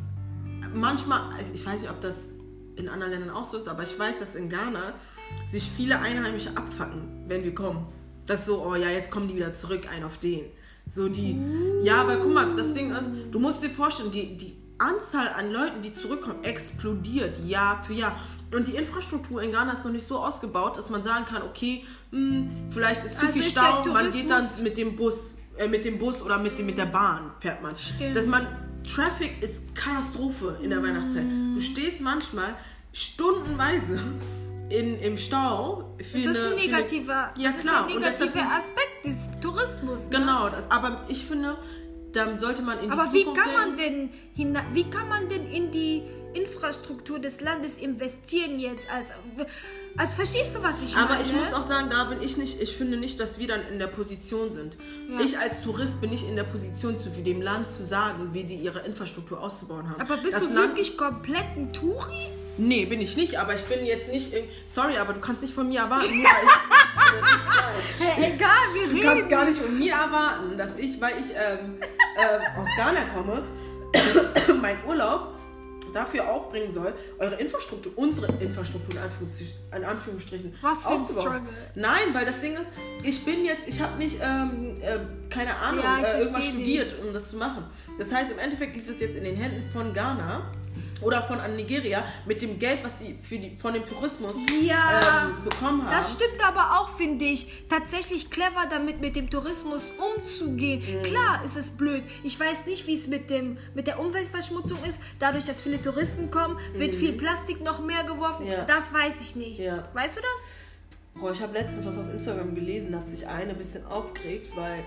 manchmal, 0.72 1.40
ich- 1.40 1.64
weiß 1.64 1.82
nicht, 1.82 1.90
ob 1.90 2.00
das 2.00 2.28
in 2.76 2.88
anderen 2.88 3.12
Ländern 3.12 3.30
auch 3.30 3.44
so 3.44 3.56
ist, 3.56 3.68
aber 3.68 3.82
ich 3.84 3.96
weiß, 3.98 4.18
dass 4.20 4.34
in 4.34 4.48
Ghana 4.48 4.94
sich 5.50 5.70
viele 5.70 5.98
Einheimische 6.00 6.50
abfacken, 6.56 7.24
wenn 7.28 7.44
wir 7.44 7.54
kommen. 7.54 7.86
Das 8.26 8.40
ist 8.40 8.46
so, 8.46 8.64
oh 8.66 8.74
ja, 8.74 8.88
jetzt 8.88 9.10
kommen 9.10 9.28
die 9.28 9.36
wieder 9.36 9.52
zurück, 9.52 9.86
ein 9.90 10.02
auf 10.04 10.18
den. 10.18 10.46
So 10.90 11.08
die, 11.08 11.38
ja, 11.82 12.00
aber 12.00 12.16
guck 12.16 12.32
mal, 12.32 12.54
das 12.54 12.72
Ding 12.74 12.90
ist, 12.92 13.08
du 13.30 13.38
musst 13.38 13.62
dir 13.62 13.70
vorstellen, 13.70 14.10
die, 14.10 14.36
die 14.36 14.56
Anzahl 14.78 15.28
an 15.28 15.50
Leuten, 15.52 15.80
die 15.82 15.92
zurückkommen, 15.92 16.42
explodiert 16.44 17.38
Jahr 17.46 17.82
für 17.84 17.94
Jahr. 17.94 18.18
Und 18.54 18.68
die 18.68 18.76
Infrastruktur 18.76 19.42
in 19.42 19.50
Ghana 19.52 19.72
ist 19.72 19.84
noch 19.84 19.92
nicht 19.92 20.06
so 20.06 20.18
ausgebaut, 20.18 20.76
dass 20.76 20.88
man 20.90 21.02
sagen 21.02 21.24
kann, 21.24 21.42
okay, 21.42 21.84
hm, 22.10 22.48
vielleicht 22.70 23.04
ist 23.04 23.18
zu 23.18 23.26
Also 23.26 23.40
viel 23.40 23.50
Stau, 23.50 23.84
man 23.92 24.12
geht 24.12 24.30
dann 24.30 24.48
mit 24.62 24.76
dem 24.76 24.94
Bus, 24.96 25.36
äh, 25.56 25.66
mit 25.66 25.84
dem 25.84 25.98
Bus 25.98 26.22
oder 26.22 26.38
mit, 26.38 26.58
dem, 26.58 26.66
mit 26.66 26.78
der 26.78 26.86
Bahn 26.86 27.32
fährt 27.40 27.62
man. 27.62 27.76
Stimmt. 27.76 28.16
Dass 28.16 28.26
man, 28.26 28.46
Traffic 28.88 29.42
ist 29.42 29.74
Katastrophe 29.74 30.58
in 30.62 30.70
der 30.70 30.82
Weihnachtszeit. 30.82 31.24
Du 31.54 31.60
stehst 31.60 32.00
manchmal 32.00 32.54
stundenweise 32.92 33.98
in, 34.70 34.98
im 35.00 35.16
Stau 35.16 35.94
für 35.98 36.18
das 36.18 36.26
ist 36.26 36.28
eine... 36.28 36.28
ein 36.28 36.34
für 36.34 36.46
eine- 36.46 36.54
negativer, 36.56 37.34
ja, 37.38 37.50
klar. 37.52 37.88
ist 37.88 37.96
ein 37.96 38.00
negativer 38.00 38.52
Aspekt 38.52 39.04
des 39.04 39.40
Tourismus. 39.40 40.00
Ne? 40.10 40.18
Genau, 40.18 40.48
das, 40.48 40.70
aber 40.70 41.02
ich 41.08 41.24
finde, 41.24 41.56
dann 42.12 42.38
sollte 42.38 42.62
man 42.62 42.78
in 42.78 42.86
die 42.86 42.90
Aber 42.90 43.12
wie 43.12 43.24
Zukunft 43.24 43.42
kann 43.42 43.52
man 43.52 43.76
denken. 43.76 44.10
denn 44.10 44.46
hina 44.46 44.62
wie 44.72 44.84
kann 44.84 45.08
man 45.08 45.28
denn 45.28 45.46
in 45.46 45.70
die 45.72 46.02
Infrastruktur 46.34 47.18
des 47.18 47.40
Landes 47.40 47.78
investieren 47.78 48.58
jetzt 48.58 48.90
als 48.90 49.08
als 49.96 50.14
verstehst 50.14 50.54
du 50.54 50.62
was 50.62 50.82
ich 50.82 50.94
meine? 50.94 51.10
Aber 51.10 51.20
ich 51.20 51.32
muss 51.32 51.52
auch 51.52 51.62
sagen, 51.62 51.88
da 51.88 52.04
bin 52.04 52.20
ich 52.20 52.36
nicht, 52.36 52.60
ich 52.60 52.76
finde 52.76 52.96
nicht, 52.96 53.20
dass 53.20 53.38
wir 53.38 53.46
dann 53.46 53.60
in 53.68 53.78
der 53.78 53.86
Position 53.86 54.50
sind. 54.50 54.76
Ja. 55.08 55.20
Ich 55.20 55.38
als 55.38 55.62
Tourist 55.62 56.00
bin 56.00 56.10
nicht 56.10 56.28
in 56.28 56.34
der 56.34 56.42
Position, 56.44 56.98
zu 56.98 57.10
dem 57.10 57.40
Land 57.40 57.70
zu 57.70 57.86
sagen, 57.86 58.30
wie 58.32 58.42
die 58.42 58.56
ihre 58.56 58.80
Infrastruktur 58.80 59.40
auszubauen 59.40 59.88
haben. 59.88 60.00
aber 60.00 60.16
bist 60.16 60.34
das 60.34 60.42
du 60.42 60.52
Land, 60.52 60.68
wirklich 60.68 60.98
komplett 60.98 61.46
ein 61.56 61.72
Touri? 61.72 62.28
Nee, 62.56 62.86
bin 62.86 63.00
ich 63.00 63.16
nicht, 63.16 63.38
aber 63.38 63.54
ich 63.54 63.62
bin 63.62 63.84
jetzt 63.84 64.08
nicht. 64.08 64.32
In, 64.32 64.44
sorry, 64.66 64.96
aber 64.96 65.12
du 65.12 65.20
kannst 65.20 65.42
nicht 65.42 65.54
von 65.54 65.68
mir 65.68 65.80
erwarten, 65.80 66.06
nur 66.06 66.24
ich. 66.24 66.24
ich. 66.24 66.84
Hey, 67.98 68.34
egal, 68.34 68.50
wir 68.72 68.88
Du 68.88 69.00
kannst 69.00 69.28
gar 69.28 69.44
nicht 69.44 69.60
von 69.60 69.78
mir 69.78 69.92
erwarten, 69.92 70.56
dass 70.56 70.76
ich, 70.76 71.00
weil 71.00 71.14
ich 71.20 71.30
ähm, 71.34 71.78
ähm, 71.80 72.40
aus 72.60 72.68
Ghana 72.76 73.00
komme, 73.14 73.42
meinen 74.60 74.78
Urlaub 74.86 75.33
dafür 75.94 76.28
aufbringen 76.28 76.70
soll, 76.70 76.92
eure 77.18 77.36
Infrastruktur, 77.36 77.92
unsere 77.96 78.26
Infrastruktur 78.42 78.94
in 78.94 79.00
Anführungsstrichen, 79.00 79.56
in 79.76 79.84
Anführungsstrichen 79.84 80.54
Was 80.60 80.86
aufzubauen. 80.86 81.26
Struggle. 81.26 81.48
Nein, 81.74 82.12
weil 82.12 82.26
das 82.26 82.40
Ding 82.40 82.54
ist, 82.54 82.70
ich 83.02 83.24
bin 83.24 83.44
jetzt, 83.44 83.68
ich 83.68 83.80
habe 83.80 83.96
nicht, 83.98 84.18
ähm, 84.22 84.76
äh, 84.82 84.98
keine 85.30 85.56
Ahnung, 85.56 85.84
Ja, 85.84 85.98
ich 86.02 86.08
äh, 86.08 86.20
irgendwas 86.20 86.44
studiert, 86.46 86.94
um 87.00 87.12
das 87.12 87.30
zu 87.30 87.36
machen. 87.36 87.64
Das 87.98 88.12
heißt, 88.12 88.32
im 88.32 88.38
Endeffekt 88.38 88.74
liegt 88.76 88.88
es 88.88 89.00
jetzt 89.00 89.16
in 89.16 89.24
den 89.24 89.36
Händen 89.36 89.70
von 89.72 89.92
Ghana 89.92 90.50
oder 91.00 91.22
von 91.22 91.38
Nigeria 91.56 92.04
mit 92.26 92.42
dem 92.42 92.58
Geld, 92.58 92.84
was 92.84 93.00
sie 93.00 93.18
für 93.22 93.38
die, 93.38 93.56
von 93.56 93.74
dem 93.74 93.84
Tourismus 93.84 94.36
Ja, 94.62 95.00
ähm, 95.26 95.44
bekommen 95.44 95.84
haben. 95.84 95.92
Das 95.92 96.12
stimmt 96.12 96.42
aber 96.46 96.78
auch, 96.80 96.96
finde 96.96 97.24
ich. 97.24 97.64
Tatsächlich 97.68 98.30
clever 98.30 98.66
damit 98.70 99.00
mit 99.00 99.16
dem 99.16 99.30
Tourismus 99.30 99.82
umzugehen. 100.16 100.80
Mhm. 100.80 101.02
Klar 101.02 101.44
ist 101.44 101.56
es 101.56 101.70
blöd. 101.72 102.02
Ich 102.22 102.38
weiß 102.38 102.66
nicht, 102.66 102.86
wie 102.86 102.98
es 102.98 103.06
mit, 103.06 103.30
dem, 103.30 103.58
mit 103.74 103.86
der 103.86 103.98
Umweltverschmutzung 104.00 104.78
ist. 104.88 104.98
Dadurch, 105.18 105.46
dass 105.46 105.60
viele 105.60 105.80
Touristen 105.80 106.30
kommen, 106.30 106.58
wird 106.74 106.94
viel 106.94 107.12
Plastik 107.12 107.62
noch 107.62 107.80
mehr 107.80 108.04
geworfen. 108.04 108.46
Mhm. 108.46 108.52
Ja. 108.52 108.64
Das 108.64 108.92
weiß 108.92 109.20
ich 109.20 109.36
nicht. 109.36 109.60
Ja. 109.60 109.82
Weißt 109.92 110.16
du 110.16 110.20
das? 110.20 111.20
Boah, 111.20 111.30
ich 111.32 111.40
habe 111.40 111.52
letztens 111.52 111.86
was 111.86 111.96
auf 111.98 112.10
Instagram 112.12 112.54
gelesen, 112.54 112.90
da 112.90 112.98
hat 112.98 113.08
sich 113.08 113.26
eine 113.26 113.50
ein 113.50 113.56
bisschen 113.58 113.86
aufgeregt, 113.86 114.50
weil 114.56 114.82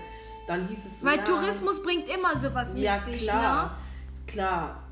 dann 0.46 0.68
hieß 0.68 0.84
es 0.84 1.00
so, 1.00 1.06
Weil 1.06 1.18
ja, 1.18 1.24
Tourismus 1.24 1.82
bringt 1.82 2.08
immer 2.10 2.38
sowas 2.38 2.74
mit 2.74 2.82
ja 2.82 3.00
sich. 3.00 3.22
klar, 3.22 3.78
klar. 4.26 4.87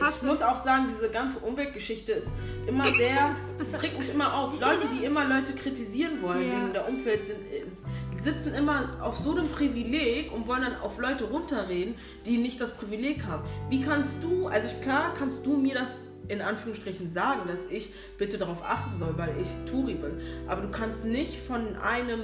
Hast 0.00 0.16
ich 0.16 0.20
du- 0.22 0.26
muss 0.28 0.42
auch 0.42 0.62
sagen, 0.64 0.86
diese 0.94 1.10
ganze 1.10 1.38
Umweltgeschichte 1.40 2.12
ist 2.12 2.28
immer 2.66 2.84
sehr, 2.84 3.36
es 3.58 3.82
regt 3.82 3.98
mich 3.98 4.10
immer 4.12 4.34
auf. 4.34 4.60
Leute, 4.60 4.86
die 4.98 5.04
immer 5.04 5.24
Leute 5.24 5.52
kritisieren 5.52 6.20
wollen 6.22 6.48
Ja. 6.50 6.60
wegen 6.62 6.72
der 6.72 6.88
Umwelt, 6.88 7.26
sind, 7.26 7.38
sitzen 8.24 8.54
immer 8.54 8.96
auf 9.02 9.16
so 9.16 9.32
einem 9.32 9.48
Privileg 9.48 10.32
und 10.32 10.46
wollen 10.48 10.62
dann 10.62 10.76
auf 10.80 10.98
Leute 10.98 11.24
runterreden, 11.24 11.94
die 12.24 12.38
nicht 12.38 12.58
das 12.60 12.70
Privileg 12.74 13.26
haben. 13.26 13.44
Wie 13.68 13.82
kannst 13.82 14.22
du, 14.22 14.46
also 14.48 14.68
klar 14.80 15.12
kannst 15.18 15.44
du 15.44 15.56
mir 15.58 15.74
das 15.74 15.90
in 16.28 16.40
Anführungsstrichen 16.40 17.10
sagen, 17.10 17.42
dass 17.46 17.66
ich 17.66 17.92
bitte 18.16 18.38
darauf 18.38 18.62
achten 18.64 18.96
soll, 18.98 19.12
weil 19.18 19.34
ich 19.38 19.48
Touri 19.70 19.92
bin. 19.94 20.12
Aber 20.48 20.62
du 20.62 20.70
kannst 20.70 21.04
nicht 21.04 21.36
von 21.38 21.76
einem 21.76 22.22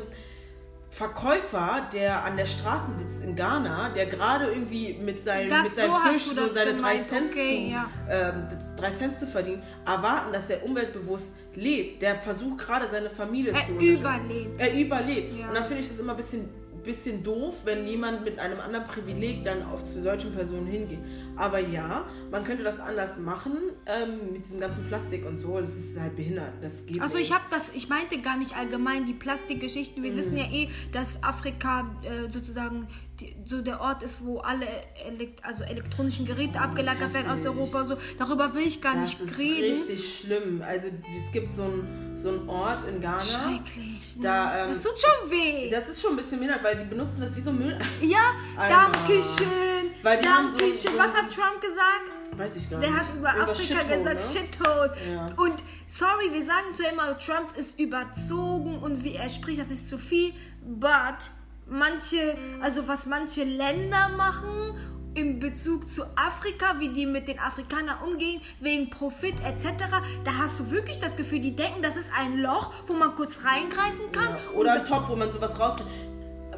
Verkäufer, 0.91 1.89
der 1.95 2.25
an 2.25 2.37
der 2.37 2.47
Straße 2.47 2.89
sitzt 2.99 3.23
in 3.25 3.37
Ghana, 3.37 3.91
der 3.91 4.07
gerade 4.07 4.47
irgendwie 4.47 4.99
mit, 5.01 5.23
seinem 5.23 5.49
Das- 5.49 5.63
mit 5.69 5.73
seinem 5.75 5.91
so 5.93 5.99
Fisch 6.13 6.25
so 6.35 6.49
seine 6.49 6.75
drei 6.75 6.99
Cent, 6.99 7.31
okay, 7.31 7.67
zu, 7.69 7.73
ja. 7.73 7.87
ähm, 8.11 8.49
drei 8.77 8.91
Cent 8.91 9.17
zu 9.17 9.27
verdienen, 9.29 9.63
erwarten, 9.87 10.33
dass 10.33 10.51
er 10.51 10.65
umweltbewusst 10.65 11.37
lebt. 11.55 12.03
Der 12.03 12.17
versucht 12.17 12.59
gerade 12.59 12.89
seine 12.91 13.09
Familie 13.09 13.53
Er 13.53 13.67
zu 13.67 13.73
überlebt. 13.87 14.61
Er 14.61 14.75
überlebt. 14.81 15.39
Ja. 15.39 15.49
Und 15.49 15.55
dann 15.55 15.65
finde 15.65 15.81
ich 15.83 15.89
das 15.89 15.99
immer 16.01 16.13
ein 16.13 16.17
bisschen, 16.17 16.49
bisschen 16.83 17.23
doof, 17.23 17.57
wenn 17.65 17.87
jemand 17.87 18.25
mit 18.25 18.39
einem 18.39 18.61
anderen 18.61 18.87
Privileg 18.87 19.45
dann 19.45 19.63
auf 19.63 19.85
zu 19.85 20.03
solchen 20.03 20.33
Personen 20.33 20.67
hingeht. 20.67 21.01
Aber 21.37 21.59
ja, 21.59 22.05
man 22.31 22.45
könnte 22.45 22.63
das 22.63 22.79
anders 22.79 23.19
machen 23.19 23.57
ähm, 23.87 24.33
mit 24.33 24.45
diesem 24.45 24.61
ganzen 24.61 24.87
Plastik 24.87 25.27
und 25.27 25.37
so. 25.37 25.61
Das 25.61 25.77
ist 25.77 25.99
halt 25.99 26.17
behindert. 26.17 26.53
Das 26.63 26.87
geht 26.87 27.01
Also 27.01 27.19
ich 27.19 27.33
habe 27.33 27.45
das, 27.51 27.75
ich 27.75 27.89
meinte 27.89 28.21
gar 28.21 28.37
nicht 28.37 28.57
allgemein 28.57 29.07
die 29.07 29.15
Plastikgeschichten. 29.15 30.03
Wir 30.03 30.17
wissen 30.17 30.37
ja 30.37 30.45
eh, 30.45 30.69
dass 30.93 31.23
Afrika 31.23 31.91
äh, 32.03 32.31
sozusagen 32.31 32.87
die, 33.21 33.37
so 33.49 33.63
der 33.63 33.81
Ort 33.81 34.03
ist, 34.03 34.25
wo 34.25 34.39
alle 34.39 34.67
elekt 35.07 35.45
also 35.45 35.65
elektronischen 35.65 36.27
Geräte 36.27 36.61
abgelagert 36.61 37.13
werden 37.15 37.31
aus. 37.31 37.45
Europa 37.45 37.85
so. 37.87 37.97
Darüber 38.19 38.55
will 38.55 38.67
ich 38.67 38.81
gar 38.81 38.95
Das 38.97 39.05
nicht 39.05 39.21
ist 39.21 39.39
reden. 39.39 39.79
richtig 39.79 40.19
schlimm. 40.21 40.63
Also 40.67 40.89
es 41.17 41.33
gibt 41.33 41.55
so 41.55 41.63
einen 41.63 42.17
so 42.17 42.43
Ort 42.49 42.87
in 42.89 43.01
Ghana. 43.01 43.21
Schrecklich. 43.21 44.17
Da, 44.21 44.65
ähm, 44.65 44.69
das 44.69 44.83
tut 44.83 44.93
schon 44.99 45.31
weh. 45.31 45.71
Das 45.71 45.89
ist 45.89 46.01
schon 46.03 46.11
ein 46.13 46.17
bisschen 46.17 46.39
behindert, 46.39 46.63
weil 46.65 46.77
die 46.79 46.85
benutzen 46.85 47.21
das 47.21 47.37
wie 47.37 47.41
so 47.41 47.53
Müll. 47.53 47.79
ja, 48.03 48.19
Einmal. 48.59 48.91
danke 48.93 49.23
schön. 49.23 49.91
Weil 50.03 50.21
die 50.21 50.29
haben 50.29 50.49
danke 50.49 50.73
so- 50.73 50.89
Was 50.97 51.15
hat 51.15 51.31
Trump 51.33 51.61
gesagt? 51.61 52.39
Weiß 52.39 52.57
ich 52.57 52.71
gar 52.71 52.81
Der 52.81 52.91
nicht. 52.91 53.01
hat 53.01 53.15
über 53.17 53.29
Afrika 53.29 53.55
Shithole, 53.81 53.99
gesagt, 53.99 54.35
ne? 54.35 54.41
Shithole. 54.41 54.97
Ja. 55.13 55.27
Und 55.37 55.55
sorry, 55.89 56.33
wir 56.33 56.45
sagen 56.45 56.75
zu 56.75 56.85
immer, 56.85 57.19
Trump 57.19 57.57
ist 57.57 57.79
überzogen 57.79 58.79
und 58.79 59.03
wie 59.05 59.15
er 59.15 59.29
spricht, 59.29 59.61
das 59.61 59.71
ist 59.71 59.89
zu 59.89 59.99
viel. 59.99 60.33
But 60.63 61.31
manche, 61.71 62.37
also 62.61 62.87
was 62.87 63.07
manche 63.07 63.45
Länder 63.45 64.09
machen 64.17 64.75
in 65.15 65.41
Bezug 65.41 65.91
zu 65.91 66.03
Afrika, 66.17 66.79
wie 66.79 66.89
die 66.89 67.07
mit 67.07 67.27
den 67.27 67.39
Afrikanern 67.39 67.99
umgehen, 68.07 68.41
wegen 68.61 68.91
Profit 68.91 69.35
etc., 69.45 69.85
da 70.25 70.31
hast 70.39 70.61
du 70.61 70.71
wirklich 70.71 71.01
das 71.01 71.17
Gefühl, 71.17 71.41
die 71.41 71.57
denken, 71.57 71.83
das 71.83 71.97
ist 71.97 72.09
ein 72.17 72.39
Loch, 72.39 72.73
wo 72.87 72.95
man 72.95 73.15
kurz 73.17 73.41
reingreifen 73.45 74.13
kann. 74.13 74.37
Ja. 74.37 74.59
Oder 74.59 74.73
ein 74.75 74.85
Topf, 74.85 75.09
wo 75.09 75.17
man 75.17 75.31
sowas 75.31 75.59
raus. 75.59 75.77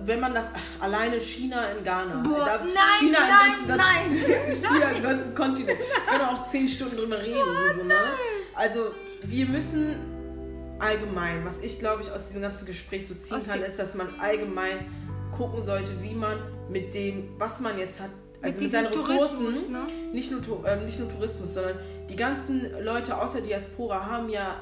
Wenn 0.05 0.19
man 0.19 0.35
das 0.35 0.47
alleine 0.81 1.21
China 1.21 1.69
in 1.71 1.85
Ghana. 1.85 2.23
Boah, 2.23 2.45
da, 2.45 2.59
nein, 2.59 2.75
China 2.99 3.19
nein, 3.21 3.69
ganzen, 3.69 4.17
ganzen, 4.19 4.69
China 4.75 4.91
im 4.91 5.03
ganzen 5.03 5.35
Kontinent. 5.35 5.79
Wir 5.79 6.19
können 6.19 6.29
auch 6.29 6.49
zehn 6.49 6.69
Stunden 6.69 6.97
drüber 6.97 7.21
reden. 7.21 7.39
und 7.39 7.79
So, 7.79 7.85
ne? 7.85 7.95
Also 8.55 8.95
wir 9.23 9.47
müssen 9.47 9.95
allgemein, 10.81 11.45
was 11.45 11.61
ich 11.61 11.79
glaube 11.79 12.03
ich 12.03 12.11
aus 12.11 12.27
diesem 12.27 12.43
ganzen 12.43 12.67
Gespräch 12.67 13.07
so 13.07 13.15
ziehen 13.15 13.37
Aus 13.37 13.47
kann, 13.47 13.63
ist, 13.63 13.79
dass 13.79 13.95
man 13.95 14.19
allgemein 14.19 14.91
gucken 15.33 15.63
sollte, 15.63 15.91
wie 16.03 16.15
man 16.15 16.37
mit 16.71 16.95
dem, 16.95 17.31
was 17.39 17.61
man 17.61 17.79
jetzt 17.79 18.01
hat, 18.01 18.11
also 18.41 18.61
mit, 18.61 18.73
diesem 18.73 18.85
seinen 18.85 18.87
Ressourcen, 18.95 19.73
ne? 19.73 19.81
nicht, 20.13 20.31
nur, 20.31 20.41
ähm, 20.67 20.85
nicht 20.85 20.99
nur 20.99 21.09
Tourismus, 21.09 21.55
sondern 21.55 21.77
die 22.09 22.17
ganzen 22.17 22.67
Leute 22.83 23.17
außer 23.21 23.41
Diaspora 23.41 24.05
haben 24.07 24.29
ja, 24.29 24.57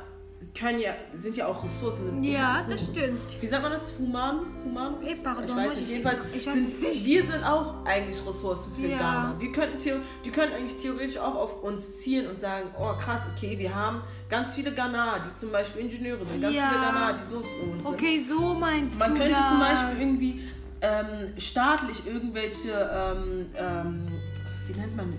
können 0.59 0.81
ja, 0.81 0.93
sind 1.15 1.37
ja 1.37 1.47
auch 1.47 1.63
Ressourcen. 1.63 2.23
Ja, 2.25 2.65
das 2.69 2.87
stimmt. 2.87 3.37
wie 3.43 3.47
sagt 3.47 3.63
man 3.63 3.73
das? 3.73 3.93
Human? 3.99 4.41
Human? 4.65 4.95
Eh, 5.05 5.15
pardon, 5.23 5.45
ich 5.45 5.55
weiß 5.55 5.71
nicht. 5.73 5.83
ich- 5.83 5.89
Jedenfalls 5.89 6.17
ich 6.35 6.47
weiß 6.47 6.55
sind, 6.55 6.81
nicht. 6.81 7.05
wir 7.05 7.23
sind 7.25 7.45
auch 7.45 7.85
eigentlich 7.85 8.27
Ressourcen 8.27 8.73
für 8.75 8.87
Ja. 8.87 8.97
Ghana. 8.99 9.35
Wir 9.39 9.53
könnten, 9.53 9.79
die 10.25 10.31
können 10.31 10.53
eigentlich 10.55 10.81
theoretisch 10.81 11.19
auch 11.19 11.35
auf 11.35 11.63
uns 11.63 11.99
zielen 11.99 12.27
und 12.27 12.39
sagen, 12.41 12.71
oh 12.79 12.93
krass, 12.99 13.23
okay, 13.37 13.59
wir 13.59 13.75
haben 13.75 14.01
ganz 14.31 14.55
viele 14.55 14.73
Ghana, 14.73 15.19
die 15.31 15.39
zum 15.39 15.53
Beispiel 15.53 15.83
Ingenieure 15.83 16.25
sind, 16.25 16.41
ganz 16.41 16.55
Ja. 16.55 16.69
viele 16.71 16.81
Ghana, 16.81 17.13
die 17.13 17.29
so 17.29 17.37
und 17.37 17.45
so 17.45 17.51
sind. 17.51 17.87
Okay, 17.87 18.21
so 18.21 18.55
meinst 18.55 18.99
Man 18.99 19.13
du 19.15 19.21
könnte 19.21 19.35
das. 19.39 19.49
zum 19.51 19.59
Beispiel 19.61 20.01
irgendwie 20.07 20.41
ähm, 20.83 21.33
staatlich 21.39 22.07
irgendwelche, 22.07 22.71
ähm, 22.73 23.47
ähm, 23.55 24.09
wie 24.67 24.79
nennt 24.79 24.97
man, 24.97 25.13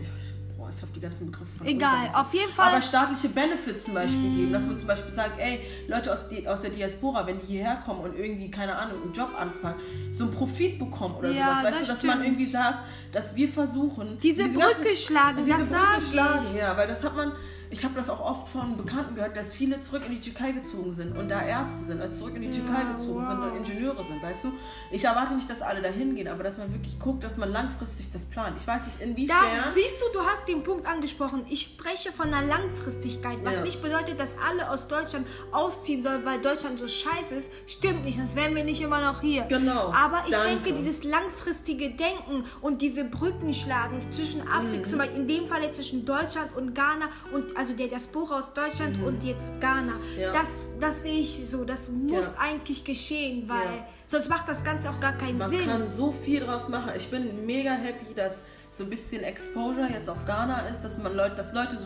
boah, 0.58 0.70
ich 0.76 0.82
habe 0.82 0.92
die 0.96 1.00
ganzen 1.00 1.26
Begriffe 1.32 1.58
von 1.58 1.68
Egal, 1.68 2.10
auf 2.14 2.34
jeden 2.34 2.52
Fall- 2.52 2.70
Aber 2.74 2.82
staatliche 2.82 3.30
Benefits 3.30 3.86
zum 3.86 3.94
Beispiel 3.94 4.30
Mhm. 4.30 4.36
geben, 4.36 4.54
dass 4.54 4.66
man 4.66 4.78
zum 4.78 4.88
Beispiel 4.88 5.12
sagt, 5.12 5.40
ey, 5.40 5.62
Leute 5.88 6.12
aus, 6.14 6.28
die, 6.30 6.48
aus 6.48 6.62
der 6.62 6.72
Diaspora, 6.72 7.26
wenn 7.28 7.40
die 7.40 7.46
hierher 7.48 7.76
kommen 7.86 8.02
und 8.02 8.16
irgendwie, 8.18 8.50
keine 8.50 8.76
Ahnung, 8.76 9.02
einen 9.04 9.14
Job 9.14 9.30
anfangen, 9.38 9.80
so 10.12 10.24
einen 10.26 10.34
Profit 10.34 10.80
bekommen 10.80 11.16
oder 11.16 11.30
Ja, 11.32 11.46
sowas, 11.56 11.64
weißt 11.66 11.80
das 11.82 11.88
du, 11.88 11.94
dass 11.94 12.04
man 12.04 12.12
stimmt. 12.20 12.26
irgendwie 12.26 12.46
sagt, 12.52 12.78
dass 13.12 13.36
wir 13.36 13.50
versuchen, 13.50 14.20
Diese 14.20 14.44
Brücke 14.50 14.96
schlagen, 14.96 15.44
diese 15.44 15.58
das 15.58 15.68
Brücke 15.70 16.02
schlagen, 16.12 16.46
ich. 16.52 16.56
ja, 16.56 16.76
weil 16.78 16.88
das 16.88 17.04
hat 17.04 17.16
man, 17.16 17.34
ich 17.72 17.84
habe 17.84 17.96
das 17.96 18.10
auch 18.10 18.20
oft 18.20 18.48
von 18.50 18.78
Bekannten 18.78 19.16
gehört, 19.16 19.36
dass 19.36 19.54
viele 19.54 19.80
zurück 19.82 20.04
in 20.06 20.12
die 20.14 20.20
Türkei 20.20 20.52
gezogen 20.52 20.92
sind 20.94 21.18
und 21.18 21.30
da 21.30 21.42
Ärzte 21.42 21.86
sind, 21.86 22.02
also 22.02 22.18
zurück 22.20 22.36
in 22.36 22.44
die 22.44 22.50
Türkei 22.52 22.84
gezogen 22.84 23.26
sind 23.26 23.40
und 23.40 23.56
Ingenieure 23.58 24.04
sind, 24.04 24.22
weißt 24.22 24.44
du? 24.44 24.52
Ich 24.92 25.04
erwarte 25.06 25.34
nicht, 25.34 25.50
dass 25.50 25.62
alle 25.62 25.82
dahin 25.82 26.14
gehen, 26.16 26.28
aber 26.28 26.44
dass 26.44 26.58
man 26.58 26.72
wirklich 26.74 27.00
guckt, 27.00 27.24
dass 27.24 27.38
man 27.38 27.50
langfristig 27.50 28.12
das 28.12 28.26
plant. 28.26 28.60
Ich 28.60 28.68
weiß 28.68 28.84
nicht, 28.86 29.00
Da 29.00 29.06
inwiefern. 29.06 29.72
siehst 29.74 29.96
du, 30.02 30.20
du 30.20 30.26
hast 30.26 30.48
den 30.48 30.64
Punkt 30.64 30.86
angesprochen. 30.86 31.46
Ich 31.50 31.62
spreche 31.62 32.12
von 32.12 32.34
einer 32.34 32.46
Langfristigkeit, 32.46 33.40
was 33.44 33.56
Ja. 33.56 33.62
nicht 33.64 33.82
bedeutet, 33.82 34.20
dass 34.20 34.36
alle 34.46 34.70
aus 34.70 34.88
Deutschland 34.88 35.26
ausziehen 35.52 36.04
sollen, 36.04 36.26
weil 36.26 36.40
Deutschland 36.42 36.78
so 36.80 36.88
scheiße 36.88 37.36
ist. 37.36 37.50
Stimmt 37.68 38.04
nicht, 38.06 38.18
sonst 38.18 38.36
wären 38.36 38.56
wir 38.56 38.64
nicht 38.64 38.82
immer 38.82 39.02
noch 39.02 39.22
hier. 39.22 39.44
Genau, 39.44 39.92
Aber 39.94 40.24
ich 40.28 40.32
danke. 40.34 40.50
denke, 40.64 40.74
dieses 40.74 41.04
langfristige 41.04 41.90
Denken 41.92 42.46
und 42.62 42.82
diese 42.82 43.06
Brücken 43.06 43.54
schlagen 43.54 44.00
zwischen 44.12 44.42
Afrika, 44.48 44.86
Mhm. 44.86 44.90
zum 44.90 45.00
Beispiel 45.00 45.20
in 45.22 45.28
dem 45.28 45.48
Fall 45.48 45.64
jetzt 45.64 45.78
zwischen 45.78 46.06
Deutschland 46.06 46.56
und 46.56 46.76
Ghana 46.76 47.06
und 47.32 47.58
also 47.62 47.74
der 47.74 47.88
Diaspora 47.90 48.40
aus 48.40 48.54
Deutschland 48.56 48.98
und 49.04 49.24
jetzt 49.24 49.54
Ghana, 49.62 49.94
Mhm. 49.94 50.20
Ja. 50.20 50.32
das, 50.34 50.62
das 50.80 51.04
sehe 51.04 51.22
ich 51.22 51.48
so. 51.48 51.64
Das 51.64 51.90
muss 51.90 52.34
Ja. 52.34 52.40
eigentlich 52.40 52.84
geschehen, 52.84 53.48
weil 53.48 53.78
Ja. 53.78 53.88
sonst 54.08 54.30
macht 54.30 54.48
das 54.50 54.64
Ganze 54.64 54.90
auch 54.90 55.00
gar 55.00 55.14
keinen 55.14 55.38
Man 55.38 55.50
Sinn. 55.52 55.66
kann 55.66 55.88
so 55.90 56.12
viel 56.12 56.40
draus 56.40 56.68
machen. 56.70 56.92
Ich 56.98 57.08
bin 57.12 57.46
mega 57.46 57.72
happy, 57.74 58.14
dass 58.16 58.42
so 58.72 58.84
ein 58.86 58.90
bisschen 58.90 59.22
Exposure 59.24 59.88
jetzt 59.94 60.10
auf 60.10 60.26
Ghana 60.26 60.68
ist, 60.70 60.82
dass 60.82 60.98
man 60.98 61.14
Leute, 61.16 61.36
dass 61.36 61.54
Leute 61.54 61.78
so, 61.78 61.86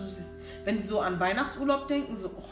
wenn 0.63 0.77
sie 0.77 0.87
so 0.87 1.01
an 1.01 1.19
Weihnachtsurlaub 1.19 1.87
denken, 1.89 2.15
so, 2.15 2.27
oh, 2.27 2.43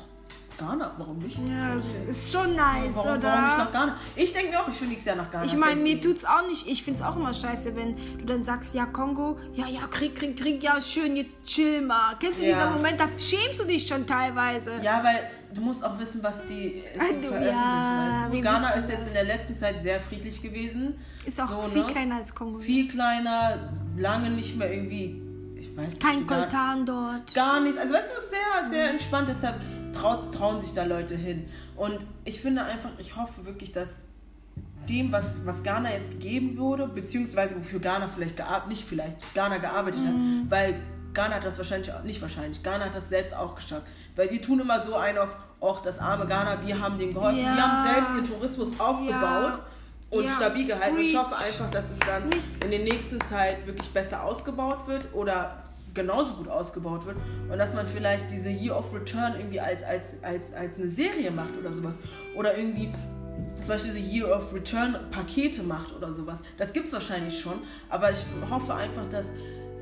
Ghana, 0.57 0.91
warum 0.97 1.17
nicht? 1.19 1.37
ja, 1.37 1.75
ist 2.09 2.31
schon 2.31 2.55
nice, 2.55 2.93
warum, 2.95 3.17
oder? 3.17 3.23
warum 3.29 3.43
nicht 3.45 3.57
nach 3.57 3.71
Ghana? 3.71 3.97
Ich 4.15 4.33
denke 4.33 4.51
mir 4.51 4.61
auch, 4.61 4.67
ich 4.67 4.79
will 4.81 4.87
nächstes 4.89 5.07
Jahr 5.07 5.15
nach 5.15 5.31
Ghana. 5.31 5.45
Ich 5.45 5.55
meine, 5.55 5.81
mir 5.81 5.99
tut's 5.99 6.23
auch 6.25 6.45
nicht. 6.47 6.67
Ich 6.67 6.83
find's 6.83 7.01
auch 7.01 7.15
immer 7.15 7.33
scheiße, 7.33 7.75
wenn 7.75 7.95
du 8.17 8.25
dann 8.25 8.43
sagst, 8.43 8.73
ja, 8.75 8.85
Kongo, 8.85 9.37
ja, 9.53 9.65
ja, 9.67 9.81
Krieg, 9.89 10.15
Krieg, 10.15 10.37
Krieg, 10.37 10.61
ja, 10.63 10.79
schön, 10.81 11.15
jetzt 11.15 11.37
chill 11.45 11.81
mal. 11.81 12.15
Kennst 12.19 12.41
du 12.41 12.45
Ja. 12.45 12.55
diesen 12.57 12.73
Moment, 12.73 12.99
da 12.99 13.05
schämst 13.17 13.59
du 13.61 13.65
dich 13.65 13.87
schon 13.87 14.05
teilweise. 14.05 14.71
Ja, 14.83 15.03
weil 15.03 15.19
du 15.53 15.61
musst 15.61 15.83
auch 15.83 15.97
wissen, 15.99 16.21
was 16.23 16.45
die 16.45 16.77
äh, 16.79 16.83
Ah, 16.99 17.03
veröffentlichen. 17.03 17.45
ja, 17.47 18.27
wir 18.31 18.41
Ghana 18.41 18.69
ist 18.71 18.89
jetzt 18.89 19.07
in 19.07 19.13
der 19.13 19.23
letzten 19.25 19.57
Zeit 19.57 19.81
sehr 19.81 19.99
friedlich 19.99 20.41
gewesen. 20.41 20.99
Ist 21.25 21.39
auch 21.41 21.47
So, 21.49 21.61
viel 21.69 21.81
ne? 21.83 21.87
kleiner 21.91 22.15
als 22.17 22.33
Kongo. 22.35 22.59
Viel 22.59 22.87
kleiner, 22.87 23.71
lange 23.97 24.29
nicht 24.29 24.57
mehr 24.57 24.71
irgendwie, 24.73 25.21
ich 25.55 25.75
weiß 25.75 25.89
nicht. 25.91 26.01
Kein 26.01 26.27
Koltan 26.27 26.85
dort. 26.85 27.33
Gar 27.33 27.61
nichts. 27.61 27.79
Also 27.79 27.93
weißt 27.93 28.11
du, 28.11 28.17
es 28.17 28.23
ist 28.25 28.29
sehr, 28.31 28.69
sehr 28.69 28.89
entspannt, 28.91 29.29
deshalb 29.29 29.55
trau, 29.93 30.29
trauen 30.31 30.59
sich 30.61 30.73
da 30.73 30.83
Leute 30.83 31.15
hin. 31.15 31.45
Und 31.75 31.99
ich 32.25 32.41
finde 32.41 32.63
einfach, 32.63 32.89
ich 32.97 33.15
hoffe 33.15 33.45
wirklich, 33.45 33.71
dass 33.71 33.99
dem, 34.89 35.11
was, 35.13 35.45
was 35.45 35.63
Ghana 35.63 35.91
jetzt 35.93 36.11
gegeben 36.11 36.57
wurde, 36.57 36.87
beziehungsweise 36.87 37.55
wofür 37.55 37.79
Ghana 37.79 38.07
vielleicht 38.09 38.35
gearbeitet, 38.35 38.67
nicht 38.69 38.85
vielleicht, 38.85 39.17
Ghana 39.33 39.57
gearbeitet 39.57 40.01
hat, 40.05 40.13
weil 40.49 40.75
Ghana 41.13 41.35
hat 41.35 41.45
das 41.45 41.57
wahrscheinlich, 41.57 41.93
auch- 41.93 42.03
nicht 42.03 42.21
wahrscheinlich, 42.21 42.61
Ghana 42.63 42.85
hat 42.85 42.95
das 42.95 43.07
selbst 43.07 43.33
auch 43.35 43.55
geschafft. 43.55 43.87
Weil 44.17 44.29
wir 44.29 44.41
tun 44.41 44.59
immer 44.59 44.83
so 44.83 44.95
ein 44.95 45.17
auf, 45.17 45.29
och, 45.61 45.81
das 45.81 45.99
arme 45.99 46.25
Ghana, 46.27 46.57
wir 46.65 46.79
haben 46.81 46.97
dem 46.97 47.13
geholfen. 47.13 47.39
Ja. 47.39 47.55
Wir 47.55 47.61
haben 47.65 47.93
selbst 47.93 48.11
ihren 48.15 48.25
Tourismus 48.25 48.69
aufgebaut 48.77 49.59
und 50.09 50.25
Ja. 50.25 50.31
stabil 50.35 50.67
gehalten. 50.67 50.95
Und 50.97 51.01
ich 51.01 51.15
hoffe 51.17 51.35
einfach, 51.37 51.69
dass 51.69 51.91
es 51.91 51.99
dann 51.99 52.27
Nicht- 52.27 52.63
in 52.63 52.69
der 52.71 52.79
nächsten 52.79 53.21
Zeit 53.21 53.65
wirklich 53.65 53.89
besser 53.91 54.21
ausgebaut 54.23 54.85
wird 54.87 55.05
oder 55.13 55.62
genauso 55.93 56.33
gut 56.35 56.47
ausgebaut 56.47 57.05
wird 57.05 57.17
und 57.49 57.57
dass 57.57 57.73
man 57.73 57.85
vielleicht 57.85 58.31
diese 58.31 58.49
Year 58.49 58.77
of 58.77 58.93
Return 58.93 59.35
irgendwie 59.37 59.59
als, 59.59 59.83
als, 59.83 60.17
als, 60.21 60.53
als 60.53 60.77
eine 60.77 60.87
Serie 60.87 61.31
macht 61.31 61.57
oder 61.57 61.71
sowas 61.71 61.99
oder 62.35 62.57
irgendwie 62.57 62.91
zum 63.59 63.67
Beispiel 63.67 63.91
so 63.91 63.99
Year 63.99 64.35
of 64.35 64.53
Return 64.53 64.97
Pakete 65.11 65.63
macht 65.63 65.95
oder 65.95 66.11
sowas. 66.13 66.39
Das 66.57 66.73
gibt 66.73 66.87
es 66.87 66.93
wahrscheinlich 66.93 67.39
schon, 67.39 67.61
aber 67.89 68.11
ich 68.11 68.23
hoffe 68.49 68.73
einfach, 68.73 69.07
dass 69.09 69.31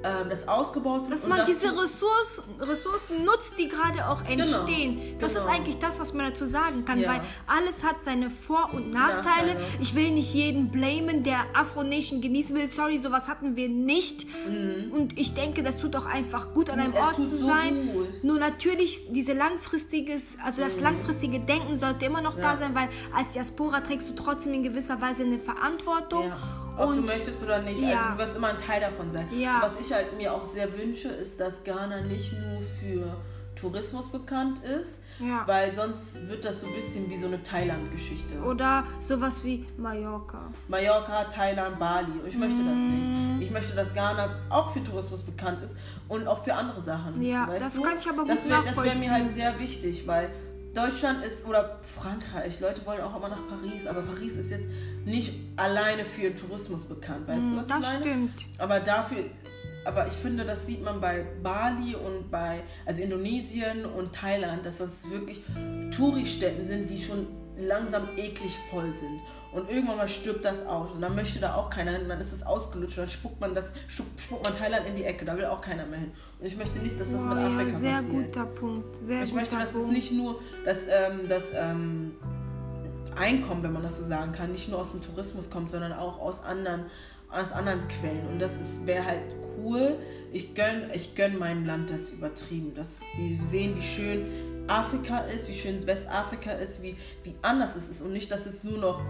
ähm, 0.04 0.30
das 0.30 0.48
ausgebaut 0.48 1.02
wird. 1.04 1.14
Dass 1.14 1.28
man 1.28 1.40
dass- 1.40 1.48
diese 1.48 1.68
Ressourcen, 1.72 2.44
Ressourcen 2.60 3.24
nutzt, 3.26 3.54
die 3.60 3.68
gerade 3.68 4.08
auch 4.08 4.24
entstehen. 4.26 5.16
Das 5.20 5.34
ist 5.34 5.40
genau. 5.46 5.56
eigentlich 5.56 5.80
das, 5.80 6.00
was 6.00 6.14
man 6.14 6.28
dazu 6.30 6.46
sagen 6.46 6.86
kann, 6.86 7.00
Ja. 7.00 7.10
weil 7.10 7.22
alles 7.48 7.84
hat 7.84 8.04
seine 8.04 8.30
Vor- 8.30 8.70
und 8.74 8.90
Nachteile. 8.92 9.54
Nachteile. 9.54 9.58
Ich 9.80 9.96
will 9.96 10.12
nicht 10.12 10.34
jeden 10.34 10.70
blamen, 10.72 11.24
der 11.24 11.40
Afro 11.54 11.84
Nation 11.84 12.22
genießen 12.22 12.56
will. 12.56 12.68
Sorry, 12.68 13.00
sowas 13.00 13.28
hatten 13.30 13.56
wir 13.56 13.70
nicht. 13.70 14.26
Und 14.92 15.18
ich 15.20 15.34
denke, 15.34 15.64
das 15.64 15.78
tut 15.78 15.96
auch 15.96 16.06
einfach 16.06 16.54
gut, 16.54 16.70
an 16.70 16.80
einem 16.80 16.92
Mhm. 16.92 16.98
Es 16.98 17.04
Ort 17.04 17.16
zu 17.16 17.38
so 17.38 17.48
sein. 17.48 17.92
gut. 17.94 18.24
Nur 18.24 18.40
natürlich, 18.40 19.08
diese 19.10 19.34
langfristiges, 19.34 20.22
also 20.44 20.62
das 20.62 20.80
langfristige 20.80 21.40
Denken 21.40 21.78
sollte 21.78 22.06
immer 22.06 22.22
noch 22.22 22.36
da 22.36 22.56
Mhm. 22.56 22.60
Ja. 22.62 22.68
sein, 22.68 22.76
weil 22.76 22.90
als 23.16 23.32
Diaspora 23.34 23.82
trägst 23.82 24.10
du 24.10 24.14
trotzdem 24.16 24.54
in 24.54 24.64
gewisser 24.64 25.02
Weise 25.02 25.24
eine 25.24 25.40
Verantwortung. 25.40 26.28
Ja. 26.30 26.38
Ob 26.78 26.92
du 26.94 27.00
Und 27.00 27.06
möchtest 27.06 27.44
oder 27.44 27.62
nicht. 27.62 27.82
Ja. 27.82 27.90
Also 28.00 28.12
du 28.14 28.18
wirst 28.20 28.36
immer 28.38 28.48
ein 28.50 28.58
Teil 28.58 28.80
davon 28.82 29.12
sein. 29.12 29.28
Ja. 29.32 29.60
Was 29.62 29.80
ich 29.80 29.92
halt 29.94 30.16
mir 30.18 30.34
auch 30.34 30.46
sehr 30.46 30.72
wünsche, 30.78 31.10
ist, 31.10 31.40
dass 31.40 31.64
Ghana 31.64 32.02
nicht 32.02 32.32
nur 32.34 32.62
für 32.80 33.16
Tourismus 33.56 34.08
bekannt 34.10 34.64
ist, 34.64 34.98
Ja. 35.20 35.44
weil 35.46 35.74
sonst 35.76 36.28
wird 36.30 36.46
das 36.46 36.62
so 36.62 36.68
ein 36.68 36.74
bisschen 36.74 37.08
wie 37.10 37.18
so 37.18 37.28
eine 37.28 37.44
Thailand-Geschichte. 37.44 38.40
oder 38.42 38.86
sowas 39.02 39.44
wie 39.44 39.68
Mallorca. 39.78 40.40
Mallorca, 40.68 41.26
Thailand, 41.26 41.78
Bali. 41.78 42.12
Und 42.22 42.28
ich 42.28 42.38
möchte 42.38 42.58
das 42.64 42.74
Mm. 42.76 43.38
nicht. 43.38 43.48
Ich 43.48 43.52
möchte, 43.52 43.74
dass 43.76 43.94
Ghana 43.94 44.30
auch 44.50 44.72
für 44.72 44.84
Tourismus 44.84 45.22
bekannt 45.22 45.62
ist 45.62 45.76
und 46.08 46.26
auch 46.28 46.44
für 46.44 46.54
andere 46.56 46.80
Sachen. 46.82 47.22
Ja, 47.22 47.48
das 47.60 47.76
du? 47.76 47.82
kann 47.84 47.98
ich 47.98 48.08
aber 48.08 48.20
gut 48.24 48.30
das 48.30 48.50
wär, 48.50 48.62
Das 48.66 48.82
wäre 48.84 48.96
mir 48.96 49.12
halt 49.12 49.32
sehr 49.34 49.60
wichtig, 49.60 50.08
weil 50.08 50.30
Deutschland 50.74 51.24
ist, 51.24 51.46
oder 51.46 51.80
Frankreich, 52.00 52.60
Leute 52.60 52.86
wollen 52.86 53.02
auch 53.02 53.16
immer 53.18 53.30
nach 53.30 53.46
Paris, 53.50 53.86
aber 53.86 54.02
Paris 54.02 54.38
ist 54.38 54.52
jetzt 54.52 54.70
nicht 55.06 55.34
alleine 55.58 56.06
für 56.06 56.22
den 56.24 56.38
Tourismus 56.38 56.86
bekannt, 56.86 57.28
weißt 57.28 57.42
du, 57.42 57.58
was 57.58 57.66
Mm, 57.66 57.68
das 57.68 57.80
ich 57.80 57.86
meine? 57.88 58.02
stimmt. 58.06 58.46
Aber 58.58 58.80
dafür, 58.80 59.26
aber 59.86 60.08
ich 60.08 60.14
finde, 60.14 60.46
das 60.46 60.66
sieht 60.68 60.82
man 60.84 61.02
bei 61.02 61.26
Bali 61.44 61.96
und 61.96 62.32
bei, 62.32 62.64
also 62.86 63.02
Indonesien 63.02 63.86
und 63.86 64.14
Thailand, 64.14 64.66
dass 64.66 64.78
das 64.78 65.10
wirklich 65.10 65.42
Touristätten 65.96 66.68
sind, 66.68 66.90
die 66.90 67.02
schon 67.02 67.28
langsam 67.58 68.08
eklig 68.18 68.56
voll 68.70 68.92
sind. 68.94 69.20
Und 69.52 69.70
irgendwann 69.70 69.98
mal 69.98 70.08
stirbt 70.08 70.46
das 70.46 70.66
aus. 70.66 70.92
Und 70.92 71.02
dann 71.02 71.14
möchte 71.14 71.40
da 71.40 71.56
auch 71.56 71.70
keiner 71.70 71.92
hin. 71.92 72.04
Und 72.04 72.10
dann 72.10 72.22
ist 72.22 72.32
es 72.32 72.44
ausgelutscht. 72.44 72.98
Und 72.98 73.04
dann 73.04 73.10
spuckt 73.10 73.42
man, 73.42 73.54
das, 73.54 73.72
spuckt 73.88 74.44
man 74.44 74.54
Thailand 74.56 74.88
in 74.88 74.96
die 74.96 75.04
Ecke. 75.04 75.26
Da 75.26 75.36
will 75.36 75.46
auch 75.46 75.62
keiner 75.62 75.86
mehr 75.86 76.00
hin. 76.00 76.12
Und 76.40 76.46
ich 76.46 76.56
möchte 76.56 76.80
nicht, 76.80 76.98
dass 77.00 77.12
das 77.12 77.22
wow, 77.22 77.34
mit 77.34 77.38
Afrika 77.38 77.72
ja, 77.72 77.78
sehr 77.78 77.92
passiert. 77.92 78.14
Sehr 78.14 78.24
guter 78.24 78.46
Punkt. 78.46 78.96
Sehr 78.96 79.24
ich 79.24 79.34
möchte, 79.34 79.58
dass 79.58 79.74
Punkt. 79.74 79.88
es 79.88 79.94
nicht 79.94 80.12
nur 80.14 80.40
das, 80.64 80.88
ähm, 80.88 81.28
das 81.28 81.44
ähm, 81.54 82.16
Einkommen, 83.18 83.62
wenn 83.64 83.74
man 83.74 83.84
das 83.84 83.98
so 83.98 84.06
sagen 84.06 84.32
kann, 84.32 84.54
nicht 84.54 84.70
nur 84.70 84.80
aus 84.80 84.92
dem 84.92 85.02
Tourismus 85.02 85.50
kommt, 85.50 85.70
sondern 85.70 85.92
auch 85.92 86.20
aus 86.20 86.44
anderen, 86.44 86.86
aus 87.30 87.52
anderen 87.52 87.86
Quellen. 87.90 88.26
Und 88.28 88.40
das 88.40 88.54
wäre 88.86 89.06
halt 89.06 89.22
cool. 89.58 89.98
Ich 90.32 90.56
gönne 90.56 90.96
ich 90.96 91.14
gönn 91.14 91.38
meinem 91.38 91.66
Land 91.66 91.90
das 91.90 92.10
übertrieben. 92.10 92.74
Dass 92.74 93.02
die 93.18 93.38
sehen, 93.44 93.76
wie 93.76 93.82
schön 93.82 94.26
Afrika 94.68 95.20
ist, 95.20 95.50
wie 95.50 95.56
schön 95.56 95.86
Westafrika 95.86 96.52
ist, 96.54 96.82
wie, 96.82 96.96
wie 97.24 97.36
anders 97.42 97.76
es 97.76 97.90
ist. 97.90 98.02
Und 98.02 98.14
nicht, 98.14 98.32
dass 98.32 98.46
es 98.46 98.64
nur 98.64 98.78
noch 98.78 99.02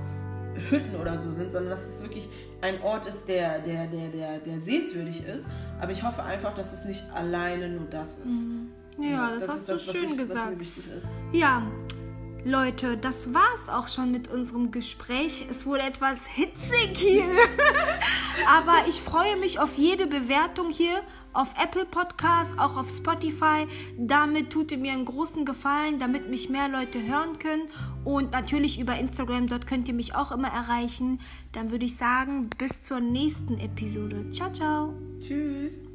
Hütten 0.70 0.96
oder 0.96 1.18
so 1.18 1.34
sind, 1.34 1.52
sondern 1.52 1.72
dass 1.72 1.88
es 1.88 2.02
wirklich 2.02 2.30
ein 2.62 2.82
Ort 2.82 3.06
ist, 3.06 3.28
der, 3.28 3.60
der, 3.60 3.88
der, 3.88 4.10
der, 4.10 4.40
der 4.40 4.60
sehenswürdig 4.60 5.26
ist. 5.26 5.46
Aber 5.80 5.92
ich 5.92 6.04
hoffe 6.04 6.24
einfach, 6.24 6.54
dass 6.54 6.74
es 6.74 6.86
nicht 6.86 7.04
alleine 7.14 7.70
nur 7.70 7.88
das 7.90 8.18
ist. 8.20 8.26
Mhm. 8.26 8.72
Ja, 9.00 9.32
das, 9.32 9.40
das 9.40 9.50
hast 9.50 9.70
du 9.70 9.74
das, 9.74 9.84
schön 9.86 10.04
ich, 10.04 10.18
gesagt. 10.18 10.58
Ja, 11.32 11.64
Leute, 12.44 12.98
das 12.98 13.34
war's 13.34 13.70
auch 13.70 13.88
schon 13.88 14.12
mit 14.12 14.28
unserem 14.28 14.72
Gespräch. 14.72 15.46
Es 15.50 15.66
wurde 15.66 15.84
etwas 15.84 16.26
hitzig 16.26 16.98
hier. 16.98 17.26
Aber 18.48 18.88
ich 18.88 19.00
freue 19.00 19.38
mich 19.38 19.60
auf 19.60 19.78
jede 19.78 20.08
Bewertung 20.08 20.72
hier 20.72 21.04
auf 21.34 21.54
Apple 21.62 21.86
Podcasts, 21.86 22.58
auch 22.58 22.78
auf 22.78 22.90
Spotify. 22.90 23.68
Damit 23.98 24.50
tut 24.50 24.72
ihr 24.72 24.78
mir 24.78 24.94
einen 24.94 25.06
großen 25.06 25.46
Gefallen, 25.46 26.00
damit 26.00 26.30
mich 26.30 26.50
mehr 26.50 26.68
Leute 26.68 27.02
hören 27.06 27.38
können. 27.38 27.70
Und 28.04 28.32
natürlich 28.32 28.80
über 28.80 28.98
Instagram, 28.98 29.48
dort 29.48 29.68
könnt 29.68 29.88
ihr 29.88 29.94
mich 29.94 30.16
auch 30.16 30.32
immer 30.32 30.50
erreichen. 30.50 31.20
Dann 31.52 31.72
würde 31.72 31.86
ich 31.86 31.96
sagen, 31.96 32.50
bis 32.58 32.84
zur 32.84 33.00
nächsten 33.00 33.60
Episode. 33.60 34.30
Ciao, 34.32 34.52
ciao. 34.52 34.94
Tschüss. 35.20 35.91